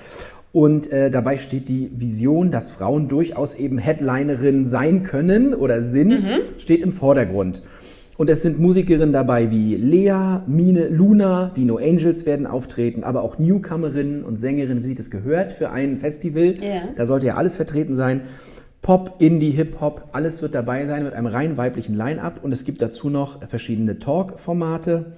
Und 0.52 0.90
äh, 0.92 1.10
dabei 1.10 1.36
steht 1.36 1.68
die 1.68 1.90
Vision, 1.94 2.50
dass 2.50 2.72
Frauen 2.72 3.08
durchaus 3.08 3.52
eben 3.54 3.76
Headlinerinnen 3.76 4.64
sein 4.64 5.02
können 5.02 5.52
oder 5.52 5.82
sind, 5.82 6.26
steht 6.56 6.80
im 6.80 6.92
Vordergrund. 6.92 7.62
Und 8.20 8.28
es 8.28 8.42
sind 8.42 8.60
Musikerinnen 8.60 9.14
dabei 9.14 9.50
wie 9.50 9.76
Lea, 9.76 10.40
Mine, 10.46 10.88
Luna, 10.88 11.52
die 11.56 11.64
No 11.64 11.78
Angels 11.78 12.26
werden 12.26 12.46
auftreten, 12.46 13.02
aber 13.02 13.22
auch 13.22 13.38
Newcomerinnen 13.38 14.24
und 14.24 14.36
Sängerinnen, 14.36 14.82
wie 14.82 14.88
sich 14.88 14.96
das 14.96 15.10
gehört 15.10 15.54
für 15.54 15.70
ein 15.70 15.96
Festival. 15.96 16.52
Ja. 16.60 16.82
Da 16.96 17.06
sollte 17.06 17.24
ja 17.28 17.36
alles 17.36 17.56
vertreten 17.56 17.94
sein. 17.94 18.20
Pop, 18.82 19.14
Indie, 19.20 19.52
Hip-Hop, 19.52 20.10
alles 20.12 20.42
wird 20.42 20.54
dabei 20.54 20.84
sein 20.84 21.04
mit 21.04 21.14
einem 21.14 21.28
rein 21.28 21.56
weiblichen 21.56 21.96
Line-Up. 21.96 22.44
Und 22.44 22.52
es 22.52 22.66
gibt 22.66 22.82
dazu 22.82 23.08
noch 23.08 23.42
verschiedene 23.48 23.98
Talk-Formate. 23.98 25.12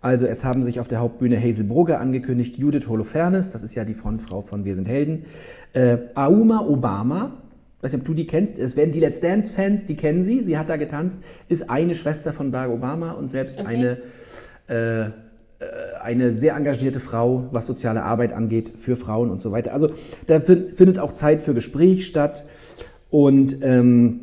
Also 0.00 0.26
es 0.26 0.44
haben 0.44 0.62
sich 0.62 0.78
auf 0.78 0.86
der 0.86 1.00
Hauptbühne 1.00 1.42
Hazel 1.42 1.64
Brugge 1.64 1.98
angekündigt, 1.98 2.56
Judith 2.56 2.86
Holofernes, 2.86 3.48
das 3.48 3.64
ist 3.64 3.74
ja 3.74 3.84
die 3.84 3.94
Frontfrau 3.94 4.42
von 4.42 4.64
Wir 4.64 4.76
sind 4.76 4.86
Helden, 4.86 5.24
äh, 5.72 5.96
Auma 6.14 6.60
Obama, 6.60 7.32
weiß 7.80 7.92
nicht, 7.92 8.00
ob 8.00 8.06
du 8.06 8.14
die 8.14 8.26
kennst, 8.26 8.58
es 8.58 8.76
werden 8.76 8.90
die 8.90 9.00
Let's 9.00 9.20
Dance-Fans, 9.20 9.86
die 9.86 9.96
kennen 9.96 10.22
sie, 10.22 10.40
sie 10.40 10.58
hat 10.58 10.68
da 10.68 10.76
getanzt, 10.76 11.20
ist 11.48 11.70
eine 11.70 11.94
Schwester 11.94 12.32
von 12.32 12.50
Barack 12.50 12.70
Obama 12.70 13.12
und 13.12 13.30
selbst 13.30 13.58
eine, 13.60 13.98
äh, 14.68 15.02
äh, 15.02 15.10
eine 16.02 16.32
sehr 16.32 16.54
engagierte 16.56 17.00
Frau, 17.00 17.48
was 17.52 17.66
soziale 17.66 18.02
Arbeit 18.02 18.32
angeht, 18.32 18.72
für 18.76 18.96
Frauen 18.96 19.30
und 19.30 19.40
so 19.40 19.52
weiter. 19.52 19.72
Also 19.72 19.90
da 20.26 20.40
fin- 20.40 20.74
findet 20.74 20.98
auch 20.98 21.12
Zeit 21.12 21.42
für 21.42 21.54
Gespräch 21.54 22.06
statt. 22.06 22.44
Und 23.10 23.62
ähm, 23.62 24.20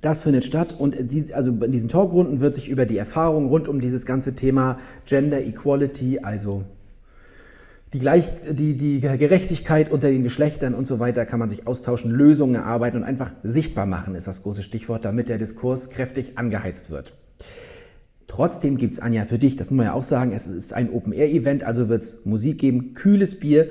das 0.00 0.22
findet 0.22 0.44
statt. 0.44 0.74
Und 0.78 0.96
also 1.34 1.50
in 1.50 1.72
diesen 1.72 1.88
Talkrunden 1.88 2.40
wird 2.40 2.54
sich 2.54 2.68
über 2.70 2.86
die 2.86 2.96
Erfahrungen 2.96 3.48
rund 3.48 3.68
um 3.68 3.80
dieses 3.80 4.06
ganze 4.06 4.34
Thema 4.34 4.78
Gender 5.06 5.42
Equality, 5.42 6.20
also 6.20 6.64
die, 7.94 8.00
Gleich, 8.00 8.32
die, 8.50 8.76
die 8.76 9.00
Gerechtigkeit 9.00 9.90
unter 9.90 10.10
den 10.10 10.24
Geschlechtern 10.24 10.74
und 10.74 10.84
so 10.84 10.98
weiter, 10.98 11.24
kann 11.24 11.38
man 11.38 11.48
sich 11.48 11.68
austauschen, 11.68 12.10
Lösungen 12.10 12.56
erarbeiten 12.56 12.96
und 12.96 13.04
einfach 13.04 13.32
sichtbar 13.44 13.86
machen, 13.86 14.16
ist 14.16 14.26
das 14.26 14.42
große 14.42 14.64
Stichwort, 14.64 15.04
damit 15.04 15.28
der 15.28 15.38
Diskurs 15.38 15.90
kräftig 15.90 16.36
angeheizt 16.36 16.90
wird. 16.90 17.14
Trotzdem 18.26 18.78
gibt 18.78 18.94
es, 18.94 19.00
Anja, 19.00 19.26
für 19.26 19.38
dich, 19.38 19.54
das 19.54 19.70
muss 19.70 19.76
man 19.76 19.86
ja 19.86 19.92
auch 19.92 20.02
sagen, 20.02 20.32
es 20.32 20.48
ist 20.48 20.72
ein 20.72 20.92
Open-Air-Event, 20.92 21.62
also 21.62 21.88
wird 21.88 22.02
es 22.02 22.24
Musik 22.24 22.58
geben, 22.58 22.94
kühles 22.94 23.38
Bier, 23.38 23.68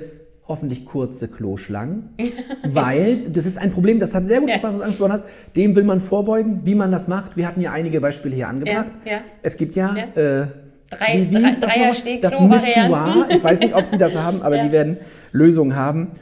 hoffentlich 0.48 0.86
kurze 0.86 1.28
Kloschlangen, 1.28 2.08
weil 2.66 3.28
das 3.28 3.44
ist 3.44 3.58
ein 3.58 3.72
Problem, 3.72 4.00
das 4.00 4.14
hat 4.14 4.26
sehr 4.26 4.40
gut 4.40 4.48
gepasst, 4.48 4.64
was 4.64 4.78
du 4.78 4.82
angesprochen 4.84 5.12
hast, 5.12 5.26
dem 5.54 5.76
will 5.76 5.84
man 5.84 6.00
vorbeugen, 6.00 6.62
wie 6.64 6.74
man 6.74 6.90
das 6.90 7.08
macht. 7.08 7.36
Wir 7.36 7.46
hatten 7.46 7.60
ja 7.60 7.72
einige 7.72 8.00
Beispiele 8.00 8.34
hier 8.34 8.48
angebracht. 8.48 8.90
Ja, 9.04 9.12
ja. 9.12 9.18
Es 9.42 9.58
gibt 9.58 9.76
ja, 9.76 9.94
Ja. 9.94 10.42
Äh, 10.42 10.46
Drei- 10.90 11.14
wie, 11.14 11.30
wie 11.30 11.34
drei- 11.40 11.48
hieß 11.48 11.60
das 11.60 11.72
Dreier- 11.72 11.88
noch? 11.88 12.20
Das. 12.20 12.40
Missoir. 12.40 13.26
Ich 13.28 13.42
weiß 13.44 13.60
nicht, 13.60 13.74
ob 13.74 13.84
sie 13.86 13.98
das 13.98 14.16
haben, 14.16 14.42
aber 14.42 14.56
Ja. 14.58 14.62
sie 14.62 14.72
werden 14.72 14.98
Lösungen 15.32 15.76
haben. 15.76 16.12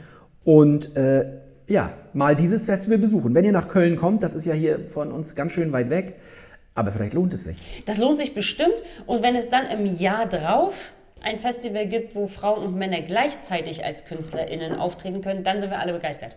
Und 0.43 0.95
äh, 0.97 1.25
ja, 1.67 1.93
mal 2.13 2.35
dieses 2.35 2.65
Festival 2.65 2.97
besuchen. 2.97 3.33
Wenn 3.35 3.45
ihr 3.45 3.51
nach 3.51 3.67
Köln 3.67 3.95
kommt, 3.95 4.23
das 4.23 4.33
ist 4.33 4.45
ja 4.45 4.53
hier 4.53 4.87
von 4.87 5.11
uns 5.11 5.35
ganz 5.35 5.51
schön 5.53 5.71
weit 5.73 5.89
weg, 5.89 6.15
aber 6.75 6.91
vielleicht 6.91 7.13
lohnt 7.13 7.33
es 7.33 7.43
sich. 7.45 7.57
Das 7.85 7.97
lohnt 7.97 8.17
sich 8.17 8.33
bestimmt. 8.33 8.73
Und 9.05 9.21
wenn 9.23 9.35
es 9.35 9.49
dann 9.49 9.65
im 9.67 9.95
Jahr 9.95 10.25
drauf 10.27 10.73
ein 11.21 11.39
Festival 11.39 11.87
gibt, 11.87 12.15
wo 12.15 12.27
Frauen 12.27 12.65
und 12.65 12.75
Männer 12.77 12.99
gleichzeitig 13.01 13.85
als 13.85 14.03
KünstlerInnen 14.03 14.75
auftreten 14.75 15.21
können, 15.21 15.45
dann 15.45 15.61
sind 15.61 15.69
wir 15.69 15.79
alle 15.79 15.93
begeistert. 15.93 16.35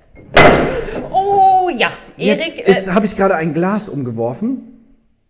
Oh 1.11 1.69
ja, 1.77 1.89
Jetzt 2.17 2.59
Erik, 2.59 2.87
äh, 2.87 2.91
habe 2.93 3.07
ich 3.07 3.17
gerade 3.17 3.35
ein 3.35 3.53
Glas 3.53 3.89
umgeworfen, 3.89 4.76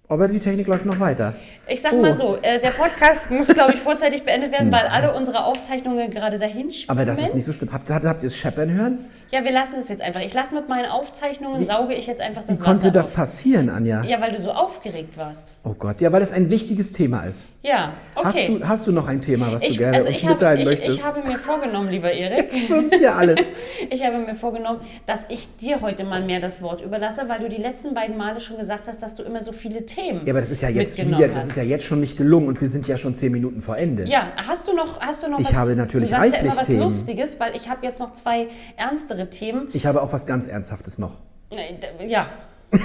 aber 0.09 0.29
die 0.29 0.39
Technik 0.39 0.67
läuft 0.67 0.87
noch 0.87 1.01
weiter. 1.01 1.35
ich 1.69 1.81
sag 1.83 1.93
Oh. 1.93 1.97
mal 2.03 2.13
so, 2.15 2.39
äh, 2.43 2.61
der 2.61 2.71
Podcast 2.71 3.31
muss, 3.33 3.49
glaube 3.49 3.73
ich, 3.75 3.81
vorzeitig 3.81 4.23
beendet 4.25 4.53
werden, 4.53 4.71
weil 4.73 4.87
alle 4.87 5.13
unsere 5.15 5.45
Aufzeichnungen 5.45 6.11
gerade 6.11 6.39
dahin 6.39 6.71
schwimmen. 6.71 6.91
Aber 6.99 7.05
das 7.05 7.21
ist 7.23 7.35
nicht 7.35 7.45
so 7.45 7.53
schlimm. 7.53 7.73
Habt, 7.73 7.91
habt, 7.91 8.05
habt 8.05 8.23
ihr 8.23 8.29
es 8.29 8.37
scheppern 8.37 8.71
hören? 8.71 9.07
Ja, 9.33 9.43
wir 9.43 9.51
lassen 9.51 9.81
es 9.81 9.89
jetzt 9.89 10.03
einfach. 10.03 10.21
Ich 10.21 10.33
lasse 10.35 10.55
mit 10.55 10.69
meinen 10.69 10.89
Aufzeichnungen, 10.89 11.67
sauge 11.67 11.95
ich 11.95 12.07
jetzt 12.07 12.21
einfach 12.21 12.43
das 12.47 12.57
Wie 12.57 12.61
konnte 12.63 12.79
Wasser 12.85 12.91
das 12.93 13.09
auf. 13.09 13.15
passieren, 13.15 13.69
Anja? 13.71 14.05
Ja, 14.05 14.21
weil 14.21 14.31
du 14.33 14.41
so 14.41 14.53
aufgeregt 14.53 15.19
warst. 15.19 15.49
Oh 15.65 15.75
Gott, 15.77 16.01
ja, 16.01 16.13
weil 16.13 16.21
das 16.21 16.33
ein 16.33 16.49
wichtiges 16.49 16.93
Thema 16.93 17.25
ist. 17.25 17.45
Ja, 17.63 17.93
okay. 18.15 18.25
Hast, 18.29 18.49
du, 18.49 18.69
hast 18.69 18.87
du 18.87 18.93
noch 18.93 19.09
ein 19.09 19.21
Thema, 19.21 19.51
was 19.51 19.63
du 19.63 19.67
ich, 19.67 19.79
gerne 19.79 19.97
also 19.97 20.11
uns 20.11 20.23
hab, 20.23 20.31
mitteilen 20.31 20.61
ich, 20.61 20.65
möchtest? 20.67 20.99
ich 20.99 21.05
habe 21.05 21.21
mir 21.23 21.37
vorgenommen, 21.39 21.91
lieber 21.91 22.13
Erik, 22.13 22.53
Stimmt 22.53 23.01
ja 23.01 23.17
alles. 23.17 23.41
ich 23.91 24.05
habe 24.05 24.19
mir 24.19 24.37
vorgenommen, 24.37 24.81
dass 25.07 25.25
ich 25.29 25.49
dir 25.57 25.81
heute 25.81 26.05
mal 26.05 26.23
mehr 26.23 26.39
das 26.39 26.63
Wort 26.63 26.81
überlasse, 26.81 27.25
weil 27.29 27.41
du 27.41 27.49
die 27.49 27.61
letzten 27.61 27.95
beiden 27.95 28.17
Male 28.17 28.41
schon 28.41 28.59
gesagt 28.59 28.87
hast, 28.87 29.03
dass 29.03 29.17
du 29.17 29.25
immer 29.25 29.43
so 29.43 29.51
viele 29.51 29.85
Themen 29.87 29.96
Ja, 29.97 30.33
aber 30.33 30.41
das 30.41 30.51
ist 30.51 30.61
ja 30.61 30.69
jetzt 30.69 30.99
wieder, 31.05 31.29
das 31.29 31.47
ist 31.47 31.57
ja 31.57 31.63
jetzt 31.63 31.85
schon 31.85 32.01
nicht 32.01 32.17
gelungen 32.17 32.49
und 32.49 32.61
wir 32.61 32.69
sind 32.69 32.87
ja 32.87 32.97
schon 32.97 33.15
zehn 33.15 33.33
Minuten 33.33 33.63
vor 33.63 33.77
Ende. 33.79 34.05
Ja, 34.05 34.33
hast 34.37 34.69
du 34.69 34.75
noch, 34.75 35.01
hast 35.01 35.23
du 35.23 35.29
noch 35.31 35.39
Ich 35.41 35.47
was? 35.47 35.55
habe 35.55 35.75
natürlich 35.75 36.11
du 36.11 36.17
sagst 36.17 36.27
ja 36.27 36.33
reichlich 36.35 36.51
immer 36.53 36.61
was 36.61 36.67
Themen. 36.67 36.81
Lustiges, 36.83 37.41
weil 37.41 37.57
ich 37.57 37.69
habe 37.69 37.85
jetzt 37.87 37.99
noch 38.01 38.13
zwei 38.13 38.49
ernstere 38.77 39.31
Themen. 39.31 39.69
Ich 39.73 39.87
habe 39.87 40.03
auch 40.03 40.13
was 40.13 40.27
ganz 40.27 40.47
Ernsthaftes 40.47 40.99
noch. 40.99 41.19
D- 41.53 42.07
Ja, 42.09 42.29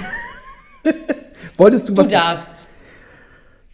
Wolltest 1.56 1.88
du 1.88 1.94
du 1.94 2.00
was? 2.00 2.08
darfst. 2.10 2.64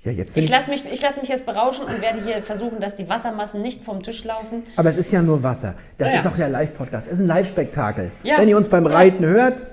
Ja, 0.03 0.12
jetzt 0.12 0.34
bin 0.34 0.43
Ich 0.45 0.51
ich. 0.51 0.57
lasse 0.57 0.70
mich, 0.70 0.84
ich 0.91 1.03
lass 1.03 1.20
mich 1.20 1.28
jetzt 1.28 1.45
berauschen 1.45 1.84
und 1.84 2.01
werde 2.01 2.22
hier 2.24 2.43
versuchen, 2.43 2.80
dass 2.80 2.95
die 2.97 3.09
Wassermassen 3.09 3.62
nicht 3.62 3.84
vom 3.84 4.03
Tisch 4.03 4.24
laufen. 4.24 4.62
Aber 4.76 4.89
es 4.89 4.97
ist 4.97 5.11
ja 5.11 5.22
nur 5.22 5.43
Wasser. 5.43 5.74
Das 5.99 6.09
Ja, 6.12 6.18
ist 6.20 6.26
auch 6.26 6.36
der 6.36 6.49
Live-Podcast. 6.49 7.09
Es 7.09 7.14
ist 7.14 7.20
ein 7.20 7.26
Live-Spektakel. 7.26 8.12
Ja. 8.22 8.39
Wenn 8.39 8.49
ihr 8.49 8.57
uns 8.57 8.68
beim. 8.68 8.86
Reiten 8.86 9.24
hört, 9.26 9.66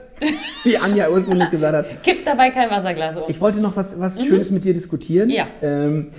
wie 0.63 0.77
Anja 0.77 1.09
ursprünglich 1.09 1.49
gesagt 1.49 1.75
hat. 1.75 2.03
Kipp 2.03 2.23
dabei 2.25 2.49
kein 2.49 2.69
Wasserglas 2.69 3.21
um. 3.21 3.29
Ich 3.29 3.39
wollte 3.41 3.61
noch 3.61 3.75
was, 3.75 3.99
was 3.99 4.23
Schönes 4.23 4.51
mit 4.51 4.63
dir 4.63 4.73
diskutieren. 4.73 5.29
Ja. 5.29 5.47
Ähm, 5.61 6.11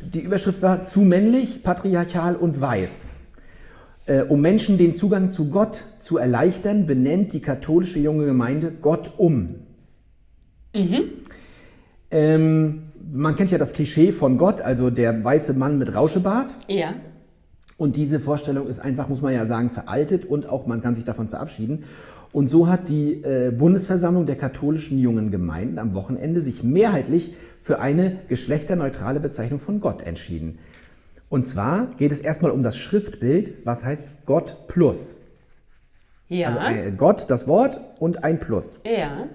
die 0.00 0.20
Überschrift 0.20 0.60
war 0.62 0.82
zu 0.82 1.00
männlich, 1.00 1.62
patriarchal 1.62 2.36
und 2.36 2.60
weiß. 2.60 3.12
Äh, 4.06 4.22
um 4.22 4.40
Menschen 4.40 4.76
den 4.76 4.92
Zugang 4.92 5.30
zu 5.30 5.48
Gott 5.48 5.84
zu 5.98 6.18
erleichtern, 6.18 6.86
benennt 6.86 7.32
die 7.32 7.40
katholische 7.40 7.98
junge 7.98 8.26
Gemeinde 8.26 8.70
Gott 8.70 9.12
um. 9.16 9.56
Ähm, 12.10 12.82
man 13.12 13.36
kennt 13.36 13.50
ja 13.50 13.58
das 13.58 13.72
Klischee 13.72 14.12
von 14.12 14.38
Gott, 14.38 14.60
also 14.60 14.90
der 14.90 15.24
weiße 15.24 15.54
Mann 15.54 15.78
mit 15.78 15.94
Rauschebart. 15.94 16.56
ja. 16.68 16.94
Und 17.76 17.96
diese 17.96 18.20
Vorstellung 18.20 18.68
ist 18.68 18.78
einfach, 18.78 19.08
muss 19.08 19.20
man 19.20 19.34
ja 19.34 19.46
sagen, 19.46 19.68
veraltet 19.68 20.24
und 20.24 20.48
auch 20.48 20.68
man 20.68 20.80
kann 20.80 20.94
sich 20.94 21.04
davon 21.04 21.28
verabschieden. 21.28 21.82
Und 22.34 22.48
so 22.48 22.66
hat 22.68 22.88
die 22.88 23.22
äh, 23.22 23.52
Bundesversammlung 23.56 24.26
der 24.26 24.34
katholischen 24.34 24.98
jungen 24.98 25.30
Gemeinden 25.30 25.78
am 25.78 25.94
Wochenende 25.94 26.40
sich 26.40 26.64
mehrheitlich 26.64 27.32
für 27.62 27.78
eine 27.78 28.18
geschlechterneutrale 28.28 29.20
Bezeichnung 29.20 29.60
von 29.60 29.80
Gott 29.80 30.02
entschieden. 30.02 30.58
Und 31.28 31.46
zwar 31.46 31.86
geht 31.96 32.10
es 32.10 32.20
erstmal 32.20 32.50
um 32.50 32.64
das 32.64 32.76
Schriftbild, 32.76 33.64
was 33.64 33.84
heißt 33.84 34.08
Gott 34.26 34.66
plus. 34.66 35.16
Ja. 36.28 36.48
Also 36.48 36.58
äh, 36.80 36.90
Gott, 36.90 37.26
das 37.30 37.46
Wort 37.46 37.80
und 38.00 38.24
ein 38.24 38.40
Plus. 38.40 38.80
ja. 38.84 39.28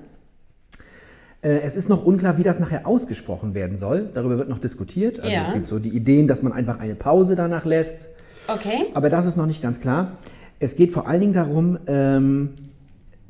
Äh, 1.42 1.60
Es 1.62 1.78
ist 1.78 1.88
noch 1.88 2.04
unklar, 2.06 2.38
wie 2.38 2.44
das 2.44 2.60
nachher 2.60 2.86
ausgesprochen 2.86 3.54
werden 3.54 3.78
soll. 3.78 4.10
Darüber 4.14 4.38
wird 4.38 4.50
noch 4.50 4.60
diskutiert. 4.60 5.20
Also 5.22 5.32
Ja. 5.32 5.48
es 5.48 5.54
gibt 5.54 5.68
so 5.70 5.80
die 5.80 5.96
Ideen, 5.96 6.28
dass 6.28 6.44
man 6.44 6.52
einfach 6.52 6.82
eine 6.82 6.96
Pause 6.96 7.38
danach 7.38 7.64
lässt. 7.64 8.10
Okay. 8.50 8.88
Aber 8.94 9.10
das 9.10 9.26
ist 9.26 9.38
noch 9.38 9.46
nicht 9.46 9.62
ganz 9.62 9.80
klar. 9.80 10.18
Es 10.60 10.76
geht 10.76 10.92
vor 10.92 11.08
allen 11.08 11.22
Dingen 11.22 11.34
darum, 11.34 11.80
ähm, 11.88 12.50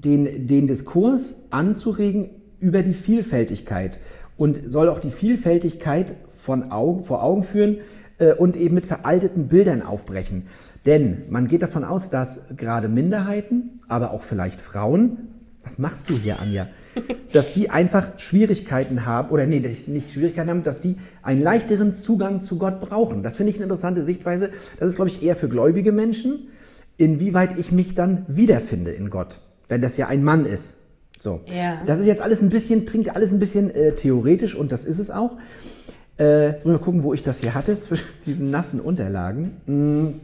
den, 0.03 0.47
den 0.47 0.67
Diskurs 0.67 1.35
anzuregen 1.49 2.29
über 2.59 2.83
die 2.83 2.93
Vielfältigkeit 2.93 3.99
und 4.37 4.61
soll 4.71 4.89
auch 4.89 4.99
die 4.99 5.11
Vielfältigkeit 5.11 6.15
von 6.29 6.71
Augen, 6.71 7.03
vor 7.03 7.23
Augen 7.23 7.43
führen 7.43 7.77
äh, 8.17 8.33
und 8.33 8.55
eben 8.55 8.75
mit 8.75 8.85
veralteten 8.85 9.47
Bildern 9.47 9.81
aufbrechen. 9.81 10.47
Denn 10.85 11.23
man 11.29 11.47
geht 11.47 11.61
davon 11.61 11.83
aus, 11.83 12.09
dass 12.09 12.41
gerade 12.55 12.87
Minderheiten, 12.87 13.81
aber 13.87 14.11
auch 14.11 14.23
vielleicht 14.23 14.61
Frauen, 14.61 15.29
was 15.61 15.77
machst 15.77 16.09
du 16.09 16.17
hier, 16.17 16.39
Anja? 16.39 16.67
Dass 17.33 17.53
die 17.53 17.69
einfach 17.69 18.17
Schwierigkeiten 18.17 19.05
haben, 19.05 19.29
oder 19.29 19.45
nee, 19.45 19.59
nicht 19.59 19.87
nicht 19.87 20.11
Schwierigkeiten 20.11 20.49
haben, 20.49 20.63
dass 20.63 20.81
die 20.81 20.95
einen 21.21 21.43
leichteren 21.43 21.93
Zugang 21.93 22.41
zu 22.41 22.57
Gott 22.57 22.81
brauchen. 22.81 23.21
Das 23.21 23.37
finde 23.37 23.51
ich 23.51 23.57
eine 23.57 23.65
interessante 23.65 24.03
Sichtweise. 24.03 24.49
Das 24.79 24.89
ist, 24.89 24.95
glaube 24.95 25.09
ich, 25.09 25.21
eher 25.21 25.35
für 25.35 25.49
gläubige 25.49 25.91
Menschen, 25.91 26.47
inwieweit 26.97 27.59
ich 27.59 27.71
mich 27.71 27.93
dann 27.93 28.25
wiederfinde 28.27 28.91
in 28.91 29.09
Gott, 29.09 29.41
wenn 29.69 29.81
das 29.81 29.95
ja 29.95 30.07
ein 30.07 30.23
Mann 30.23 30.45
ist. 30.45 30.77
So. 31.19 31.41
Ja. 31.45 31.81
Das 31.85 31.99
ist 31.99 32.05
jetzt 32.05 32.21
alles 32.21 32.41
ein 32.41 32.49
bisschen, 32.49 32.85
klingt 32.85 33.15
alles 33.15 33.31
ein 33.31 33.39
bisschen 33.39 33.73
äh, 33.73 33.93
theoretisch 33.93 34.55
und 34.55 34.71
das 34.71 34.85
ist 34.85 34.99
es 34.99 35.11
auch. 35.11 35.37
Äh, 36.17 36.47
jetzt 36.47 36.65
muss 36.65 36.75
ich 36.75 36.79
mal 36.79 36.83
gucken, 36.83 37.03
wo 37.03 37.13
ich 37.13 37.23
das 37.23 37.39
hier 37.39 37.53
hatte, 37.53 37.79
zwischen 37.79 38.07
diesen 38.25 38.51
nassen 38.51 38.81
Unterlagen. 38.81 39.61
Mm. 39.65 40.19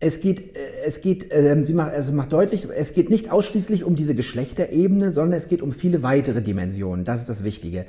Es 0.00 0.20
geht, 0.20 0.54
äh, 0.54 0.60
es 0.86 1.00
geht, 1.00 1.28
ähm, 1.30 1.64
sie 1.64 1.74
macht, 1.74 1.92
also 1.92 2.12
macht 2.12 2.32
deutlich, 2.32 2.68
es 2.74 2.94
geht 2.94 3.10
nicht 3.10 3.30
ausschließlich 3.30 3.84
um 3.84 3.96
diese 3.96 4.14
Geschlechterebene, 4.14 5.10
sondern 5.10 5.38
es 5.38 5.48
geht 5.48 5.62
um 5.62 5.72
viele 5.72 6.02
weitere 6.02 6.42
Dimensionen. 6.42 7.04
Das 7.04 7.20
ist 7.20 7.28
das 7.28 7.42
Wichtige. 7.42 7.86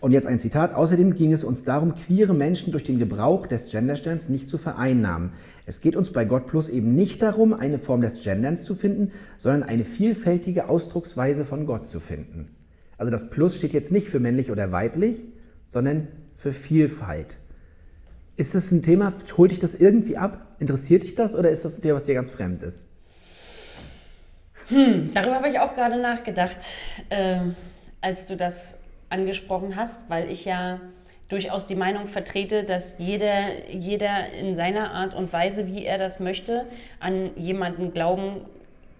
Und 0.00 0.12
jetzt 0.12 0.26
ein 0.26 0.38
Zitat. 0.38 0.74
Außerdem 0.74 1.14
ging 1.14 1.32
es 1.32 1.42
uns 1.42 1.64
darum, 1.64 1.94
queere 1.94 2.34
Menschen 2.34 2.70
durch 2.70 2.84
den 2.84 2.98
Gebrauch 2.98 3.46
des 3.46 3.70
Gendersterns 3.70 4.28
nicht 4.28 4.48
zu 4.48 4.58
vereinnahmen. 4.58 5.32
Es 5.64 5.80
geht 5.80 5.96
uns 5.96 6.12
bei 6.12 6.24
Gott 6.24 6.46
Plus 6.46 6.68
eben 6.68 6.94
nicht 6.94 7.22
darum, 7.22 7.54
eine 7.54 7.78
Form 7.78 8.02
des 8.02 8.22
Genderns 8.22 8.64
zu 8.64 8.74
finden, 8.74 9.12
sondern 9.38 9.62
eine 9.62 9.84
vielfältige 9.84 10.68
Ausdrucksweise 10.68 11.44
von 11.44 11.66
Gott 11.66 11.88
zu 11.88 11.98
finden. 11.98 12.50
Also 12.98 13.10
das 13.10 13.30
Plus 13.30 13.56
steht 13.56 13.72
jetzt 13.72 13.90
nicht 13.90 14.08
für 14.08 14.20
männlich 14.20 14.50
oder 14.50 14.70
weiblich, 14.70 15.26
sondern 15.64 16.08
für 16.34 16.52
Vielfalt. 16.52 17.38
Ist 18.36 18.54
das 18.54 18.70
ein 18.70 18.82
Thema, 18.82 19.12
holt 19.38 19.50
dich 19.50 19.58
das 19.58 19.74
irgendwie 19.74 20.18
ab? 20.18 20.56
Interessiert 20.58 21.02
dich 21.04 21.14
das 21.14 21.34
oder 21.34 21.50
ist 21.50 21.64
das 21.64 21.78
ein 21.78 21.82
Thema, 21.82 21.94
was 21.94 22.04
dir 22.04 22.14
ganz 22.14 22.30
fremd 22.30 22.62
ist? 22.62 22.84
Darüber 24.68 25.36
habe 25.36 25.48
ich 25.48 25.58
auch 25.58 25.74
gerade 25.74 26.00
nachgedacht, 26.00 26.58
ähm, 27.10 27.54
als 28.00 28.26
du 28.26 28.36
das 28.36 28.78
angesprochen 29.08 29.76
hast, 29.76 30.08
weil 30.10 30.30
ich 30.30 30.44
ja 30.44 30.80
durchaus 31.28 31.66
die 31.66 31.74
Meinung 31.74 32.06
vertrete, 32.06 32.64
dass 32.64 32.98
jeder, 32.98 33.68
jeder 33.70 34.32
in 34.32 34.54
seiner 34.54 34.92
Art 34.92 35.14
und 35.14 35.32
Weise, 35.32 35.66
wie 35.66 35.84
er 35.84 35.98
das 35.98 36.20
möchte, 36.20 36.66
an 37.00 37.30
jemanden 37.36 37.92
glauben 37.92 38.42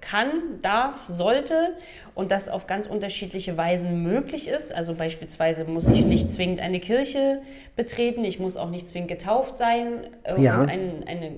kann, 0.01 0.61
darf, 0.63 1.05
sollte 1.07 1.77
und 2.15 2.31
das 2.31 2.49
auf 2.49 2.67
ganz 2.67 2.87
unterschiedliche 2.87 3.57
Weisen 3.57 4.03
möglich 4.03 4.49
ist. 4.49 4.73
Also 4.73 4.95
beispielsweise 4.95 5.65
muss 5.65 5.89
ich 5.89 6.05
nicht 6.05 6.33
zwingend 6.33 6.61
eine 6.61 6.81
Kirche 6.81 7.43
betreten, 7.75 8.25
ich 8.25 8.39
muss 8.39 8.57
auch 8.57 8.71
nicht 8.71 8.89
zwingend 8.89 9.09
getauft 9.09 9.59
sein 9.59 10.07
äh, 10.25 10.41
Ja. 10.41 10.61
und 10.61 10.69
ein, 10.69 11.05
eine 11.07 11.33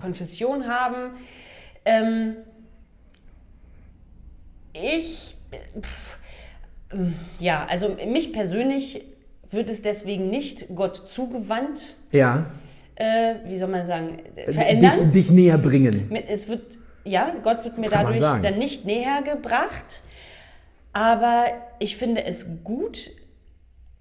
Konfession 0.00 0.66
haben. 0.68 1.10
Ähm, 1.84 2.36
ich, 4.72 5.36
pff, 5.80 6.18
ja, 7.38 7.66
also 7.66 7.96
mich 8.06 8.32
persönlich 8.32 9.04
wird 9.50 9.70
es 9.70 9.82
deswegen 9.82 10.30
nicht 10.30 10.74
Gott 10.74 10.96
zugewandt, 11.08 11.94
Ja. 12.12 12.46
äh, 12.96 13.34
wie 13.46 13.58
soll 13.58 13.68
man 13.68 13.86
sagen, 13.86 14.18
äh, 14.36 14.52
verändern. 14.52 15.10
Dich, 15.10 15.28
dich 15.28 15.30
näher 15.30 15.58
bringen. 15.58 16.10
Es 16.28 16.48
wird, 16.48 16.78
ja, 17.04 17.34
Gott 17.42 17.64
wird 17.64 17.78
mir 17.78 17.90
dadurch 17.90 18.20
dann 18.20 18.58
nicht 18.58 18.84
näher 18.84 19.22
gebracht. 19.22 20.02
Aber 20.92 21.46
ich 21.80 21.96
finde 21.96 22.24
es 22.24 22.62
gut, 22.62 23.10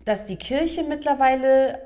dass 0.06 0.26
die 0.26 0.36
Kirche 0.36 0.84
mittlerweile 0.84 1.80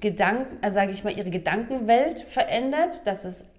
Gedanken, 0.00 0.58
also 0.62 0.74
sage 0.76 0.92
ich 0.92 1.02
mal, 1.02 1.16
ihre 1.16 1.30
Gedankenwelt 1.30 2.20
verändert, 2.20 3.06
dass 3.06 3.24
es 3.24 3.50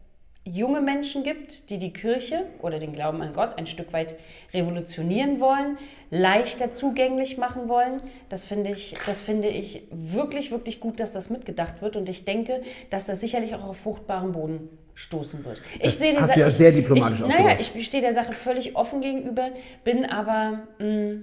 junge 0.51 0.81
Menschen 0.81 1.23
gibt, 1.23 1.69
die 1.69 1.77
die 1.77 1.91
Kirche 1.93 2.45
oder 2.61 2.79
den 2.79 2.93
Glauben 2.93 3.21
an 3.21 3.33
Gott 3.33 3.57
ein 3.57 3.67
Stück 3.67 3.93
weit 3.93 4.15
revolutionieren 4.53 5.39
wollen, 5.39 5.77
leichter 6.11 6.71
zugänglich 6.71 7.37
machen 7.37 7.67
wollen. 7.69 8.01
Das 8.29 8.45
finde 8.45 8.71
ich, 8.71 8.95
das 9.05 9.21
finde 9.21 9.47
ich 9.49 9.83
wirklich, 9.91 10.51
wirklich 10.51 10.79
gut, 10.79 10.99
dass 10.99 11.13
das 11.13 11.29
mitgedacht 11.29 11.81
wird. 11.81 11.95
Und 11.95 12.09
ich 12.09 12.25
denke, 12.25 12.61
dass 12.89 13.05
das 13.05 13.19
sicherlich 13.19 13.53
auch 13.55 13.63
auf 13.63 13.77
fruchtbaren 13.77 14.31
Boden 14.31 14.69
stoßen 14.95 15.45
wird. 15.45 15.59
Das 15.81 15.99
sehe 15.99 16.19
hast 16.19 16.29
Sa- 16.29 16.33
du 16.33 16.39
ja 16.41 16.47
ich- 16.47 16.53
sehr 16.55 16.71
diplomatisch 16.71 17.21
ich, 17.21 17.27
Naja, 17.33 17.57
ich 17.59 17.85
stehe 17.85 18.01
der 18.01 18.13
Sache 18.13 18.33
völlig 18.33 18.75
offen 18.75 19.01
gegenüber, 19.01 19.49
bin 19.83 20.05
aber, 20.05 20.63
mh, 20.79 21.19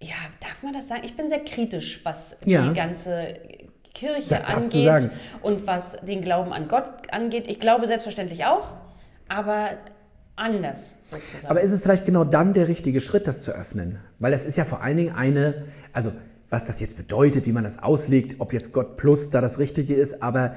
ja, 0.00 0.14
darf 0.40 0.62
man 0.62 0.72
das 0.72 0.88
sagen? 0.88 1.02
Ich 1.04 1.16
bin 1.16 1.28
sehr 1.28 1.40
kritisch, 1.44 2.00
was 2.04 2.38
Ja. 2.44 2.68
die 2.68 2.74
ganze 2.74 3.34
Kirche 3.94 4.28
Das 4.28 4.42
darfst 4.42 4.74
du 4.74 4.78
angeht 4.78 4.84
sagen. 4.84 5.10
und 5.42 5.66
was 5.66 6.00
den 6.02 6.22
Glauben 6.22 6.52
an 6.52 6.68
Gott 6.68 6.84
angeht. 7.10 7.44
Ich 7.48 7.60
glaube 7.60 7.86
selbstverständlich 7.86 8.44
auch, 8.44 8.72
aber 9.28 9.70
anders 10.36 10.96
sozusagen. 11.02 11.46
Aber 11.46 11.60
ist 11.60 11.72
es 11.72 11.82
vielleicht 11.82 12.06
genau 12.06 12.24
dann 12.24 12.54
der 12.54 12.68
richtige 12.68 13.00
Schritt, 13.00 13.26
das 13.26 13.42
zu 13.42 13.52
öffnen? 13.52 13.98
Weil 14.18 14.32
es 14.32 14.44
ist 14.44 14.56
ja 14.56 14.64
vor 14.64 14.82
allen 14.82 14.96
Dingen 14.96 15.14
eine, 15.14 15.64
also 15.92 16.12
was 16.50 16.64
das 16.64 16.80
jetzt 16.80 16.96
bedeutet, 16.96 17.46
wie 17.46 17.52
man 17.52 17.64
das 17.64 17.82
auslegt, 17.82 18.36
ob 18.38 18.52
jetzt 18.52 18.72
Gott 18.72 18.96
plus 18.96 19.30
da 19.30 19.40
das 19.40 19.58
Richtige 19.58 19.94
ist, 19.94 20.22
aber 20.22 20.54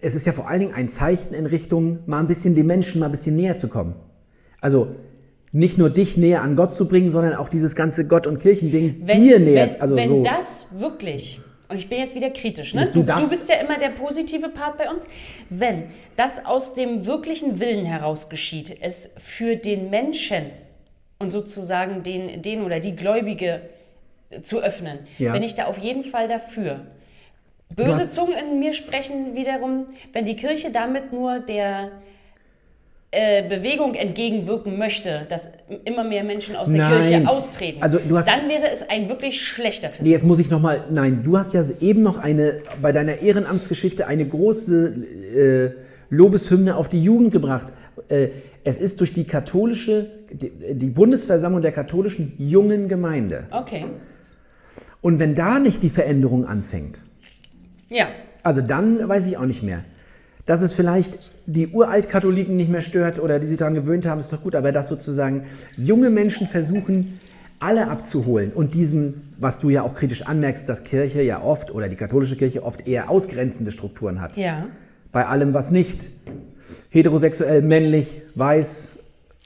es 0.00 0.14
ist 0.14 0.26
ja 0.26 0.32
vor 0.32 0.48
allen 0.48 0.60
Dingen 0.60 0.74
ein 0.74 0.88
Zeichen 0.88 1.32
in 1.32 1.46
Richtung, 1.46 2.00
mal 2.06 2.20
ein 2.20 2.26
bisschen 2.26 2.54
den 2.54 2.66
Menschen 2.66 3.00
mal 3.00 3.06
ein 3.06 3.12
bisschen 3.12 3.36
näher 3.36 3.56
zu 3.56 3.68
kommen. 3.68 3.94
Also 4.60 4.94
nicht 5.52 5.78
nur 5.78 5.90
dich 5.90 6.16
näher 6.16 6.42
an 6.42 6.56
Gott 6.56 6.72
zu 6.72 6.88
bringen, 6.88 7.10
sondern 7.10 7.34
auch 7.34 7.48
dieses 7.48 7.76
ganze 7.76 8.06
Gott- 8.06 8.26
und 8.26 8.38
Kirchending 8.38 9.06
dir 9.06 9.38
näher. 9.38 9.70
Wenn, 9.70 9.80
also 9.80 9.96
wenn 9.96 10.08
so. 10.08 10.22
das 10.22 10.66
wirklich, 10.78 11.40
ich 11.76 11.88
bin 11.88 11.98
jetzt 11.98 12.14
wieder 12.14 12.30
kritisch, 12.30 12.74
ne? 12.74 12.86
Du 12.86 13.02
Du, 13.02 13.28
bist 13.28 13.48
ja 13.48 13.56
immer 13.56 13.78
der 13.78 13.90
positive 13.90 14.48
Part 14.48 14.78
bei 14.78 14.90
uns. 14.90 15.08
Wenn 15.50 15.84
das 16.16 16.44
aus 16.44 16.74
dem 16.74 17.06
wirklichen 17.06 17.60
Willen 17.60 17.84
heraus 17.84 18.28
geschieht, 18.28 18.76
es 18.80 19.12
für 19.16 19.56
den 19.56 19.90
Menschen 19.90 20.50
und 21.18 21.30
sozusagen 21.32 22.02
den, 22.02 22.42
den 22.42 22.62
oder 22.64 22.80
die 22.80 22.96
Gläubige 22.96 23.62
zu 24.42 24.60
öffnen, 24.60 25.00
Ja. 25.18 25.32
bin 25.32 25.42
ich 25.42 25.54
da 25.54 25.66
auf 25.66 25.78
jeden 25.78 26.04
Fall 26.04 26.26
dafür. 26.28 26.80
Böse 27.76 28.10
Zungen 28.10 28.36
in 28.36 28.58
mir 28.58 28.74
sprechen 28.74 29.34
wiederum, 29.34 29.86
wenn 30.12 30.24
die 30.26 30.36
Kirche 30.36 30.70
damit 30.70 31.12
nur 31.12 31.38
der 31.40 31.90
äh, 33.14 33.46
Bewegung 33.48 33.94
entgegenwirken 33.94 34.78
möchte, 34.78 35.26
dass 35.28 35.52
immer 35.84 36.02
mehr 36.02 36.24
Menschen 36.24 36.56
aus 36.56 36.68
der 36.68 36.78
Nein. 36.88 37.02
Kirche 37.02 37.28
austreten, 37.28 37.82
Also 37.82 37.98
du 37.98 38.16
hast- 38.16 38.26
dann 38.26 38.48
wäre 38.48 38.70
es 38.72 38.88
ein 38.88 39.08
wirklich 39.10 39.46
schlechter 39.46 39.88
Versuch. 39.90 40.02
Nee, 40.04 40.10
jetzt 40.12 40.24
muss 40.24 40.38
ich 40.38 40.50
noch 40.50 40.60
mal. 40.60 40.84
Nein, 40.90 41.22
du 41.22 41.36
hast 41.36 41.52
ja 41.52 41.62
eben 41.80 42.02
noch 42.02 42.16
eine 42.18 42.62
bei 42.80 42.90
deiner 42.92 43.18
Ehrenamtsgeschichte 43.18 44.06
eine 44.06 44.26
große 44.26 45.74
äh, 45.76 46.14
Lobeshymne 46.14 46.74
auf 46.74 46.88
die 46.88 47.02
Jugend 47.04 47.32
gebracht. 47.32 47.66
Äh, 48.08 48.28
es 48.64 48.80
ist 48.80 49.00
durch 49.00 49.12
die 49.12 49.24
katholische, 49.24 50.06
die, 50.32 50.50
die 50.74 50.88
Bundesversammlung 50.88 51.60
der 51.60 51.72
katholischen 51.72 52.32
jungen 52.38 52.88
Gemeinde. 52.88 53.46
Okay. 53.50 53.84
Und 55.02 55.18
wenn 55.18 55.34
da 55.34 55.58
nicht 55.58 55.82
die 55.82 55.90
Veränderung 55.90 56.46
anfängt, 56.46 57.02
Ja. 57.90 58.06
also 58.42 58.62
dann 58.62 59.06
weiß 59.06 59.26
ich 59.26 59.36
auch 59.36 59.44
nicht 59.46 59.62
mehr. 59.62 59.84
Dass 60.46 60.60
es 60.60 60.72
vielleicht 60.72 61.18
die 61.46 61.68
Uraltkatholiken 61.68 62.56
nicht 62.56 62.70
mehr 62.70 62.80
stört 62.80 63.18
oder 63.20 63.38
die 63.38 63.46
sich 63.46 63.58
daran 63.58 63.74
gewöhnt 63.74 64.06
haben, 64.06 64.18
ist 64.18 64.32
doch 64.32 64.42
gut, 64.42 64.54
aber 64.54 64.72
dass 64.72 64.88
sozusagen 64.88 65.44
junge 65.76 66.10
Menschen 66.10 66.46
versuchen, 66.46 67.20
alle 67.60 67.88
abzuholen 67.88 68.50
und 68.52 68.74
diesem, 68.74 69.22
was 69.38 69.60
du 69.60 69.70
ja 69.70 69.82
auch 69.82 69.94
kritisch 69.94 70.22
anmerkst, 70.22 70.68
dass 70.68 70.82
Kirche 70.82 71.22
ja 71.22 71.40
oft 71.42 71.70
oder 71.70 71.88
die 71.88 71.94
katholische 71.94 72.34
Kirche 72.36 72.64
oft 72.64 72.88
eher 72.88 73.08
ausgrenzende 73.08 73.70
Strukturen 73.70 74.20
hat. 74.20 74.36
Ja. 74.36 74.66
Bei 75.12 75.26
allem, 75.26 75.54
was 75.54 75.70
nicht 75.70 76.10
heterosexuell, 76.90 77.62
männlich, 77.62 78.22
weiß 78.34 78.94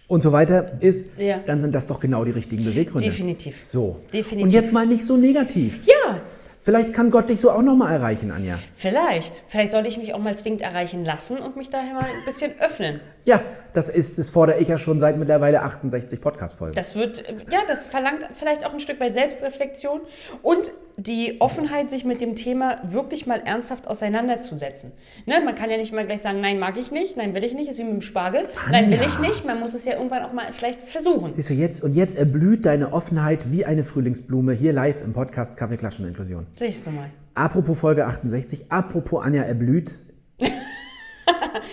und 0.09 0.23
so 0.23 0.33
weiter 0.33 0.81
ist, 0.81 1.09
Ja. 1.19 1.41
dann 1.45 1.61
sind 1.61 1.75
das 1.75 1.89
doch 1.89 2.01
genau 2.01 2.25
die 2.25 2.31
richtigen 2.31 2.65
Beweggründe. 2.65 3.11
Definitiv. 3.11 3.63
So. 3.63 4.01
Definitiv. 4.13 4.45
Und 4.45 4.51
jetzt 4.51 4.73
mal 4.73 4.87
nicht 4.87 5.05
so 5.05 5.17
negativ. 5.17 5.85
Ja, 5.87 6.21
Vielleicht 6.67 6.95
kann 6.95 7.13
Gott 7.13 7.31
dich 7.31 7.41
so 7.41 7.53
auch 7.53 7.63
noch 7.63 7.77
mal 7.77 7.93
erreichen, 7.93 8.33
Anja. 8.33 8.59
vielleicht. 8.77 9.45
Vielleicht 9.47 9.71
sollte 9.71 9.89
ich 9.89 9.99
mich 9.99 10.15
auch 10.15 10.19
mal 10.19 10.37
zwingend 10.37 10.63
erreichen 10.63 11.05
lassen 11.05 11.39
und 11.39 11.55
mich 11.57 11.71
daher 11.71 11.95
mal 11.95 12.03
ein 12.03 12.25
bisschen 12.25 12.59
öffnen. 12.59 12.99
Ja, 13.27 13.43
das 13.73 13.89
ist, 13.89 14.19
das 14.19 14.31
fordere 14.31 14.61
ich 14.61 14.69
ja 14.69 14.79
schon 14.79 15.01
seit 15.01 15.19
mittlerweile 15.19 15.63
68 15.63 16.21
Podcast-Folgen. 16.21 16.77
Das 16.77 16.95
wird, 16.95 17.25
ja, 17.51 17.59
das 17.67 17.85
verlangt 17.85 18.21
vielleicht 18.37 18.65
auch 18.65 18.73
ein 18.73 18.79
Stück 18.79 19.01
weit 19.01 19.15
Selbstreflexion 19.15 20.01
und 20.43 20.71
die 20.97 21.41
Offenheit, 21.41 21.91
sich 21.91 22.05
mit 22.05 22.21
dem 22.21 22.37
Thema 22.37 22.79
wirklich 22.85 23.27
mal 23.27 23.43
ernsthaft 23.45 23.89
auseinanderzusetzen. 23.89 24.93
Ne? 25.27 25.41
Man 25.45 25.57
kann 25.57 25.71
ja 25.71 25.77
nicht 25.77 25.93
mal 25.93 26.07
gleich 26.07 26.23
sagen, 26.23 26.41
nein, 26.41 26.61
mag 26.61 26.77
ich 26.77 26.93
nicht, 26.93 27.17
nein, 27.17 27.35
will 27.35 27.43
ich 27.43 27.53
nicht, 27.53 27.69
ist 27.69 27.81
wie 27.81 27.85
mit 27.85 27.95
dem 27.95 28.03
Spargel. 28.03 28.43
Nein, 28.71 28.91
will 28.91 28.99
Anja. 29.01 29.09
ich 29.09 29.19
nicht. 29.19 29.45
Man 29.45 29.59
muss 29.59 29.75
es 29.75 29.85
ja 29.85 29.95
irgendwann 29.95 30.23
auch 30.23 30.33
mal 30.33 30.53
vielleicht 30.53 30.81
versuchen. 30.83 31.35
Siehst 31.35 31.51
du 31.51 31.55
jetzt, 31.55 31.83
und 31.83 31.95
jetzt 31.95 32.17
erblüht 32.17 32.65
deine 32.65 32.93
Offenheit 32.93 33.51
wie 33.51 33.65
eine 33.65 33.83
Frühlingsblume 33.83 34.53
hier 34.53 34.73
live 34.73 35.03
im 35.03 35.13
Podcast 35.13 35.57
Kaffee 35.57 35.77
Klatschen 35.77 36.05
und 36.05 36.11
Inklusion. 36.11 36.47
Siehst 36.57 36.87
du 36.87 36.93
mal. 36.93 37.11
Apropos 37.35 37.77
Folge 37.77 38.07
68, 38.07 38.67
apropos 38.71 39.25
Anja 39.25 39.43
erblüht. 39.43 39.99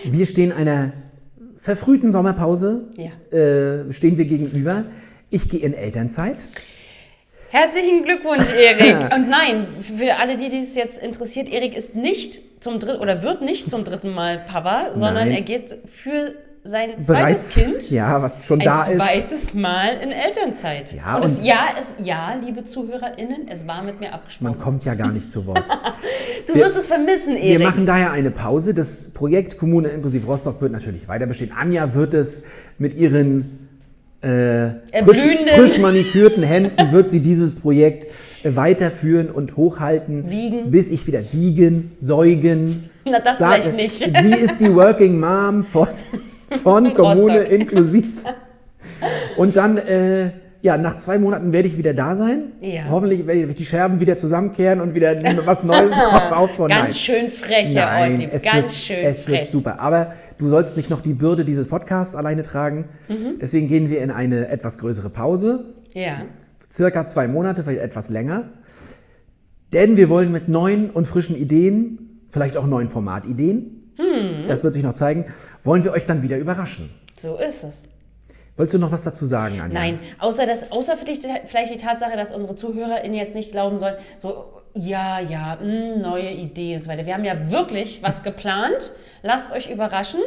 wir 0.04 0.26
stehen 0.26 0.50
einer 0.50 0.92
verfrühten 1.64 2.12
Sommerpause, 2.12 2.88
Ja. 2.94 3.36
äh, 3.36 3.90
stehen 3.90 4.18
wir 4.18 4.26
gegenüber. 4.26 4.84
Ich 5.30 5.48
gehe 5.48 5.60
in 5.60 5.72
Elternzeit. 5.72 6.46
Herzlichen 7.50 8.04
Glückwunsch, 8.04 8.44
Erik. 8.54 8.96
Und 9.14 9.30
nein, 9.30 9.66
für 9.80 10.16
alle, 10.16 10.36
die 10.36 10.50
dies 10.50 10.74
jetzt 10.76 11.02
interessiert, 11.02 11.48
Erik 11.50 11.74
ist 11.74 11.96
nicht 11.96 12.40
zum 12.60 12.80
dritten 12.80 13.00
oder 13.00 13.22
wird 13.22 13.40
nicht 13.40 13.70
zum 13.70 13.82
dritten 13.84 14.10
Mal 14.10 14.42
Papa, 14.46 14.88
sondern 14.92 15.28
Nein. 15.28 15.36
er 15.36 15.40
geht 15.40 15.74
für 15.86 16.34
sein 16.66 16.92
zweites 16.92 17.06
Bereits, 17.06 17.54
Kind 17.56 17.90
ja, 17.90 18.22
was 18.22 18.38
schon 18.44 18.58
ein 18.60 18.64
da 18.64 18.84
ist. 18.84 18.96
zweites 18.96 19.52
Mal 19.54 19.98
in 20.02 20.10
Elternzeit. 20.12 20.92
Ja, 20.94 21.16
und, 21.16 21.24
und- 21.24 21.38
es, 21.38 21.44
ja, 21.44 21.66
es, 21.78 21.94
ja, 22.02 22.34
liebe 22.42 22.64
ZuhörerInnen, 22.64 23.48
es 23.48 23.66
war 23.66 23.84
mit 23.84 24.00
mir 24.00 24.14
abgesprochen. 24.14 24.44
Man 24.52 24.58
kommt 24.58 24.84
ja 24.86 24.94
gar 24.94 25.12
nicht 25.12 25.28
zu 25.30 25.44
Wort. 25.46 25.62
du 26.46 26.54
wirst 26.54 26.76
es 26.76 26.86
vermissen, 26.86 27.34
Wir 27.34 27.42
Erik. 27.42 27.66
machen 27.66 27.84
daher 27.84 28.12
eine 28.12 28.30
Pause. 28.30 28.72
Das 28.72 29.10
Projekt 29.10 29.58
Kommune 29.58 29.88
inklusiv 29.88 30.26
Rostock 30.26 30.60
wird 30.62 30.72
natürlich 30.72 31.06
weiter 31.06 31.26
bestehen. 31.26 31.52
Anja 31.54 31.94
wird 31.94 32.14
es 32.14 32.42
mit 32.78 32.94
ihren 32.94 33.68
äh, 34.22 34.70
frisch, 35.02 35.22
frisch 35.54 35.78
manikürten 35.78 36.42
Händen 36.42 36.92
wird 36.92 37.10
sie 37.10 37.20
dieses 37.20 37.54
Projekt 37.54 38.08
weiterführen 38.42 39.28
und 39.30 39.56
hochhalten, 39.58 40.30
Wiegen. 40.30 40.70
bis 40.70 40.90
ich 40.90 41.06
wieder 41.06 41.20
wiegen, 41.32 41.92
säugen. 42.00 42.88
Na, 43.04 43.20
das 43.20 43.36
vielleicht 43.36 43.74
nicht. 43.74 43.98
Sie 43.98 44.32
ist 44.32 44.62
die 44.62 44.74
Working 44.74 45.20
Mom 45.20 45.64
von, 45.64 45.88
von 46.62 46.92
Kommune 46.92 47.38
Rostock. 47.40 47.52
inklusiv. 47.52 48.24
Und 49.36 49.56
dann, 49.56 49.76
äh, 49.78 50.30
ja, 50.62 50.78
nach 50.78 50.96
zwei 50.96 51.18
Monaten 51.18 51.52
werde 51.52 51.68
ich 51.68 51.76
wieder 51.76 51.92
da 51.92 52.16
sein. 52.16 52.52
Ja. 52.62 52.84
Hoffentlich 52.88 53.26
werde 53.26 53.40
ich 53.44 53.54
die 53.54 53.64
Scherben 53.66 54.00
wieder 54.00 54.16
zusammenkehren 54.16 54.80
und 54.80 54.94
wieder 54.94 55.14
was 55.44 55.62
Neues 55.62 55.92
drauf 55.92 56.32
aufbauen. 56.32 56.70
Nein. 56.70 56.84
Ganz 56.84 56.98
schön 56.98 57.30
frech, 57.30 57.74
Herr 57.74 57.86
Nein, 57.86 58.12
Ortlieb. 58.12 58.30
es, 58.32 58.44
Ganz 58.44 58.56
wird, 58.62 58.72
schön 58.72 58.96
es 59.04 59.24
frech. 59.24 59.40
wird 59.40 59.48
super. 59.48 59.80
Aber 59.80 60.14
du 60.38 60.46
sollst 60.46 60.76
nicht 60.78 60.88
noch 60.88 61.02
die 61.02 61.12
Bürde 61.12 61.44
dieses 61.44 61.68
Podcasts 61.68 62.14
alleine 62.14 62.42
tragen. 62.44 62.86
Mhm. 63.08 63.38
Deswegen 63.40 63.68
gehen 63.68 63.90
wir 63.90 64.00
in 64.00 64.10
eine 64.10 64.48
etwas 64.48 64.78
größere 64.78 65.10
Pause. 65.10 65.74
Ja. 65.92 66.22
Circa 66.72 67.04
zwei 67.04 67.28
Monate, 67.28 67.62
vielleicht 67.62 67.82
etwas 67.82 68.08
länger. 68.08 68.44
Denn 69.74 69.96
wir 69.96 70.08
wollen 70.08 70.32
mit 70.32 70.48
neuen 70.48 70.88
und 70.90 71.06
frischen 71.06 71.36
Ideen, 71.36 72.22
vielleicht 72.30 72.56
auch 72.56 72.66
neuen 72.66 72.88
Formatideen, 72.88 73.83
Mhm. 73.96 74.46
das 74.46 74.64
wird 74.64 74.74
sich 74.74 74.82
noch 74.82 74.94
zeigen, 74.94 75.26
wollen 75.62 75.84
wir 75.84 75.92
euch 75.92 76.04
dann 76.04 76.22
wieder 76.22 76.38
überraschen. 76.38 76.90
So 77.18 77.36
ist 77.36 77.64
es. 77.64 77.88
Wolltest 78.56 78.74
du 78.74 78.78
noch 78.78 78.92
was 78.92 79.02
dazu 79.02 79.24
sagen, 79.24 79.60
Anja? 79.60 79.80
Nein, 79.80 79.98
außer, 80.20 80.46
das, 80.46 80.70
außer 80.70 80.96
vielleicht 80.96 81.74
die 81.74 81.76
Tatsache, 81.76 82.16
dass 82.16 82.32
unsere 82.32 82.54
ZuhörerInnen 82.54 83.16
jetzt 83.16 83.34
nicht 83.34 83.50
glauben 83.50 83.78
sollen, 83.78 83.96
so, 84.18 84.44
ja, 84.74 85.20
ja, 85.20 85.56
mh, 85.60 85.96
neue 85.98 86.30
Idee 86.30 86.76
und 86.76 86.82
so 86.82 86.90
weiter. 86.90 87.06
Wir 87.06 87.14
haben 87.14 87.24
ja 87.24 87.50
wirklich 87.50 88.02
was 88.02 88.22
geplant. 88.22 88.92
Lasst 89.22 89.52
euch 89.52 89.70
überraschen. 89.70 90.20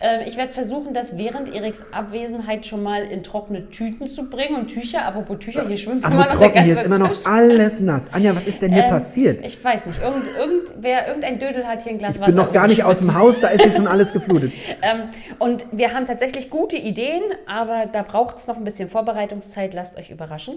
Ähm, 0.00 0.22
ich 0.26 0.36
werde 0.36 0.52
versuchen, 0.52 0.92
das 0.92 1.16
während 1.16 1.54
Eriks 1.54 1.86
Abwesenheit 1.92 2.66
schon 2.66 2.82
mal 2.82 3.02
in 3.02 3.22
trockene 3.22 3.70
Tüten 3.70 4.08
zu 4.08 4.28
bringen. 4.28 4.56
Und 4.56 4.68
Tücher, 4.68 5.04
apropos 5.04 5.38
Tücher, 5.38 5.68
hier 5.68 5.76
schwimmt 5.78 6.04
Aber 6.04 6.14
immer 6.14 6.24
noch 6.24 6.30
der 6.30 6.38
trocken, 6.48 6.62
hier 6.64 6.72
ist 6.72 6.82
immer 6.82 6.98
noch 6.98 7.24
alles 7.26 7.80
nass. 7.80 8.12
Anja, 8.12 8.34
was 8.34 8.46
ist 8.48 8.60
denn 8.62 8.72
hier 8.72 8.84
Ähm, 8.84 8.90
passiert? 8.90 9.44
Ich 9.44 9.62
weiß 9.62 9.86
nicht. 9.86 10.00
Irgend, 10.02 10.24
irgendwer, 10.36 11.06
irgendein 11.06 11.38
Dödel 11.38 11.64
hat 11.64 11.82
hier 11.82 11.92
ein 11.92 11.98
Glas 11.98 12.14
Ich 12.16 12.20
Wasser 12.20 12.32
bin 12.32 12.36
noch 12.40 12.50
gar 12.50 12.66
nicht 12.66 12.82
aus 12.82 12.98
dem 12.98 13.16
Haus, 13.16 13.38
da 13.38 13.48
ist 13.48 13.62
hier 13.62 13.70
schon 13.72 13.86
alles 13.86 14.12
geflutet. 14.12 14.52
Ähm, 14.82 15.10
und 15.38 15.66
wir 15.70 15.92
haben 15.92 16.06
tatsächlich 16.06 16.50
gute 16.50 16.76
Ideen, 16.76 17.22
aber 17.46 17.86
da 17.86 18.02
braucht 18.02 18.38
es 18.38 18.48
noch 18.48 18.56
ein 18.56 18.64
bisschen 18.64 18.88
Vorbereitungszeit. 18.88 19.74
Lasst 19.74 19.96
euch 19.96 20.10
überraschen. 20.10 20.54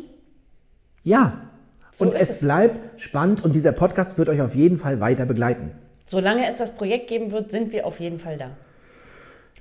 Ja. 1.04 1.34
So 1.94 2.06
und 2.06 2.14
es 2.16 2.30
es. 2.32 2.40
bleibt 2.40 3.02
spannend 3.02 3.44
und 3.46 3.56
dieser 3.56 3.72
Podcast 3.72 4.18
wird 4.18 4.28
euch 4.30 4.42
auf 4.42 4.56
jeden 4.56 4.78
Fall 4.78 5.00
weiter 5.00 5.26
begleiten. 5.26 5.72
Solange 6.06 6.48
es 6.50 6.58
das 6.58 6.76
Projekt 6.76 7.08
geben 7.08 7.32
wird, 7.32 7.52
sind 7.52 7.72
wir 7.72 7.86
auf 7.86 8.00
jeden 8.00 8.20
Fall 8.20 8.38
da. 8.38 8.50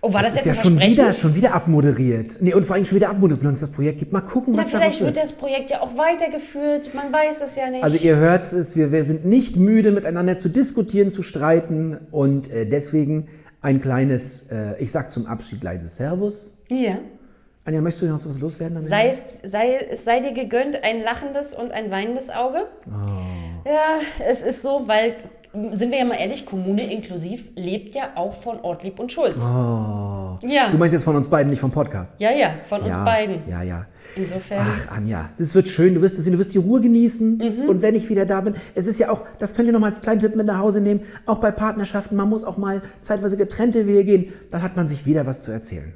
Oh, 0.05 0.13
war 0.13 0.23
das, 0.23 0.33
Das 0.33 0.41
ist 0.41 0.47
jetzt 0.47 0.57
ja 0.57 0.63
schon 0.65 0.81
wieder, 0.81 1.13
schon 1.13 1.35
wieder 1.37 1.55
abmoderiert. 1.55 2.39
Nee, 2.41 2.55
und 2.55 2.67
vor 2.67 2.75
allem 2.75 2.85
schon 2.85 2.97
wieder 2.97 3.09
abmoderiert, 3.11 3.39
solange 3.39 3.55
es 3.55 3.61
das 3.61 3.71
Projekt 3.71 4.01
gibt. 4.01 4.13
Mal 4.13 4.23
gucken, 4.23 4.55
Na, 4.55 4.61
was 4.61 4.71
daraus 4.71 4.97
vielleicht 4.97 5.01
wird 5.01 5.15
wird. 5.15 5.25
das 5.27 5.33
Projekt 5.33 5.71
ja 5.71 5.81
auch 5.81 5.97
weitergeführt. 5.97 6.93
Man 6.95 7.13
weiß 7.13 7.41
es 7.43 7.55
ja 7.55 7.71
nicht. 7.71 7.85
Also 7.85 7.97
ihr 7.99 8.17
hört 8.17 8.53
es, 8.53 8.75
wir, 8.75 8.91
wir 8.91 9.05
sind 9.05 9.25
nicht 9.25 9.55
müde, 9.55 9.93
miteinander 9.93 10.37
zu 10.37 10.49
diskutieren, 10.49 11.11
zu 11.11 11.23
streiten 11.23 11.99
und 12.11 12.51
äh, 12.51 12.67
deswegen 12.67 13.29
ein 13.61 13.81
kleines, 13.81 14.45
äh, 14.51 14.75
ich 14.83 14.91
sag 14.91 15.13
zum 15.13 15.27
Abschied 15.27 15.63
leises 15.63 15.97
Servus. 15.97 16.53
ja. 16.69 16.99
Anja, 17.65 17.81
möchtest 17.81 18.03
du 18.03 18.07
noch 18.07 18.27
was 18.27 18.41
loswerden? 18.41 18.77
am 18.77 18.85
Sei 18.85 19.09
es, 19.09 19.39
sei, 19.45 19.87
es 19.91 20.05
sei 20.05 20.19
dir 20.19 20.33
gegönnt 20.33 20.83
ein 20.83 21.03
lachendes 21.03 21.55
und 21.55 21.71
ein 21.71 21.93
weinendes 21.93 22.29
Auge. 22.29 22.67
Oh. 22.89 23.69
Ja, 23.69 24.01
es 24.29 24.43
ist 24.43 24.63
so, 24.63 24.83
weil, 24.87 25.15
sind 25.71 25.93
wir 25.93 25.99
ja 25.99 26.05
mal 26.05 26.17
ehrlich, 26.17 26.45
Kommune 26.45 26.93
inklusiv 26.93 27.45
lebt 27.55 27.95
ja 27.95 28.11
auch 28.17 28.35
von 28.35 28.59
Ortlieb 28.61 28.99
und 28.99 29.13
Schulz. 29.13 29.37
Ja. 29.37 29.49
Oh. 29.49 30.73
Du 30.73 30.77
meinst 30.77 30.93
jetzt 30.93 31.05
von 31.05 31.15
uns 31.15 31.29
beiden, 31.29 31.51
nicht 31.51 31.61
vom 31.61 31.71
Podcast? 31.71 32.17
ja, 32.19 32.33
ja, 32.33 32.55
von 32.69 32.81
uns 32.81 32.91
ja, 32.91 33.05
beiden. 33.05 33.49
Ja, 33.49 33.63
ja. 33.63 33.87
Insofern. 34.17 34.67
Ach, 34.69 34.97
Anja, 34.97 35.31
das 35.39 35.55
wird 35.55 35.69
schön. 35.69 35.95
Du 35.95 36.03
wirst 36.03 36.19
es 36.19 36.25
sehen, 36.25 36.33
du 36.33 36.41
wirst 36.41 36.53
die 36.55 36.59
Ruhe 36.59 36.81
genießen. 36.81 37.37
Mhm. 37.37 37.69
Und 37.69 37.81
wenn 37.81 37.95
ich 37.95 38.09
wieder 38.09 38.27
da 38.27 38.41
bin, 38.41 38.55
es 38.75 38.89
ist 38.89 38.99
ja 38.99 39.11
auch, 39.11 39.25
das 39.39 39.55
könnt 39.55 39.69
ihr 39.69 39.73
noch 39.73 39.79
mal 39.79 39.91
als 39.91 40.03
kleinen 40.03 40.19
Tipp 40.19 40.35
mit 40.35 40.47
nach 40.47 40.59
Hause 40.59 40.81
nehmen, 40.81 41.03
auch 41.27 41.39
bei 41.39 41.53
Partnerschaften, 41.53 42.17
man 42.17 42.29
muss 42.29 42.43
auch 42.43 42.57
mal 42.57 42.83
zeitweise 43.01 43.37
getrennte 43.37 43.87
Wege 43.87 44.05
gehen, 44.05 44.33
dann 44.51 44.63
hat 44.63 44.75
man 44.75 44.89
sich 44.89 45.07
wieder 45.07 45.27
was 45.27 45.45
zu 45.45 45.53
erzählen. 45.53 45.95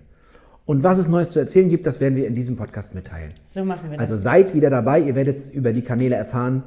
Und 0.66 0.82
was 0.82 0.98
es 0.98 1.08
Neues 1.08 1.30
zu 1.30 1.38
erzählen 1.38 1.68
gibt, 1.68 1.86
das 1.86 2.00
werden 2.00 2.16
wir 2.16 2.26
in 2.26 2.34
diesem 2.34 2.56
Podcast 2.56 2.94
mitteilen. 2.94 3.32
So 3.46 3.64
machen 3.64 3.88
wir 3.88 3.98
das. 3.98 4.10
Also 4.10 4.22
seid 4.22 4.52
wieder 4.52 4.68
dabei, 4.68 5.00
ihr 5.00 5.14
werdet 5.14 5.38
über 5.54 5.72
die 5.72 5.82
Kanäle 5.82 6.16
erfahren, 6.16 6.64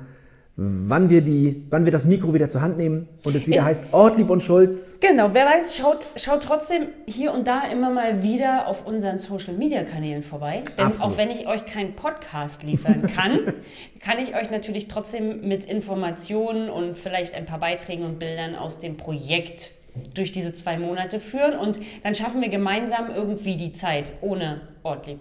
wann 0.55 1.09
wir, 1.09 1.21
die, 1.21 1.65
wann 1.69 1.85
wir 1.85 1.91
das 1.91 2.05
Mikro 2.05 2.33
wieder 2.33 2.47
zur 2.49 2.61
Hand 2.61 2.77
nehmen 2.77 3.07
und 3.23 3.35
es 3.35 3.47
wieder 3.47 3.63
heißt 3.63 3.87
Ortlieb 3.91 4.29
und 4.29 4.41
Schulz. 4.41 4.95
Genau, 4.99 5.29
wer 5.33 5.45
weiß, 5.45 5.75
schaut, 5.75 6.05
schaut 6.15 6.43
trotzdem 6.43 6.87
hier 7.05 7.33
und 7.33 7.47
da 7.47 7.63
immer 7.71 7.89
mal 7.91 8.23
wieder 8.23 8.67
auf 8.67 8.85
unseren 8.85 9.17
Social 9.17 9.53
Media 9.53 9.83
Kanälen 9.83 10.23
vorbei. 10.23 10.63
Denn 10.77 10.87
Absolut. 10.87 11.13
auch 11.13 11.17
wenn 11.17 11.31
ich 11.31 11.47
euch 11.47 11.65
keinen 11.65 11.95
Podcast 11.95 12.63
liefern 12.63 13.03
kann, 13.03 13.53
kann 13.99 14.17
ich 14.19 14.35
euch 14.35 14.49
natürlich 14.49 14.87
trotzdem 14.87 15.47
mit 15.47 15.65
Informationen 15.65 16.69
und 16.69 16.97
vielleicht 16.97 17.35
ein 17.35 17.45
paar 17.45 17.59
Beiträgen 17.59 18.03
und 18.03 18.19
Bildern 18.19 18.55
aus 18.55 18.79
dem 18.79 18.97
Projekt 18.97 19.78
durch 20.13 20.31
diese 20.31 20.53
zwei 20.53 20.77
Monate 20.77 21.19
führen. 21.19 21.57
Und 21.57 21.79
dann 22.03 22.15
schaffen 22.15 22.41
wir 22.41 22.49
gemeinsam 22.49 23.09
irgendwie 23.13 23.57
die 23.57 23.73
Zeit 23.73 24.13
ohne 24.21 24.61
Ortlieb. 24.83 25.19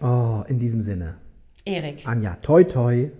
Oh, 0.00 0.42
in 0.48 0.58
diesem 0.58 0.80
Sinne. 0.80 1.16
Erik, 1.64 2.06
Anja, 2.06 2.36
toi 2.42 2.64
toi. 2.64 3.10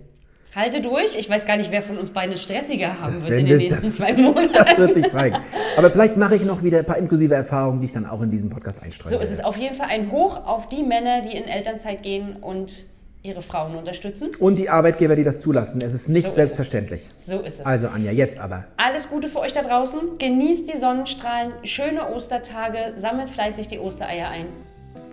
halte 0.53 0.81
durch. 0.81 1.17
Ich 1.17 1.29
weiß 1.29 1.45
gar 1.45 1.57
nicht, 1.57 1.71
wer 1.71 1.81
von 1.81 1.97
uns 1.97 2.09
beide 2.11 2.37
stressiger 2.37 2.99
haben 3.01 3.13
Das 3.13 3.27
wird 3.27 3.39
in 3.39 3.45
den 3.47 3.57
nächsten 3.57 3.87
das- 3.87 3.95
zwei 3.95 4.13
Monaten. 4.13 4.51
Das 4.53 4.77
wird 4.77 4.93
sich 4.93 5.07
zeigen. 5.09 5.37
Aber 5.77 5.89
vielleicht 5.91 6.15
mache 6.17 6.35
ich 6.35 6.45
noch 6.45 6.63
wieder 6.63 6.79
ein 6.79 6.85
paar 6.85 6.97
inklusive 6.97 7.33
Erfahrungen, 7.33 7.79
die 7.81 7.87
ich 7.87 7.91
dann 7.93 8.05
auch 8.05 8.21
in 8.21 8.29
diesen 8.31 8.49
Podcast 8.49 8.81
einstreue. 8.83 9.13
So 9.13 9.19
ist 9.19 9.31
es 9.31 9.43
auf 9.43 9.57
jeden 9.57 9.75
Fall 9.75 9.87
ein 9.87 10.11
Hoch 10.11 10.45
auf 10.45 10.69
die 10.69 10.83
Männer, 10.83 11.21
die 11.21 11.35
in 11.35 11.45
Elternzeit 11.45 12.03
gehen 12.03 12.35
und 12.37 12.85
ihre 13.25 13.41
Frauen 13.41 13.75
unterstützen. 13.75 14.29
Und 14.39 14.59
die 14.59 14.69
Arbeitgeber, 14.69 15.15
die 15.15 15.23
das 15.23 15.41
zulassen. 15.41 15.81
Es 15.81 15.93
ist 15.93 16.09
nicht 16.09 16.23
So 16.23 16.29
ist 16.29 16.35
selbstverständlich. 16.35 17.09
So 17.25 17.39
ist 17.39 17.59
es. 17.59 17.65
Also 17.65 17.87
Anja, 17.87 18.11
jetzt 18.11 18.37
aber. 18.37 18.65
Alles 18.77 19.09
Gute 19.09 19.29
für 19.29 19.39
euch 19.39 19.53
da 19.53 19.63
draußen. 19.63 20.17
Genießt 20.19 20.71
die 20.71 20.77
Sonnenstrahlen, 20.77 21.53
schöne 21.63 22.13
Ostertage, 22.13 22.93
sammelt 22.97 23.29
fleißig 23.29 23.67
die 23.67 23.79
Ostereier 23.79 24.29
ein. 24.29 24.45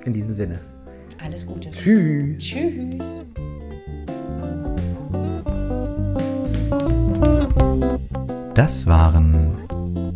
In 0.05 0.13
diesem 0.13 0.33
Sinne. 0.33 0.61
Alles 1.25 1.47
Gute. 1.47 1.71
Tschüss. 1.71 2.41
Tschüss. 2.41 3.03
Das 8.55 8.87
waren 8.87 9.57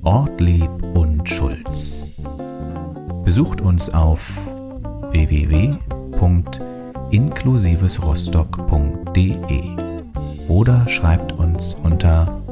Ortlieb 0.03 0.71
und 0.95 1.27
Schulz. 1.27 2.11
Besucht 3.25 3.61
uns 3.61 3.89
auf 3.89 4.21
www.inklusivesrostock.de 7.17 9.63
oder 10.49 10.89
schreibt 10.89 11.33
uns 11.33 11.75
unter 11.83 12.43